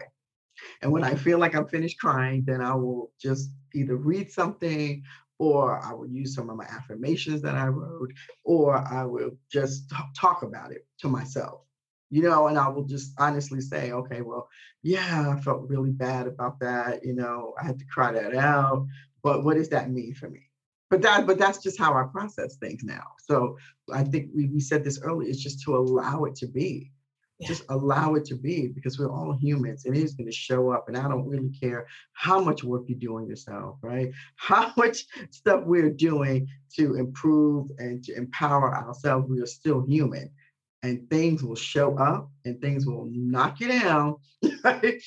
And 0.82 0.92
when 0.92 1.04
I 1.04 1.14
feel 1.14 1.38
like 1.38 1.54
I'm 1.54 1.68
finished 1.68 1.98
crying, 1.98 2.44
then 2.46 2.60
I 2.60 2.74
will 2.74 3.12
just 3.20 3.50
either 3.74 3.96
read 3.96 4.30
something 4.30 5.02
or 5.38 5.80
I 5.84 5.92
will 5.92 6.06
use 6.06 6.34
some 6.34 6.48
of 6.48 6.56
my 6.56 6.64
affirmations 6.64 7.42
that 7.42 7.56
I 7.56 7.66
wrote, 7.66 8.12
or 8.44 8.76
I 8.76 9.04
will 9.04 9.32
just 9.50 9.92
talk 10.16 10.42
about 10.42 10.70
it 10.70 10.86
to 11.00 11.08
myself, 11.08 11.62
you 12.14 12.22
know, 12.22 12.46
and 12.46 12.56
I 12.56 12.68
will 12.68 12.84
just 12.84 13.12
honestly 13.18 13.60
say, 13.60 13.90
okay, 13.90 14.20
well, 14.20 14.48
yeah, 14.84 15.34
I 15.36 15.40
felt 15.40 15.68
really 15.68 15.90
bad 15.90 16.28
about 16.28 16.60
that. 16.60 17.04
You 17.04 17.12
know, 17.12 17.54
I 17.60 17.66
had 17.66 17.76
to 17.80 17.84
cry 17.86 18.12
that 18.12 18.36
out, 18.36 18.86
but 19.24 19.42
what 19.42 19.56
does 19.56 19.68
that 19.70 19.90
mean 19.90 20.14
for 20.14 20.30
me? 20.30 20.42
But 20.90 21.02
that, 21.02 21.26
but 21.26 21.38
that's 21.38 21.58
just 21.58 21.76
how 21.76 21.94
I 21.94 22.04
process 22.04 22.54
things 22.54 22.84
now. 22.84 23.02
So 23.18 23.58
I 23.92 24.04
think 24.04 24.30
we, 24.32 24.46
we 24.46 24.60
said 24.60 24.84
this 24.84 25.00
earlier, 25.02 25.28
it's 25.28 25.42
just 25.42 25.62
to 25.62 25.76
allow 25.76 26.22
it 26.22 26.36
to 26.36 26.46
be 26.46 26.92
yeah. 27.40 27.48
just 27.48 27.64
allow 27.68 28.14
it 28.14 28.24
to 28.26 28.36
be 28.36 28.68
because 28.68 28.96
we're 28.96 29.10
all 29.10 29.32
humans 29.32 29.84
and 29.84 29.96
it 29.96 30.02
is 30.04 30.14
going 30.14 30.28
to 30.28 30.32
show 30.32 30.70
up 30.70 30.86
and 30.86 30.96
i 30.96 31.08
don't 31.08 31.26
really 31.26 31.50
care 31.50 31.84
how 32.12 32.40
much 32.40 32.62
work 32.62 32.84
you're 32.86 32.96
doing 32.96 33.26
yourself 33.26 33.76
right 33.82 34.12
how 34.36 34.72
much 34.76 35.04
stuff 35.30 35.64
we're 35.64 35.90
doing 35.90 36.46
to 36.72 36.94
improve 36.94 37.68
and 37.78 38.04
to 38.04 38.16
empower 38.16 38.72
ourselves 38.76 39.28
we 39.28 39.40
are 39.40 39.46
still 39.46 39.84
human 39.84 40.30
and 40.84 41.08
things 41.10 41.42
will 41.42 41.56
show 41.56 41.96
up 41.98 42.30
and 42.44 42.60
things 42.60 42.86
will 42.86 43.08
knock 43.10 43.60
you 43.60 43.68
down 43.68 44.16
right? 44.64 45.02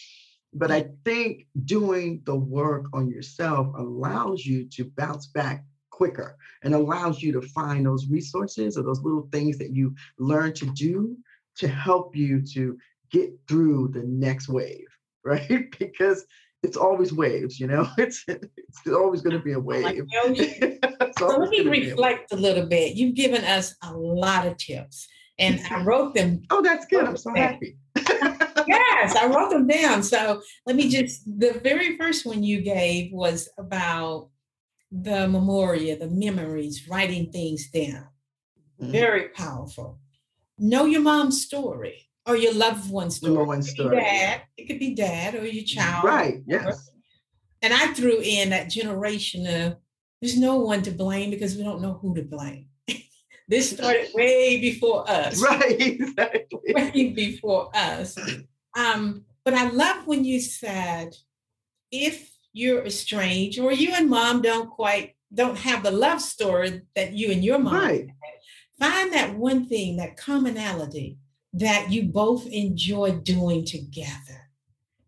but 0.54 0.72
i 0.72 0.86
think 1.06 1.46
doing 1.66 2.22
the 2.26 2.36
work 2.36 2.86
on 2.94 3.10
yourself 3.10 3.68
allows 3.78 4.46
you 4.46 4.66
to 4.66 4.92
bounce 4.98 5.28
back 5.28 5.64
quicker 5.98 6.38
and 6.64 6.76
allows 6.76 7.22
you 7.24 7.32
to 7.32 7.42
find 7.42 7.86
those 7.86 8.08
resources 8.08 8.78
or 8.78 8.84
those 8.84 9.02
little 9.02 9.28
things 9.32 9.58
that 9.58 9.72
you 9.72 9.96
learn 10.20 10.54
to 10.54 10.66
do 10.74 11.18
to 11.58 11.68
help 11.68 12.16
you 12.16 12.42
to 12.54 12.78
get 13.12 13.32
through 13.48 13.90
the 13.94 14.04
next 14.04 14.48
wave, 14.48 14.88
right? 15.26 15.66
because 15.80 16.26
it's 16.64 16.78
always 16.78 17.12
waves, 17.14 17.60
you 17.60 17.68
know. 17.68 17.88
It's 17.98 18.24
it's 18.28 18.88
always 18.88 19.22
going 19.22 19.36
to 19.36 19.44
be 19.44 19.54
a 19.54 19.60
wave. 19.60 20.04
so 21.18 21.28
let 21.28 21.50
me 21.50 21.62
reflect 21.62 22.32
a, 22.32 22.36
a 22.36 22.38
little 22.38 22.66
bit. 22.66 22.96
You've 22.96 23.16
given 23.16 23.44
us 23.44 23.76
a 23.84 23.94
lot 23.94 24.48
of 24.48 24.58
tips, 24.58 25.08
and 25.40 25.62
I 25.70 25.84
wrote 25.84 26.16
them. 26.16 26.44
Oh, 26.50 26.62
that's 26.62 26.86
good. 26.86 27.06
I'm 27.06 27.18
so 27.18 27.34
happy. 27.34 27.78
yes, 27.96 29.16
I 29.16 29.28
wrote 29.28 29.52
them 29.52 29.68
down. 29.68 30.04
So 30.04 30.42
let 30.66 30.76
me 30.76 30.90
just. 30.90 31.24
The 31.40 31.60
very 31.64 31.98
first 31.98 32.26
one 32.26 32.44
you 32.44 32.62
gave 32.62 33.12
was 33.12 33.50
about 33.58 34.30
the 34.92 35.28
memoria, 35.28 35.98
the 35.98 36.10
memories, 36.10 36.88
writing 36.88 37.32
things 37.32 37.70
down. 37.70 38.08
Mm-hmm. 38.80 38.92
Very 38.92 39.30
powerful 39.30 40.00
know 40.58 40.86
your 40.86 41.02
mom's 41.02 41.44
story 41.44 42.10
or 42.26 42.36
your 42.36 42.54
loved 42.54 42.90
one's 42.90 43.18
story. 43.18 43.34
Loved 43.34 43.48
one's 43.48 43.70
story. 43.70 43.98
Dad, 43.98 44.42
it 44.58 44.68
could 44.68 44.80
be 44.80 44.96
dad 44.96 45.36
or 45.36 45.46
your 45.46 45.64
child. 45.64 46.04
Right. 46.04 46.42
Yes. 46.46 46.90
And 47.62 47.74
I 47.74 47.88
threw 47.94 48.20
in 48.22 48.50
that 48.50 48.70
generation 48.70 49.48
of 49.48 49.78
there's 50.22 50.38
no 50.38 50.58
one 50.58 50.82
to 50.84 50.92
blame 50.92 51.30
because 51.30 51.56
we 51.56 51.64
don't 51.64 51.82
know 51.82 51.94
who 51.94 52.16
to 52.16 52.24
blame. 52.24 52.67
This 53.48 53.72
started 53.72 54.10
way 54.14 54.60
before 54.60 55.10
us. 55.10 55.42
Right. 55.44 55.80
Exactly. 55.80 56.74
Way 56.74 57.10
before 57.10 57.70
us. 57.74 58.18
Um, 58.76 59.26
but 59.46 59.54
I 59.54 59.70
love 59.70 60.06
when 60.06 60.26
you 60.26 60.40
said 60.42 61.16
if 61.92 62.32
you're 62.54 62.86
estranged 62.86 63.60
or 63.60 63.72
you 63.72 63.94
and 63.94 64.10
mom 64.10 64.42
don't 64.42 64.70
quite 64.70 65.16
don't 65.34 65.58
have 65.58 65.84
the 65.84 65.92
love 65.92 66.22
story 66.22 66.82
that 66.96 67.14
you 67.14 67.32
and 67.32 67.44
your 67.44 67.60
mom 67.60 67.74
right. 67.74 68.08
Find 68.80 69.12
that 69.14 69.36
one 69.36 69.66
thing, 69.66 69.98
that 69.98 70.18
commonality 70.18 71.18
that 71.54 71.92
you 71.92 72.04
both 72.04 72.46
enjoy 72.48 73.12
doing 73.12 73.66
together 73.66 74.52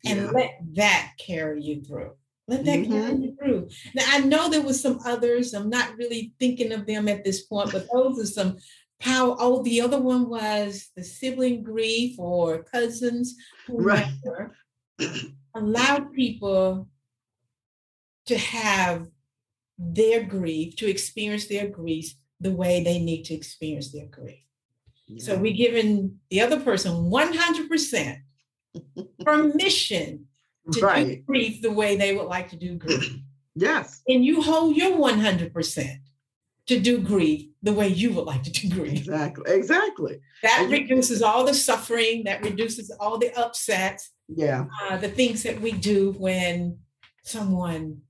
and 0.05 0.19
yeah. 0.19 0.31
let 0.31 0.59
that 0.73 1.11
carry 1.19 1.61
you 1.61 1.81
through. 1.83 2.13
Let 2.49 2.65
that 2.65 2.79
mm-hmm. 2.79 2.91
carry 2.91 3.15
you 3.15 3.37
through. 3.39 3.69
Now, 3.93 4.05
I 4.07 4.19
know 4.21 4.49
there 4.49 4.63
was 4.63 4.81
some 4.81 4.99
others. 5.05 5.53
I'm 5.53 5.69
not 5.69 5.95
really 5.97 6.33
thinking 6.39 6.71
of 6.71 6.87
them 6.87 7.07
at 7.07 7.23
this 7.23 7.43
point, 7.43 7.71
but 7.71 7.87
those 7.93 8.19
are 8.19 8.25
some 8.25 8.57
power. 8.99 9.35
Oh, 9.37 9.61
the 9.61 9.81
other 9.81 10.01
one 10.01 10.27
was 10.27 10.89
the 10.95 11.03
sibling 11.03 11.61
grief 11.61 12.17
or 12.17 12.63
cousins. 12.63 13.35
Right. 13.69 14.11
Allow 15.55 15.99
people 16.15 16.87
to 18.25 18.37
have 18.37 19.05
their 19.77 20.23
grief, 20.23 20.75
to 20.77 20.89
experience 20.89 21.47
their 21.47 21.67
grief 21.67 22.15
the 22.41 22.51
way 22.51 22.83
they 22.83 22.97
need 22.97 23.25
to 23.25 23.35
experience 23.35 23.91
their 23.91 24.07
grief. 24.07 24.43
Yeah. 25.05 25.23
So 25.23 25.37
we're 25.37 25.53
giving 25.53 26.17
the 26.31 26.41
other 26.41 26.59
person 26.59 27.11
100% 27.11 28.17
permission 29.23 30.25
to 30.73 30.81
right. 30.81 31.07
do 31.07 31.23
grief 31.23 31.61
the 31.61 31.71
way 31.71 31.95
they 31.95 32.15
would 32.15 32.27
like 32.27 32.49
to 32.49 32.55
do 32.55 32.75
grief. 32.75 33.17
yes. 33.55 34.01
And 34.07 34.23
you 34.23 34.41
hold 34.41 34.75
your 34.75 34.97
100% 34.97 35.95
to 36.67 36.79
do 36.79 36.99
grief 36.99 37.47
the 37.63 37.73
way 37.73 37.87
you 37.87 38.13
would 38.13 38.25
like 38.25 38.43
to 38.43 38.51
do 38.51 38.69
grief. 38.69 38.99
Exactly. 38.99 39.51
Exactly. 39.51 40.19
That 40.43 40.61
and 40.63 40.71
reduces 40.71 41.21
you- 41.21 41.25
all 41.25 41.43
the 41.43 41.53
suffering, 41.53 42.23
that 42.25 42.43
reduces 42.43 42.91
all 42.99 43.17
the 43.17 43.33
upsets. 43.33 44.11
Yeah. 44.27 44.65
Uh, 44.83 44.97
the 44.97 45.09
things 45.09 45.43
that 45.43 45.59
we 45.59 45.71
do 45.71 46.11
when 46.17 46.77
someone 47.23 48.01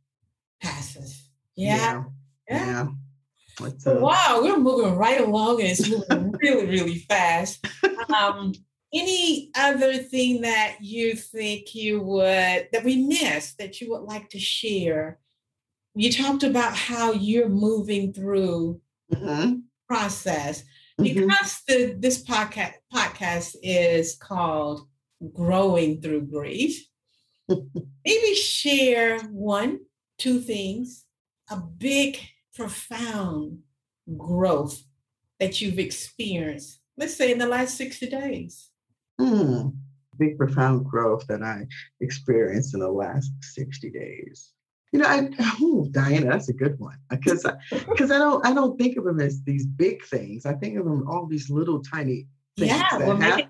passes. 0.61 1.29
Yeah. 1.55 1.75
Yeah. 1.75 2.03
yeah. 2.49 2.65
yeah. 2.65 2.87
Wow, 3.85 4.39
we're 4.41 4.57
moving 4.57 4.95
right 4.95 5.19
along 5.19 5.59
and 5.61 5.69
it's 5.69 5.89
moving 5.89 6.31
really, 6.41 6.65
really 6.65 6.99
fast. 6.99 7.65
Um, 8.15 8.53
any 8.93 9.51
other 9.55 9.97
thing 9.97 10.41
that 10.41 10.77
you 10.81 11.15
think 11.15 11.75
you 11.75 12.01
would 12.01 12.69
that 12.71 12.83
we 12.83 12.95
missed 12.95 13.57
that 13.57 13.81
you 13.81 13.91
would 13.91 14.01
like 14.01 14.29
to 14.29 14.39
share? 14.39 15.19
You 15.95 16.11
talked 16.11 16.43
about 16.43 16.75
how 16.75 17.11
you're 17.11 17.49
moving 17.49 18.13
through 18.13 18.81
mm-hmm. 19.13 19.55
process 19.87 20.61
mm-hmm. 20.99 21.03
because 21.03 21.61
the 21.67 21.95
this 21.99 22.23
podcast 22.23 22.73
podcast 22.93 23.55
is 23.61 24.15
called 24.15 24.87
Growing 25.33 26.01
Through 26.01 26.27
Grief. 26.27 26.87
Maybe 27.47 28.35
share 28.35 29.19
one, 29.19 29.81
two 30.17 30.39
things, 30.39 31.05
a 31.49 31.57
big 31.57 32.19
profound 32.55 33.59
growth 34.17 34.83
that 35.39 35.61
you've 35.61 35.79
experienced, 35.79 36.79
let's 36.97 37.15
say 37.15 37.31
in 37.31 37.37
the 37.37 37.47
last 37.47 37.77
60 37.77 38.07
days? 38.09 38.68
Hmm. 39.19 39.69
Big, 40.17 40.37
profound 40.37 40.85
growth 40.85 41.25
that 41.27 41.43
I 41.43 41.65
experienced 42.01 42.73
in 42.73 42.79
the 42.79 42.89
last 42.89 43.31
60 43.41 43.89
days. 43.89 44.51
You 44.91 44.99
know, 44.99 45.07
I, 45.07 45.29
oh, 45.61 45.87
Diana, 45.91 46.31
that's 46.31 46.49
a 46.49 46.53
good 46.53 46.79
one 46.79 46.97
because 47.09 47.45
because 47.71 48.11
I, 48.11 48.15
I, 48.15 48.19
don't 48.19 48.45
I 48.47 48.53
don't 48.53 48.77
think 48.79 48.97
of 48.97 49.03
them 49.03 49.19
as 49.19 49.43
these 49.43 49.65
big 49.65 50.03
things. 50.05 50.45
I 50.45 50.53
think 50.53 50.77
of 50.77 50.85
them 50.85 51.07
all 51.07 51.27
these 51.27 51.49
little 51.49 51.81
tiny 51.81 52.27
things 52.57 52.71
yeah, 52.71 52.97
that 52.97 53.07
we'll 53.07 53.17
happen. 53.17 53.47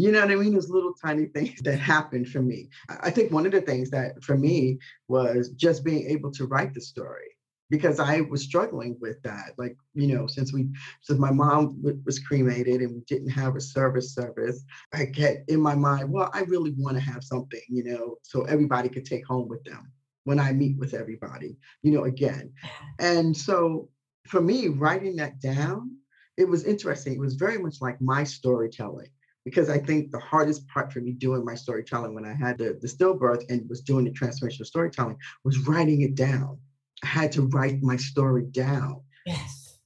You 0.00 0.12
know 0.12 0.20
what 0.20 0.30
I 0.30 0.34
mean? 0.34 0.54
Those 0.54 0.70
little 0.70 0.94
tiny 0.94 1.26
things 1.26 1.60
that 1.62 1.78
happened 1.78 2.28
for 2.28 2.42
me. 2.42 2.68
I 2.88 3.10
think 3.10 3.30
one 3.30 3.46
of 3.46 3.52
the 3.52 3.60
things 3.60 3.90
that 3.90 4.22
for 4.22 4.36
me 4.36 4.78
was 5.08 5.50
just 5.50 5.84
being 5.84 6.08
able 6.10 6.30
to 6.32 6.46
write 6.46 6.74
the 6.74 6.80
story 6.80 7.36
because 7.72 7.98
I 7.98 8.20
was 8.20 8.42
struggling 8.42 8.98
with 9.00 9.22
that. 9.22 9.54
Like, 9.56 9.78
you 9.94 10.06
know, 10.06 10.26
since 10.26 10.52
we, 10.52 10.68
since 11.00 11.18
my 11.18 11.30
mom 11.30 11.78
w- 11.80 12.02
was 12.04 12.18
cremated 12.18 12.82
and 12.82 12.94
we 12.94 13.00
didn't 13.06 13.30
have 13.30 13.56
a 13.56 13.62
service 13.62 14.14
service, 14.14 14.62
I 14.92 15.06
get 15.06 15.44
in 15.48 15.58
my 15.58 15.74
mind, 15.74 16.12
well, 16.12 16.30
I 16.34 16.42
really 16.42 16.74
want 16.76 16.98
to 16.98 17.02
have 17.02 17.24
something, 17.24 17.62
you 17.70 17.82
know, 17.84 18.16
so 18.20 18.42
everybody 18.42 18.90
could 18.90 19.06
take 19.06 19.26
home 19.26 19.48
with 19.48 19.64
them 19.64 19.90
when 20.24 20.38
I 20.38 20.52
meet 20.52 20.76
with 20.76 20.92
everybody, 20.92 21.56
you 21.82 21.92
know, 21.92 22.04
again. 22.04 22.52
And 23.00 23.34
so 23.34 23.88
for 24.26 24.42
me, 24.42 24.68
writing 24.68 25.16
that 25.16 25.40
down, 25.40 25.96
it 26.36 26.46
was 26.46 26.64
interesting. 26.64 27.14
It 27.14 27.20
was 27.20 27.36
very 27.36 27.56
much 27.56 27.80
like 27.80 27.98
my 28.02 28.22
storytelling 28.22 29.08
because 29.46 29.70
I 29.70 29.78
think 29.78 30.10
the 30.10 30.18
hardest 30.18 30.68
part 30.68 30.92
for 30.92 31.00
me 31.00 31.12
doing 31.12 31.42
my 31.42 31.54
storytelling 31.54 32.14
when 32.14 32.26
I 32.26 32.34
had 32.34 32.58
the, 32.58 32.78
the 32.82 32.86
stillbirth 32.86 33.44
and 33.48 33.66
was 33.70 33.80
doing 33.80 34.04
the 34.04 34.10
transformational 34.10 34.66
storytelling 34.66 35.16
was 35.42 35.66
writing 35.66 36.02
it 36.02 36.14
down 36.14 36.58
had 37.02 37.32
to 37.32 37.42
write 37.48 37.82
my 37.82 37.96
story 37.96 38.44
down. 38.44 39.00
Yes. 39.26 39.78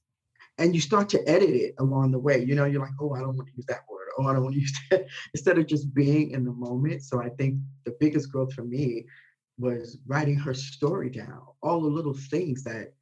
And 0.57 0.73
you 0.73 0.81
start 0.81 1.09
to 1.09 1.29
edit 1.29 1.49
it 1.51 1.75
along 1.79 2.11
the 2.11 2.19
way. 2.19 2.43
You 2.43 2.55
know, 2.55 2.65
you're 2.65 2.81
like, 2.81 2.91
oh, 2.99 3.13
I 3.13 3.19
don't 3.19 3.35
want 3.35 3.49
to 3.49 3.55
use 3.55 3.65
that 3.67 3.81
word. 3.89 4.07
Oh, 4.17 4.27
I 4.27 4.33
don't 4.33 4.43
want 4.43 4.55
to 4.55 4.61
use 4.61 4.73
that. 4.91 5.05
Instead 5.33 5.57
of 5.57 5.67
just 5.67 5.93
being 5.93 6.31
in 6.31 6.43
the 6.43 6.51
moment. 6.51 7.03
So 7.03 7.21
I 7.21 7.29
think 7.29 7.59
the 7.85 7.95
biggest 7.99 8.31
growth 8.31 8.53
for 8.53 8.63
me 8.63 9.05
was 9.59 9.97
writing 10.07 10.37
her 10.37 10.53
story 10.53 11.09
down, 11.09 11.41
all 11.61 11.81
the 11.81 11.87
little 11.87 12.13
things 12.13 12.63
that 12.63 12.93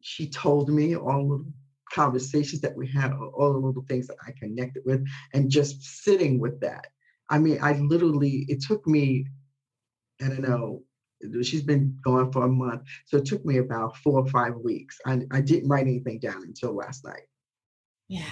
she 0.00 0.28
told 0.28 0.68
me, 0.68 0.96
all 0.96 1.18
the 1.18 1.34
little 1.34 1.52
conversations 1.92 2.60
that 2.62 2.76
we 2.76 2.86
had, 2.86 3.12
all 3.12 3.52
the 3.52 3.58
little 3.58 3.84
things 3.88 4.06
that 4.08 4.16
I 4.26 4.32
connected 4.32 4.82
with, 4.84 5.04
and 5.32 5.50
just 5.50 5.82
sitting 6.02 6.38
with 6.40 6.60
that. 6.60 6.88
I 7.30 7.38
mean, 7.38 7.58
I 7.62 7.72
literally, 7.74 8.44
it 8.48 8.62
took 8.62 8.86
me, 8.86 9.26
I 10.20 10.28
don't 10.28 10.42
know, 10.42 10.82
she's 11.42 11.62
been 11.62 11.98
going 12.04 12.32
for 12.32 12.44
a 12.44 12.48
month. 12.48 12.82
So 13.06 13.18
it 13.18 13.26
took 13.26 13.44
me 13.44 13.58
about 13.58 13.96
four 13.98 14.18
or 14.20 14.26
five 14.28 14.54
weeks. 14.56 14.98
I, 15.06 15.22
I 15.32 15.40
didn't 15.40 15.68
write 15.68 15.86
anything 15.86 16.18
down 16.18 16.42
until 16.42 16.74
last 16.74 17.04
night. 17.04 17.22
Yeah. 18.08 18.24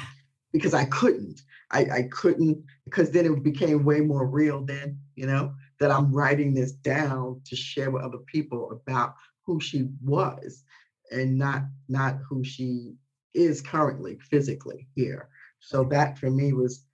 because 0.53 0.74
I 0.74 0.84
couldn't. 0.84 1.40
I, 1.70 1.80
I 1.80 2.03
couldn't 2.11 2.62
because 2.84 3.11
then 3.11 3.26
it 3.26 3.43
became 3.43 3.84
way 3.84 4.01
more 4.01 4.26
real 4.26 4.64
then, 4.64 4.99
you 5.14 5.26
know, 5.26 5.55
that 5.80 5.90
I'm 5.90 6.12
writing 6.12 6.55
this 6.55 6.72
down 6.72 7.40
to 7.47 7.57
share 7.57 7.90
with 7.90 8.03
other 8.03 8.18
people 8.26 8.70
about 8.70 9.14
who 9.47 9.61
she 9.61 9.88
was 10.05 10.62
and 11.11 11.38
not 11.38 11.62
not 11.88 12.18
who 12.28 12.45
she 12.45 12.95
is 13.34 13.62
currently 13.62 14.18
physically 14.30 14.88
here. 14.95 15.28
So 15.61 15.84
that 15.84 16.18
for 16.18 16.30
me 16.30 16.53
was 16.53 16.84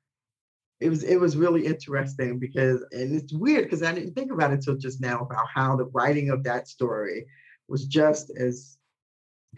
it 0.80 0.88
was 0.88 1.02
it 1.02 1.16
was 1.18 1.36
really 1.36 1.66
interesting 1.66 2.38
because 2.38 2.84
and 2.92 3.14
it's 3.14 3.32
weird 3.32 3.64
because 3.64 3.82
I 3.82 3.92
didn't 3.92 4.14
think 4.14 4.30
about 4.30 4.52
it 4.52 4.54
until 4.54 4.76
just 4.76 5.00
now 5.00 5.20
about 5.20 5.46
how 5.52 5.76
the 5.76 5.86
writing 5.86 6.30
of 6.30 6.44
that 6.44 6.68
story 6.68 7.26
was 7.68 7.86
just 7.86 8.30
as 8.38 8.78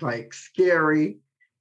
like 0.01 0.33
scary 0.33 1.18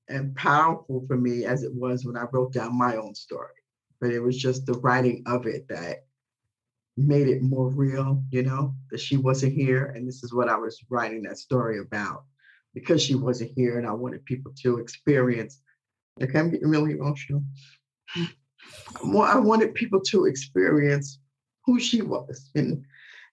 and 0.07 0.35
powerful 0.35 1.03
for 1.07 1.17
me 1.17 1.45
as 1.45 1.63
it 1.63 1.73
was 1.73 2.05
when 2.05 2.17
I 2.17 2.25
wrote 2.31 2.53
down 2.53 2.77
my 2.77 2.95
own 2.95 3.13
story. 3.15 3.53
But 4.01 4.11
it 4.11 4.19
was 4.19 4.37
just 4.37 4.65
the 4.65 4.73
writing 4.73 5.23
of 5.27 5.45
it 5.45 5.67
that 5.69 6.05
made 6.97 7.27
it 7.27 7.41
more 7.41 7.69
real, 7.69 8.23
you 8.31 8.43
know, 8.43 8.75
that 8.91 8.99
she 8.99 9.17
wasn't 9.17 9.53
here. 9.53 9.85
And 9.95 10.07
this 10.07 10.23
is 10.23 10.33
what 10.33 10.49
I 10.49 10.57
was 10.57 10.79
writing 10.89 11.23
that 11.23 11.37
story 11.37 11.79
about 11.79 12.23
because 12.73 13.01
she 13.01 13.15
wasn't 13.15 13.51
here 13.55 13.77
and 13.77 13.87
I 13.87 13.91
wanted 13.91 14.25
people 14.25 14.53
to 14.63 14.77
experience. 14.77 15.61
Like 16.19 16.35
I'm 16.35 16.49
getting 16.49 16.69
really 16.69 16.91
emotional. 16.91 17.43
More, 19.03 19.25
I 19.25 19.37
wanted 19.37 19.73
people 19.73 20.01
to 20.01 20.25
experience 20.25 21.19
who 21.65 21.79
she 21.79 22.01
was 22.01 22.49
and 22.55 22.83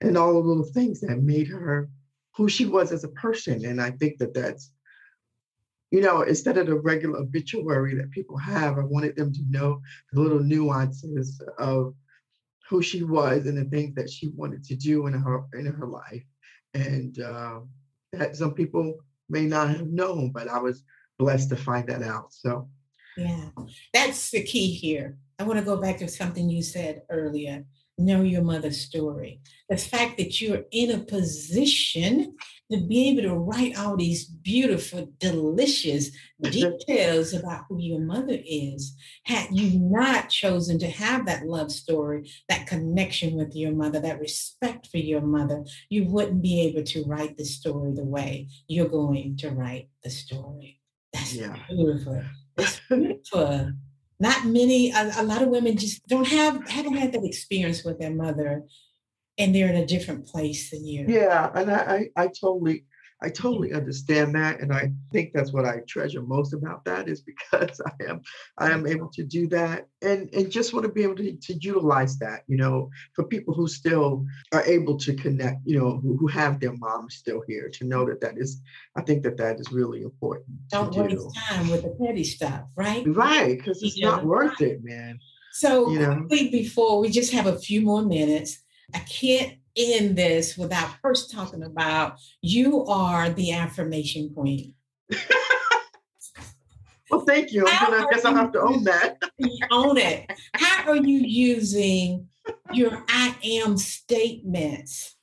and 0.01 0.16
all 0.18 0.34
the 0.34 0.39
little 0.39 0.64
things 0.72 1.01
that 1.01 1.22
made 1.22 1.49
her 1.49 1.89
who 2.37 2.49
she 2.49 2.66
was 2.66 2.93
as 2.93 3.03
a 3.03 3.09
person. 3.09 3.64
And 3.64 3.80
I 3.80 3.91
think 3.93 4.18
that 4.18 4.34
that's, 4.34 4.70
you 5.91 6.03
know, 6.03 6.20
instead 6.22 6.59
of 6.59 6.66
the 6.66 6.74
regular 6.74 7.20
obituary 7.20 7.95
that 7.95 8.11
people 8.11 8.37
have, 8.37 8.78
I 8.78 8.84
wanted 8.84 9.16
them 9.16 9.32
to 9.32 9.41
know 9.49 9.80
the 10.12 10.20
little 10.20 10.41
nuances 10.41 11.41
of 11.59 11.95
who 12.68 12.82
she 12.82 13.03
was 13.05 13.47
and 13.47 13.57
the 13.57 13.64
things 13.64 13.95
that 13.95 14.11
she 14.11 14.28
wanted 14.28 14.64
to 14.64 14.76
do 14.76 15.07
in 15.07 15.14
her 15.14 15.45
in 15.55 15.66
her 15.66 15.87
life, 15.87 16.24
and 16.74 17.18
uh, 17.20 17.61
that 18.12 18.37
some 18.37 18.55
people 18.55 18.99
may 19.28 19.47
not 19.47 19.70
have 19.70 19.87
known, 19.87 20.30
but 20.32 20.49
I 20.49 20.59
was 20.59 20.82
blessed 21.18 21.49
to 21.51 21.57
find 21.57 21.89
that 21.89 22.03
out. 22.03 22.32
So, 22.32 22.68
yeah, 23.17 23.49
that's 23.93 24.31
the 24.31 24.43
key 24.43 24.73
here. 24.73 25.19
I 25.39 25.45
want 25.45 25.59
to 25.59 25.64
go 25.64 25.77
back 25.77 25.99
to 25.99 26.09
something 26.09 26.49
you 26.49 26.62
said 26.62 27.03
earlier 27.11 27.64
know 27.99 28.23
your 28.23 28.43
mother's 28.43 28.81
story. 28.81 29.41
The 29.69 29.77
fact 29.77 30.19
that 30.19 30.41
you're 30.41 30.64
in 30.71 30.91
a 30.91 30.99
position 30.99 32.37
to 32.71 32.81
be 32.81 33.09
able 33.09 33.23
to 33.23 33.35
write 33.35 33.79
all 33.79 33.97
these 33.97 34.25
beautiful, 34.25 35.09
delicious 35.19 36.11
details 36.43 37.33
about 37.33 37.64
who 37.69 37.79
your 37.79 38.01
mother 38.01 38.39
is. 38.45 38.97
Had 39.25 39.49
you 39.53 39.79
not 39.79 40.29
chosen 40.29 40.79
to 40.81 40.89
have 40.89 41.27
that 41.27 41.47
love 41.47 41.71
story, 41.71 42.31
that 42.49 42.67
connection 42.67 43.37
with 43.37 43.55
your 43.55 43.73
mother, 43.73 44.01
that 44.01 44.21
respect 44.21 44.89
for 44.89 44.99
your 44.99 45.21
mother, 45.21 45.64
you 45.89 46.07
wouldn't 46.07 46.43
be 46.43 46.61
able 46.62 46.83
to 46.83 47.05
write 47.05 47.37
the 47.37 47.45
story 47.45 47.93
the 47.95 48.05
way 48.05 48.49
you're 48.67 48.89
going 48.89 49.37
to 49.39 49.51
write 49.51 49.89
the 50.03 50.11
story. 50.11 50.81
That's 51.12 51.35
yeah. 51.35 51.57
beautiful. 51.69 52.23
Not 54.19 54.47
many 54.47 54.91
a, 54.93 55.13
a, 55.19 55.25
lot 55.25 55.43
of 55.43 55.49
women 55.49 55.77
just 55.77 56.07
don't 56.07 56.27
have 56.27 56.67
haven't 56.69 56.97
had 56.97 57.13
that 57.13 57.25
experience 57.25 57.85
with 57.85 57.99
their 57.99 58.15
mother 58.15 58.63
and 59.39 59.55
they're 59.55 59.69
in 59.69 59.77
a 59.77 59.87
different 59.87 60.27
place 60.27 60.71
than 60.71 60.87
you. 60.87 61.05
Yeah 61.07 61.51
and 61.55 61.71
i 61.71 62.09
i, 62.17 62.25
I 62.25 62.27
totally 62.29 62.85
I 63.23 63.31
totally 63.31 63.73
understand 63.73 64.35
that, 64.35 64.61
and 64.61 64.73
I 64.73 64.93
think 65.11 65.33
that's 65.33 65.53
what 65.53 65.64
I 65.64 65.81
treasure 65.89 66.21
most 66.21 66.53
about 66.53 66.85
that 66.85 67.09
is 67.09 67.23
because 67.23 67.81
I 67.87 68.05
am 68.05 68.21
I 68.59 68.71
am 68.71 68.87
able 68.87 69.09
to 69.12 69.25
do 69.25 69.47
that, 69.49 69.89
and 70.03 70.29
and 70.35 70.51
just 70.51 70.75
want 70.75 70.85
to 70.85 70.93
be 70.93 71.03
able 71.03 71.17
to, 71.17 71.33
to 71.33 71.55
utilize 71.55 72.19
that, 72.19 72.43
you 72.47 72.59
know, 72.59 72.91
for 73.14 73.25
people 73.25 73.55
who 73.55 73.69
still 73.69 74.27
are 74.53 74.62
able 74.64 74.99
to 74.99 75.14
connect, 75.14 75.61
you 75.64 75.79
know, 75.79 75.99
who, 75.99 76.17
who 76.19 76.27
have 76.27 76.61
their 76.61 76.75
moms 76.75 77.14
still 77.14 77.43
here, 77.47 77.71
to 77.75 77.85
know 77.85 78.05
that 78.05 78.21
that 78.21 78.37
is, 78.37 78.61
I 78.97 79.03
think 79.03 79.23
that 79.23 79.39
that 79.39 79.61
is 79.61 79.73
really 79.73 80.03
important. 80.03 80.49
Don't 80.69 80.95
waste 80.95 81.17
do. 81.17 81.31
time 81.49 81.69
with 81.69 81.83
the 81.85 81.97
petty 81.99 82.25
stuff, 82.25 82.64
right? 82.77 83.03
Right, 83.07 83.57
because 83.57 83.83
it's 83.83 83.97
you 83.97 84.05
not 84.05 84.27
worth 84.27 84.61
it, 84.61 84.85
man. 84.85 85.19
So 85.53 85.91
you 85.91 86.01
know? 86.01 86.27
before 86.29 87.01
we 87.01 87.09
just 87.09 87.33
have 87.33 87.47
a 87.47 87.59
few 87.59 87.81
more 87.81 88.03
minutes, 88.03 88.59
I 88.95 88.99
can't 88.99 89.55
end 89.77 90.16
this 90.16 90.57
without 90.57 90.91
first 91.03 91.31
talking 91.31 91.62
about 91.62 92.18
you 92.41 92.85
are 92.87 93.31
the 93.31 93.53
affirmation 93.53 94.33
queen. 94.35 94.74
well, 97.11 97.20
thank 97.20 97.53
you. 97.53 97.64
Gonna, 97.64 98.05
I 98.05 98.07
guess 98.11 98.24
I'll 98.24 98.35
have 98.35 98.53
to 98.53 98.61
own 98.61 98.85
that. 98.85 99.22
own 99.70 99.99
it. 99.99 100.31
How 100.55 100.91
are 100.91 100.97
you 100.97 101.18
using 101.18 102.29
your 102.72 103.05
I 103.09 103.37
am 103.45 103.77
statements 103.77 105.16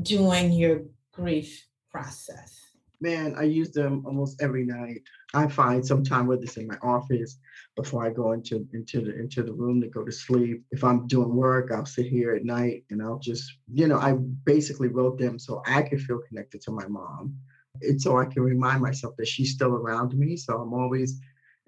during 0.00 0.52
your 0.52 0.82
grief 1.12 1.66
process? 1.90 2.60
Man, 3.00 3.34
I 3.36 3.44
use 3.44 3.70
them 3.70 4.04
almost 4.06 4.42
every 4.42 4.64
night. 4.64 5.02
I 5.34 5.48
find 5.48 5.84
sometime 5.84 6.26
whether 6.26 6.42
it's 6.42 6.56
in 6.56 6.66
my 6.66 6.78
office 6.82 7.38
before 7.76 8.06
I 8.06 8.10
go 8.10 8.32
into 8.32 8.66
into 8.72 9.00
the 9.00 9.18
into 9.18 9.42
the 9.42 9.52
room 9.52 9.80
to 9.80 9.88
go 9.88 10.04
to 10.04 10.12
sleep. 10.12 10.64
If 10.70 10.84
I'm 10.84 11.06
doing 11.06 11.34
work, 11.34 11.70
I'll 11.72 11.86
sit 11.86 12.06
here 12.06 12.34
at 12.34 12.44
night 12.44 12.84
and 12.90 13.02
I'll 13.02 13.18
just, 13.18 13.52
you 13.72 13.88
know, 13.88 13.98
I 13.98 14.12
basically 14.12 14.88
wrote 14.88 15.18
them 15.18 15.38
so 15.38 15.62
I 15.66 15.82
could 15.82 16.00
feel 16.00 16.20
connected 16.28 16.60
to 16.62 16.70
my 16.70 16.86
mom. 16.86 17.36
And 17.82 18.00
so 18.00 18.18
I 18.18 18.26
can 18.26 18.42
remind 18.42 18.82
myself 18.82 19.14
that 19.18 19.28
she's 19.28 19.52
still 19.52 19.74
around 19.74 20.16
me. 20.16 20.36
So 20.36 20.56
I'm 20.56 20.72
always 20.72 21.20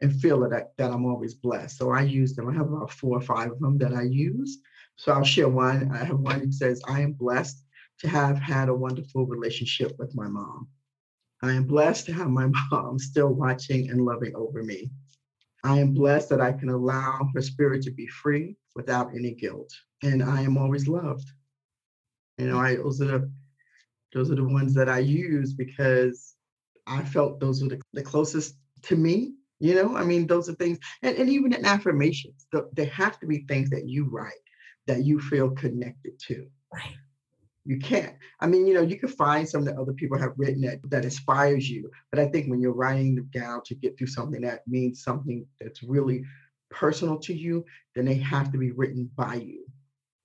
and 0.03 0.15
feel 0.21 0.41
that, 0.49 0.73
that 0.77 0.91
I'm 0.91 1.07
always 1.07 1.35
blessed. 1.35 1.79
So 1.79 1.91
I 1.91 2.03
use 2.03 2.35
them. 2.35 2.49
I 2.49 2.53
have 2.55 2.71
about 2.71 2.91
four 2.91 3.17
or 3.17 3.23
five 3.23 3.53
of 3.53 3.61
them 3.61 3.79
that 3.79 3.95
I 3.95 4.03
use. 4.03 4.59
So 4.97 5.13
I'll 5.13 5.25
share 5.25 5.49
one. 5.49 5.91
I 5.93 6.05
have 6.05 6.19
one 6.19 6.41
that 6.41 6.55
says, 6.55 6.83
I 6.87 7.01
am 7.01 7.13
blessed 7.13 7.63
to 8.01 8.09
have 8.09 8.39
had 8.39 8.69
a 8.69 8.75
wonderful 8.75 9.27
relationship 9.27 9.93
with 9.99 10.15
my 10.15 10.29
mom. 10.29 10.69
I 11.43 11.53
am 11.53 11.65
blessed 11.65 12.07
to 12.07 12.13
have 12.13 12.29
my 12.29 12.49
mom 12.71 12.99
still 12.99 13.33
watching 13.33 13.91
and 13.91 14.05
loving 14.05 14.35
over 14.35 14.63
me. 14.63 14.91
I 15.65 15.79
am 15.79 15.95
blessed 15.95 16.29
that 16.31 16.41
I 16.41 16.53
can 16.53 16.69
allow 16.69 17.29
her 17.35 17.43
spirit 17.43 17.83
to 17.83 17.91
be 17.91 18.07
free 18.07 18.57
without 18.75 19.15
any 19.15 19.33
guilt. 19.33 19.71
And 20.03 20.23
I 20.23 20.43
am 20.43 20.57
always 20.57 20.87
loved. 20.87 21.29
You 22.39 22.49
know, 22.49 22.59
I 22.59 22.77
those 22.77 23.01
are 23.01 23.07
the 23.07 23.33
those 24.13 24.31
are 24.31 24.37
the 24.37 24.45
ones 24.45 24.75
that 24.75 24.89
I 24.89 25.01
use 25.01 25.53
because 25.55 26.35
I 26.87 27.03
felt 27.03 27.41
those 27.41 27.63
were 27.63 27.71
the, 27.71 27.81
the 27.93 28.03
closest 28.03 28.57
to 28.83 28.97
me. 28.97 29.35
You 29.59 29.75
know, 29.75 29.97
I 29.97 30.05
mean, 30.05 30.27
those 30.27 30.49
are 30.49 30.55
things, 30.55 30.79
and, 31.03 31.17
and 31.17 31.31
even 31.31 31.55
in 31.55 31.65
affirmations, 31.65 32.47
the, 32.53 32.69
they 32.75 32.85
have 32.87 33.19
to 33.21 33.27
be 33.27 33.47
things 33.49 33.71
that 33.71 33.89
you 33.89 34.07
write 34.11 34.33
that 34.87 35.05
you 35.05 35.19
feel 35.19 35.51
connected 35.51 36.19
to. 36.29 36.47
Right. 36.73 36.95
You 37.67 37.79
can't. 37.79 38.15
I 38.41 38.47
mean, 38.47 38.67
you 38.67 38.75
know, 38.75 38.83
you 38.83 38.97
can 38.99 39.09
find 39.09 39.49
some 39.49 39.65
that 39.65 39.77
other 39.77 39.93
people 39.93 40.19
have 40.19 40.33
written 40.37 40.61
that 40.63 40.79
that 40.91 41.05
inspires 41.05 41.69
you, 41.69 41.91
but 42.11 42.21
I 42.21 42.29
think 42.29 42.49
when 42.49 42.61
you're 42.61 42.73
writing 42.73 43.17
them 43.17 43.29
down 43.33 43.63
to 43.65 43.75
get 43.75 43.99
through 43.99 44.07
something 44.07 44.41
that 44.43 44.67
means 44.69 45.03
something 45.03 45.45
that's 45.61 45.83
really 45.83 46.23
personal 46.71 47.19
to 47.19 47.35
you, 47.35 47.65
then 47.95 48.05
they 48.05 48.15
have 48.15 48.53
to 48.53 48.59
be 48.59 48.71
written 48.71 49.11
by 49.17 49.35
you. 49.35 49.67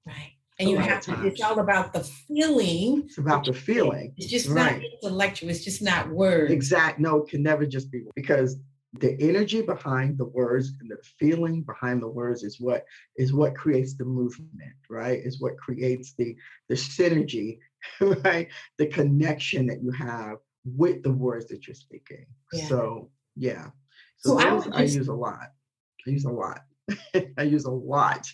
Right. 0.06 0.34
And 0.60 0.70
you 0.70 0.78
have 0.78 1.02
to, 1.02 1.26
it's 1.26 1.42
all 1.42 1.60
about 1.60 1.92
the 1.92 2.04
feeling. 2.04 3.04
It's 3.06 3.18
about 3.18 3.46
the 3.46 3.54
feeling. 3.54 4.14
It's 4.18 4.28
just 4.28 4.48
right. 4.48 4.80
not 4.80 4.84
intellectual. 5.04 5.50
It's 5.50 5.64
just 5.64 5.82
not 5.82 6.10
words. 6.10 6.52
Exact. 6.52 7.00
No, 7.00 7.24
it 7.24 7.30
can 7.30 7.42
never 7.42 7.66
just 7.66 7.92
be 7.92 8.04
because 8.16 8.58
the 8.94 9.16
energy 9.22 9.62
behind 9.62 10.18
the 10.18 10.26
words 10.26 10.74
and 10.82 10.92
the 10.92 10.98
feeling 11.18 11.62
behind 11.62 12.02
the 12.02 12.08
words 12.08 12.44
is 12.44 12.60
what 12.60 12.84
is 13.16 13.34
what 13.34 13.56
creates 13.56 13.96
the 13.96 14.04
movement 14.04 14.74
right? 14.90 15.20
Is 15.24 15.40
what 15.40 15.58
creates 15.58 16.14
the 16.18 16.36
the 16.68 16.76
synergy 16.76 17.60
right? 18.24 18.50
The 18.78 18.88
connection 18.88 19.68
that 19.68 19.82
you 19.82 19.92
have 19.92 20.38
with 20.66 21.04
the 21.04 21.12
words 21.12 21.48
that 21.48 21.68
you're 21.68 21.76
speaking. 21.76 22.26
Yeah. 22.52 22.68
so 22.68 23.10
yeah. 23.36 23.68
So, 24.18 24.38
so 24.38 24.50
those, 24.50 24.68
I, 24.68 24.86
just, 24.86 24.98
I, 24.98 25.00
use 25.00 25.08
a 25.08 25.14
lot. 25.14 25.52
I 26.06 26.10
use 26.10 26.26
a 26.26 26.30
lot. 26.30 26.62
I 27.38 27.44
use 27.44 27.66
a 27.66 27.72
lot. 27.72 28.28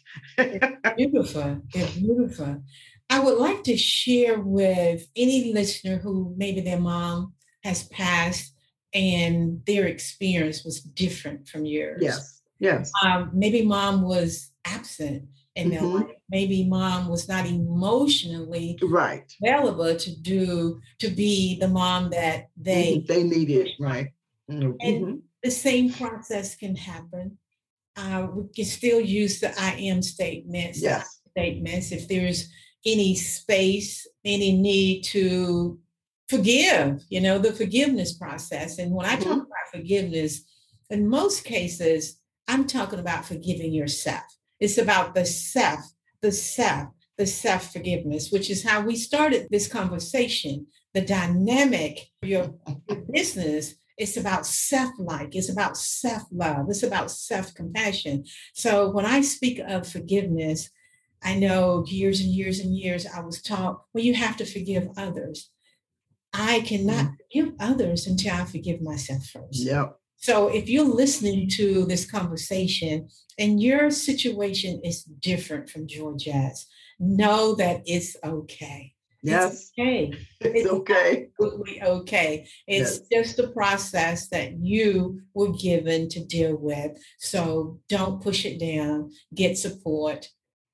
Beautiful. 0.97 1.62
It's 1.74 1.95
beautiful. 1.95 2.62
I 3.10 3.20
would 3.20 3.38
like 3.38 3.64
to 3.66 3.78
share 3.78 4.39
with 4.39 5.08
any 5.16 5.53
listener 5.53 5.97
who 5.97 6.34
maybe 6.36 6.62
their 6.62 6.80
mom 6.80 7.34
has 7.64 7.88
passed 7.88 8.53
and 8.93 9.63
their 9.65 9.85
experience 9.85 10.63
was 10.63 10.81
different 10.81 11.47
from 11.47 11.65
yours. 11.65 11.99
Yes. 12.01 12.41
Yes. 12.59 12.91
Um, 13.03 13.31
maybe 13.33 13.63
mom 13.63 14.01
was 14.01 14.51
absent 14.65 15.27
in 15.55 15.69
their 15.69 15.81
mm-hmm. 15.81 16.07
life. 16.07 16.15
Maybe 16.29 16.65
mom 16.65 17.07
was 17.07 17.27
not 17.27 17.45
emotionally 17.45 18.77
right 18.83 19.31
available 19.43 19.95
to 19.95 20.21
do 20.21 20.81
to 20.99 21.09
be 21.09 21.59
the 21.59 21.67
mom 21.67 22.09
that 22.11 22.49
they 22.57 22.97
mm-hmm. 22.97 23.05
they 23.05 23.23
needed. 23.23 23.69
Right. 23.79 24.09
Mm-hmm. 24.49 24.71
And 24.79 25.21
the 25.43 25.51
same 25.51 25.91
process 25.91 26.55
can 26.55 26.75
happen. 26.75 27.38
Uh, 27.95 28.27
we 28.31 28.43
can 28.55 28.65
still 28.65 29.01
use 29.01 29.39
the 29.39 29.53
I 29.59 29.73
am 29.73 30.01
statements. 30.01 30.81
Yes. 30.81 31.21
Statements. 31.31 31.91
If 31.91 32.07
there's 32.07 32.49
any 32.85 33.15
space, 33.15 34.07
any 34.23 34.53
need 34.53 35.03
to 35.05 35.79
forgive, 36.30 37.03
you 37.09 37.21
know, 37.21 37.38
the 37.38 37.53
forgiveness 37.53 38.13
process. 38.13 38.80
And 38.80 38.91
when 38.91 39.05
I 39.05 39.15
talk 39.15 39.28
mm-hmm. 39.28 39.39
about 39.39 39.71
forgiveness, 39.73 40.43
in 40.89 41.07
most 41.07 41.43
cases, 41.43 42.19
I'm 42.47 42.65
talking 42.65 42.99
about 42.99 43.25
forgiving 43.25 43.73
yourself. 43.73 44.23
It's 44.59 44.78
about 44.78 45.13
the 45.13 45.25
self, 45.25 45.82
the 46.21 46.32
self, 46.32 46.89
the 47.17 47.25
self 47.25 47.71
forgiveness, 47.73 48.32
which 48.32 48.49
is 48.49 48.63
how 48.63 48.82
we 48.82 48.95
started 48.95 49.47
this 49.49 49.67
conversation. 49.67 50.67
The 50.93 51.01
dynamic 51.01 52.09
of 52.23 52.30
your 52.30 52.53
business 53.11 53.75
it's 53.97 54.15
about 54.15 54.45
self 54.45 54.91
like, 54.99 55.36
it's 55.36 55.49
about 55.49 55.75
self 55.75 56.23
love, 56.32 56.67
it's 56.69 56.84
about 56.84 57.09
self 57.09 57.53
compassion. 57.55 58.25
So 58.53 58.91
when 58.91 59.05
I 59.05 59.21
speak 59.21 59.59
of 59.59 59.88
forgiveness, 59.88 60.69
I 61.23 61.36
know 61.36 61.84
years 61.88 62.21
and 62.21 62.30
years 62.30 62.59
and 62.59 62.78
years 62.78 63.07
I 63.07 63.21
was 63.21 63.41
taught, 63.41 63.82
well, 63.93 64.03
you 64.03 64.13
have 64.13 64.38
to 64.38 64.45
forgive 64.45 64.89
others. 64.97 65.49
I 66.38 66.61
cannot 66.61 67.05
mm. 67.05 67.15
forgive 67.17 67.53
others 67.59 68.07
until 68.07 68.33
I 68.35 68.45
forgive 68.45 68.81
myself 68.81 69.25
first. 69.25 69.59
Yep. 69.65 69.97
So 70.17 70.47
if 70.47 70.69
you're 70.69 70.85
listening 70.85 71.49
to 71.55 71.85
this 71.85 72.09
conversation 72.09 73.09
and 73.38 73.61
your 73.61 73.91
situation 73.91 74.81
is 74.83 75.03
different 75.03 75.69
from 75.69 75.88
Georgette's, 75.88 76.67
know 76.99 77.55
that 77.55 77.81
it's 77.85 78.15
okay. 78.23 78.93
Yes. 79.23 79.71
It's 79.75 79.79
okay. 79.79 80.13
It's, 80.39 80.59
it's 80.59 80.69
okay. 80.69 81.27
Absolutely 81.39 81.81
okay. 81.83 82.47
It's 82.67 83.01
yes. 83.09 83.25
just 83.25 83.39
a 83.39 83.47
process 83.47 84.29
that 84.29 84.59
you 84.59 85.21
were 85.33 85.51
given 85.51 86.07
to 86.09 86.23
deal 86.23 86.55
with. 86.55 86.97
So 87.17 87.79
don't 87.89 88.21
push 88.21 88.45
it 88.45 88.59
down. 88.59 89.11
Get 89.33 89.57
support. 89.57 90.29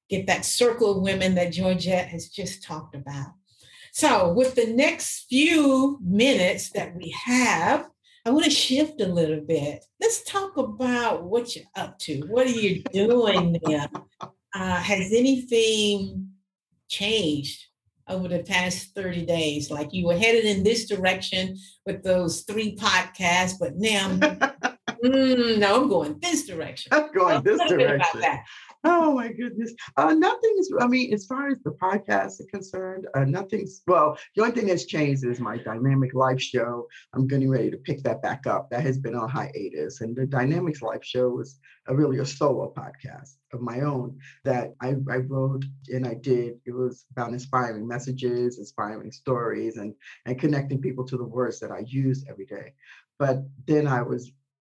Get 0.10 0.28
that 0.28 0.46
circle 0.46 0.98
of 0.98 1.04
women 1.04 1.36
that 1.36 1.54
Georgette 1.54 2.10
has 2.10 2.30
just 2.30 2.64
talked 2.64 2.96
about. 2.96 3.32
So, 3.96 4.34
with 4.34 4.56
the 4.56 4.74
next 4.74 5.28
few 5.30 6.00
minutes 6.02 6.72
that 6.72 6.96
we 6.96 7.16
have, 7.26 7.88
I 8.26 8.32
want 8.32 8.44
to 8.46 8.50
shift 8.50 9.00
a 9.02 9.08
little 9.08 9.42
bit. 9.42 9.86
Let's 10.02 10.24
talk 10.24 10.58
about 10.58 11.26
what 11.26 11.56
you're 11.56 11.66
up 11.76 12.00
to. 12.00 12.22
What 12.22 12.48
are 12.48 12.50
you 12.50 12.82
doing 12.92 13.60
there? 13.64 13.88
Uh, 14.20 14.78
has 14.78 15.14
anything 15.14 16.30
changed 16.90 17.66
over 18.10 18.28
the 18.28 18.40
past 18.40 18.96
30 18.96 19.28
days? 19.28 19.70
Like 19.70 19.94
you 19.94 20.08
were 20.08 20.18
headed 20.18 20.46
in 20.46 20.64
this 20.64 20.88
direction 20.88 21.56
with 21.86 22.02
those 22.02 22.42
three 22.42 22.76
podcasts, 22.76 23.60
but 23.60 23.76
now 23.76 24.10
mm, 25.06 25.60
no, 25.60 25.84
I'm 25.84 25.88
going 25.88 26.18
this 26.20 26.48
direction. 26.48 26.94
I'm 26.94 27.12
going 27.12 27.44
this 27.44 27.62
direction. 27.70 28.24
Oh 28.86 29.14
my 29.14 29.32
goodness. 29.32 29.74
Uh, 29.96 30.14
nothing 30.14 30.56
is, 30.60 30.74
I 30.80 30.88
mean, 30.88 31.14
as 31.14 31.26
far 31.26 31.48
as 31.48 31.58
the 31.64 31.72
podcast 31.72 32.42
is 32.42 32.48
concerned, 32.52 33.08
uh, 33.16 33.24
nothing's, 33.24 33.82
well, 33.88 34.18
the 34.36 34.42
only 34.42 34.54
thing 34.54 34.68
that's 34.68 34.86
changed 34.86 35.24
is 35.26 35.40
my 35.40 35.58
Dynamic 35.58 36.14
Life 36.14 36.42
show. 36.42 36.88
I'm 37.14 37.26
getting 37.26 37.50
ready 37.50 37.72
to 37.72 37.78
pick 37.78 38.04
that 38.04 38.22
back 38.22 38.46
up. 38.46 38.70
That 38.70 38.82
has 38.82 38.98
been 38.98 39.16
on 39.16 39.30
hiatus. 39.30 40.02
And 40.02 40.14
the 40.14 40.26
Dynamics 40.26 40.82
Life 40.82 41.04
show 41.04 41.30
was 41.30 41.60
a, 41.88 41.96
really 41.96 42.20
a 42.20 42.26
solo 42.26 42.74
podcast 42.78 43.36
of 43.54 43.62
my 43.62 43.82
own 43.82 44.18
that 44.44 44.74
I, 44.82 44.96
I 45.10 45.18
wrote 45.18 45.64
and 45.88 46.06
I 46.06 46.16
did. 46.16 46.56
It 46.66 46.74
was 46.74 47.06
about 47.12 47.32
inspiring 47.32 47.88
messages, 47.88 48.60
inspiring 48.60 49.14
stories, 49.14 49.78
and, 49.78 49.94
and 50.26 50.38
connecting 50.38 50.82
people 50.82 51.06
to 51.06 51.16
the 51.16 51.24
words 51.24 51.60
that 51.62 51.72
I 51.72 51.84
use 51.88 52.26
every 52.30 52.46
day. 52.46 52.74
But 53.18 53.44
then 53.66 53.88
I 53.88 54.02
was 54.02 54.30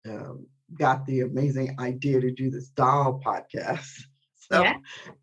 um, 0.07 0.45
got 0.77 1.05
the 1.05 1.21
amazing 1.21 1.75
idea 1.79 2.19
to 2.21 2.31
do 2.31 2.49
this 2.49 2.69
doll 2.69 3.21
podcast. 3.25 3.91
So, 4.51 4.61
yeah. 4.61 4.75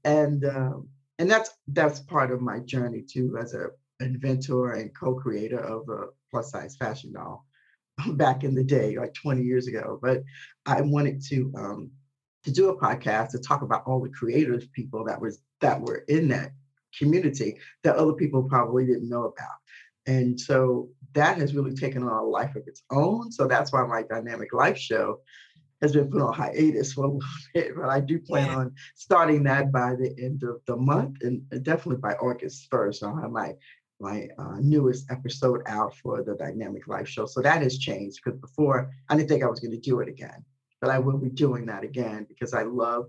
and 0.05 0.45
um, 0.45 0.89
and 1.21 1.31
that's 1.31 1.51
that's 1.69 2.01
part 2.01 2.33
of 2.33 2.41
my 2.41 2.59
journey 2.59 3.05
too, 3.09 3.39
as 3.41 3.55
a 3.55 3.69
inventor 4.01 4.73
and 4.73 4.91
co-creator 4.99 5.61
of 5.61 5.89
a 5.89 6.07
plus 6.29 6.51
size 6.51 6.75
fashion 6.75 7.13
doll 7.13 7.47
back 8.15 8.43
in 8.43 8.53
the 8.53 8.65
day, 8.65 8.99
like 8.99 9.15
20 9.15 9.43
years 9.43 9.69
ago. 9.69 10.01
But 10.03 10.25
I 10.67 10.81
wanted 10.81 11.23
to 11.29 11.53
um, 11.57 11.93
to 12.45 12.51
do 12.51 12.71
a 12.71 12.77
podcast 12.77 13.31
to 13.31 13.39
talk 13.39 13.63
about 13.63 13.85
all 13.87 14.03
the 14.03 14.11
creative 14.11 14.71
people 14.73 15.05
that 15.05 15.21
was 15.21 15.41
that 15.61 15.81
were 15.81 16.05
in 16.09 16.29
that 16.29 16.51
community 16.99 17.59
that 17.85 17.97
other 17.97 18.15
people 18.15 18.43
probably 18.43 18.87
didn't 18.87 19.09
know 19.09 19.25
about. 19.25 19.59
And 20.07 20.39
so 20.39 20.89
that 21.15 21.39
has 21.39 21.55
really 21.55 21.75
taken 21.75 22.03
on 22.03 22.13
a 22.13 22.23
life 22.23 22.55
of 22.57 22.67
its 22.67 22.83
own. 22.91 23.31
So 23.33 23.47
that's 23.47 23.73
why 23.73 23.85
my 23.87 24.03
dynamic 24.03 24.53
life 24.53 24.79
show 24.79 25.21
has 25.81 25.93
been 25.93 26.11
put 26.11 26.23
on 26.23 26.33
hiatus 26.33 26.93
for 26.93 27.05
a 27.05 27.09
little 27.13 27.21
bit, 27.55 27.73
but 27.77 27.89
I 27.89 28.01
do 28.01 28.19
plan 28.21 28.47
yeah. 28.47 28.57
on 28.57 28.75
starting 28.95 29.43
that 29.45 29.73
by 29.73 29.95
the 29.97 30.15
end 30.23 30.43
of 30.45 30.61
the 30.67 30.77
month 30.77 31.19
and 31.23 31.43
definitely 31.65 32.01
by 32.01 32.15
August 32.15 32.71
1st. 32.71 33.03
I'll 33.03 33.21
have 33.21 33.31
my 33.31 33.55
my 34.01 34.27
uh, 34.37 34.57
newest 34.61 35.09
episode 35.13 35.63
out 35.67 35.95
for 35.95 36.25
the 36.25 36.35
Dynamic 36.35 36.89
Life 36.89 37.07
Show. 37.07 37.25
So 37.25 37.41
that 37.41 37.63
has 37.63 37.79
changed 37.79 38.21
because 38.25 38.41
before 38.41 38.91
I 39.09 39.17
didn't 39.17 39.29
think 39.29 39.45
I 39.45 39.49
was 39.49 39.61
going 39.61 39.71
to 39.71 39.79
do 39.79 40.01
it 40.01 40.09
again, 40.09 40.45
but 40.81 40.91
I 40.91 40.99
will 40.99 41.19
be 41.19 41.31
doing 41.31 41.67
that 41.67 41.85
again 41.85 42.27
because 42.29 42.53
I 42.53 42.65
love 42.65 43.07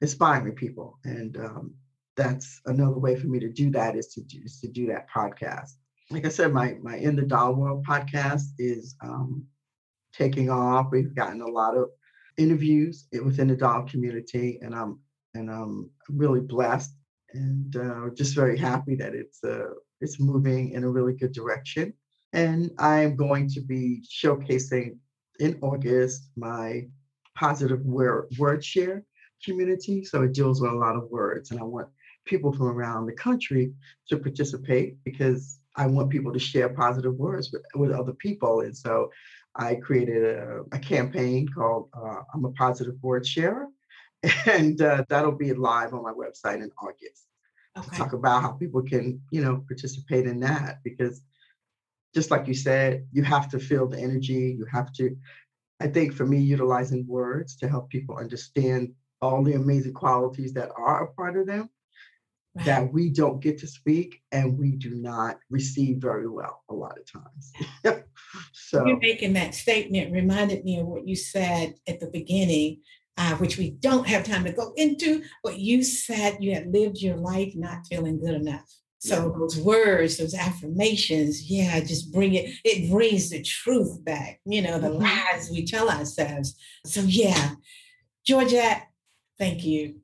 inspiring 0.00 0.56
people. 0.56 0.98
And 1.04 1.36
um, 1.36 1.74
that's 2.16 2.60
another 2.66 2.98
way 2.98 3.14
for 3.14 3.28
me 3.28 3.38
to 3.38 3.48
do 3.48 3.70
that 3.70 3.94
is 3.94 4.08
to 4.14 4.22
do, 4.22 4.40
is 4.44 4.60
to 4.60 4.66
do 4.66 4.88
that 4.88 5.08
podcast 5.08 5.74
like 6.10 6.24
I 6.24 6.30
said, 6.30 6.52
my 6.52 6.76
my 6.82 6.96
In 6.96 7.16
the 7.16 7.22
Doll 7.22 7.54
World 7.54 7.84
podcast 7.86 8.44
is 8.58 8.96
um, 9.02 9.44
taking 10.12 10.50
off. 10.50 10.88
We've 10.90 11.14
gotten 11.14 11.42
a 11.42 11.46
lot 11.46 11.76
of 11.76 11.90
interviews 12.38 13.06
within 13.22 13.48
the 13.48 13.56
doll 13.56 13.82
community, 13.82 14.58
and 14.62 14.74
I'm 14.74 15.00
and 15.34 15.50
I'm 15.50 15.90
really 16.08 16.40
blessed 16.40 16.92
and 17.34 17.76
uh, 17.76 18.08
just 18.14 18.34
very 18.34 18.56
happy 18.56 18.94
that 18.96 19.14
it's 19.14 19.42
uh, 19.44 19.74
it's 20.00 20.18
moving 20.18 20.70
in 20.70 20.84
a 20.84 20.90
really 20.90 21.14
good 21.14 21.32
direction. 21.32 21.92
And 22.32 22.70
I'm 22.78 23.16
going 23.16 23.48
to 23.50 23.60
be 23.60 24.02
showcasing 24.06 24.98
in 25.40 25.58
August 25.62 26.30
my 26.36 26.86
positive 27.36 27.80
word, 27.84 28.28
word 28.38 28.64
share 28.64 29.04
community. 29.44 30.04
So 30.04 30.22
it 30.22 30.32
deals 30.32 30.60
with 30.60 30.72
a 30.72 30.76
lot 30.76 30.96
of 30.96 31.10
words, 31.10 31.50
and 31.50 31.60
I 31.60 31.64
want 31.64 31.88
people 32.24 32.52
from 32.52 32.66
around 32.66 33.06
the 33.06 33.12
country 33.12 33.72
to 34.08 34.18
participate 34.18 34.96
because 35.04 35.57
I 35.78 35.86
want 35.86 36.10
people 36.10 36.32
to 36.32 36.38
share 36.40 36.68
positive 36.68 37.14
words 37.14 37.52
with, 37.52 37.62
with 37.76 37.92
other 37.92 38.12
people. 38.12 38.62
And 38.62 38.76
so 38.76 39.10
I 39.54 39.76
created 39.76 40.24
a, 40.24 40.64
a 40.72 40.78
campaign 40.78 41.48
called 41.48 41.88
uh, 41.96 42.22
I'm 42.34 42.44
a 42.44 42.52
Positive 42.52 42.96
Word 43.00 43.26
Sharer. 43.26 43.68
And 44.46 44.82
uh, 44.82 45.04
that'll 45.08 45.30
be 45.30 45.52
live 45.54 45.94
on 45.94 46.02
my 46.02 46.12
website 46.12 46.56
in 46.56 46.72
August 46.82 47.26
okay. 47.78 47.88
to 47.88 47.96
talk 47.96 48.12
about 48.12 48.42
how 48.42 48.50
people 48.50 48.82
can, 48.82 49.22
you 49.30 49.40
know, 49.40 49.64
participate 49.68 50.26
in 50.26 50.40
that. 50.40 50.80
Because 50.82 51.22
just 52.12 52.32
like 52.32 52.48
you 52.48 52.54
said, 52.54 53.06
you 53.12 53.22
have 53.22 53.48
to 53.50 53.60
feel 53.60 53.86
the 53.86 54.00
energy. 54.00 54.56
You 54.58 54.66
have 54.72 54.92
to, 54.94 55.16
I 55.80 55.86
think 55.86 56.14
for 56.14 56.26
me, 56.26 56.38
utilizing 56.38 57.06
words 57.06 57.54
to 57.58 57.68
help 57.68 57.90
people 57.90 58.16
understand 58.16 58.92
all 59.22 59.44
the 59.44 59.54
amazing 59.54 59.94
qualities 59.94 60.52
that 60.54 60.70
are 60.76 61.04
a 61.04 61.12
part 61.12 61.36
of 61.36 61.46
them 61.46 61.70
right. 62.58 62.66
that 62.66 62.92
we 62.92 63.10
don't 63.10 63.40
get 63.40 63.58
to 63.58 63.66
speak 63.66 64.20
and 64.32 64.58
we 64.58 64.72
do 64.72 64.90
not 64.90 65.38
receive 65.50 65.98
very 65.98 66.28
well 66.28 66.62
a 66.68 66.74
lot 66.74 66.98
of 66.98 67.10
times. 67.10 68.04
so 68.52 68.86
you're 68.86 68.98
making 68.98 69.32
that 69.32 69.54
statement 69.54 70.12
reminded 70.12 70.64
me 70.64 70.78
of 70.78 70.86
what 70.86 71.06
you 71.06 71.16
said 71.16 71.74
at 71.86 72.00
the 72.00 72.08
beginning. 72.08 72.80
Uh, 73.20 73.34
which 73.38 73.58
we 73.58 73.70
don't 73.70 74.06
have 74.06 74.22
time 74.22 74.44
to 74.44 74.52
go 74.52 74.72
into, 74.76 75.24
but 75.42 75.58
you 75.58 75.82
said 75.82 76.36
you 76.38 76.54
had 76.54 76.72
lived 76.72 76.98
your 76.98 77.16
life 77.16 77.52
not 77.56 77.84
feeling 77.90 78.16
good 78.16 78.34
enough. 78.34 78.72
So 78.98 79.34
those 79.38 79.56
words, 79.58 80.16
those 80.16 80.34
affirmations, 80.34 81.48
yeah, 81.48 81.78
just 81.80 82.12
bring 82.12 82.34
it, 82.34 82.50
it 82.64 82.90
brings 82.90 83.30
the 83.30 83.42
truth 83.42 84.04
back, 84.04 84.40
you 84.44 84.60
know, 84.60 84.78
the 84.78 84.88
mm-hmm. 84.88 85.02
lies 85.02 85.50
we 85.50 85.64
tell 85.64 85.88
ourselves. 85.88 86.56
So 86.84 87.02
yeah, 87.02 87.54
Georgette, 88.26 88.88
thank 89.38 89.64
you. 89.64 90.00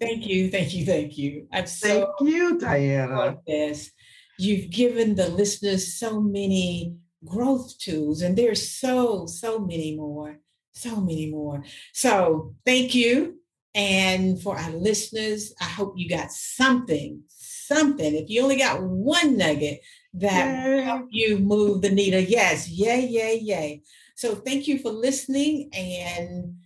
Thank 0.00 0.26
you, 0.26 0.50
thank 0.50 0.74
you, 0.74 0.84
thank 0.84 1.18
you. 1.18 1.46
I'm 1.52 1.66
so 1.66 2.14
thank 2.18 2.30
you, 2.30 2.58
Diana. 2.58 3.38
This. 3.46 3.90
You've 4.38 4.70
given 4.70 5.14
the 5.14 5.28
listeners 5.28 5.94
so 5.94 6.20
many 6.20 6.96
growth 7.24 7.78
tools, 7.78 8.22
and 8.22 8.36
there's 8.36 8.70
so, 8.70 9.26
so 9.26 9.58
many 9.58 9.96
more, 9.96 10.38
so 10.72 11.00
many 11.00 11.30
more. 11.30 11.64
So 11.92 12.54
thank 12.64 12.94
you. 12.94 13.40
And 13.74 14.40
for 14.40 14.58
our 14.58 14.70
listeners, 14.70 15.52
I 15.60 15.64
hope 15.64 15.94
you 15.96 16.08
got 16.08 16.32
something, 16.32 17.22
something. 17.28 18.14
If 18.14 18.30
you 18.30 18.42
only 18.42 18.56
got 18.56 18.82
one 18.82 19.36
nugget 19.36 19.80
that 20.14 20.84
help 20.84 21.08
you 21.10 21.38
move 21.38 21.82
the 21.82 21.90
needle, 21.90 22.20
yes, 22.20 22.68
yay, 22.68 23.06
yay, 23.06 23.38
yay. 23.38 23.82
So 24.14 24.34
thank 24.34 24.66
you 24.66 24.78
for 24.78 24.90
listening, 24.90 25.68
and 25.74 26.56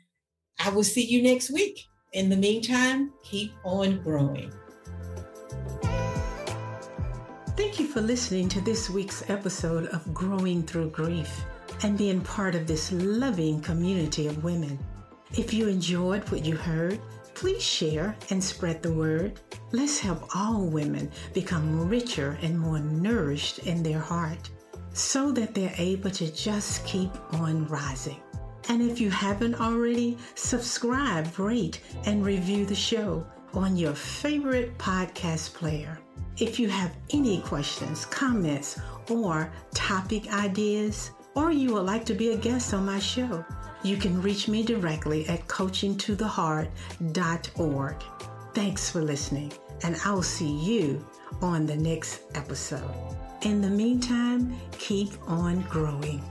I 0.59 0.71
will 0.71 0.85
see 0.85 1.05
you 1.05 1.23
next 1.23 1.51
week. 1.51 1.90
In 2.13 2.29
the 2.29 2.37
meantime, 2.37 3.13
keep 3.23 3.53
on 3.63 4.03
growing. 4.03 4.53
Thank 7.57 7.79
you 7.79 7.87
for 7.87 8.01
listening 8.01 8.49
to 8.49 8.61
this 8.63 8.91
week's 8.91 9.31
episode 9.31 9.87
of 9.91 10.13
Growing 10.13 10.65
Through 10.65 10.91
Grief 10.91 11.45
and 11.85 11.97
being 11.97 12.21
part 12.21 12.57
of 12.57 12.67
this 12.67 12.91
loving 12.91 13.61
community 13.61 14.27
of 14.27 14.43
women. 14.43 14.77
If 15.39 15.55
you 15.55 15.69
enjoyed 15.69 16.29
what 16.31 16.45
you 16.45 16.57
heard, 16.57 16.99
please 17.35 17.63
share 17.63 18.17
and 18.31 18.43
spread 18.43 18.83
the 18.83 18.93
word. 18.93 19.39
Let's 19.71 20.01
help 20.01 20.35
all 20.35 20.67
women 20.67 21.13
become 21.33 21.89
richer 21.89 22.37
and 22.43 22.59
more 22.59 22.81
nourished 22.81 23.61
in 23.61 23.85
their 23.85 24.01
heart 24.01 24.51
so 24.95 25.31
that 25.31 25.55
they're 25.55 25.75
able 25.79 26.11
to 26.11 26.29
just 26.33 26.85
keep 26.85 27.13
on 27.35 27.69
rising. 27.69 28.21
And 28.71 28.81
if 28.81 28.99
you 29.01 29.11
haven't 29.11 29.61
already, 29.61 30.17
subscribe, 30.37 31.41
rate, 31.41 31.81
and 32.07 32.25
review 32.25 32.65
the 32.65 32.77
show 32.77 33.27
on 33.53 33.77
your 33.77 33.95
favorite 33.95 34.79
podcast 34.79 35.55
player. 35.55 35.99
If 36.39 36.61
you 36.61 36.69
have 36.69 36.97
any 37.13 37.41
questions, 37.41 38.07
comments, 38.07 38.79
or 39.11 39.53
topic 39.75 40.33
ideas, 40.33 41.11
or 41.35 41.51
you 41.51 41.75
would 41.75 41.85
like 41.85 42.05
to 42.05 42.15
be 42.15 42.31
a 42.31 42.37
guest 42.37 42.73
on 42.73 42.87
my 42.87 43.01
show, 43.01 43.45
you 43.83 43.97
can 43.97 44.23
reach 44.23 44.47
me 44.47 44.63
directly 44.63 45.29
at 45.29 45.49
coachingtotheheart.org. 45.49 47.97
Thanks 48.55 48.89
for 48.89 49.03
listening, 49.03 49.53
and 49.83 49.97
I'll 50.05 50.23
see 50.23 50.49
you 50.49 51.05
on 51.43 51.67
the 51.67 51.77
next 51.77 52.21
episode. 52.37 53.17
In 53.43 53.61
the 53.61 53.71
meantime, 53.71 54.57
keep 54.79 55.11
on 55.29 55.63
growing. 55.63 56.23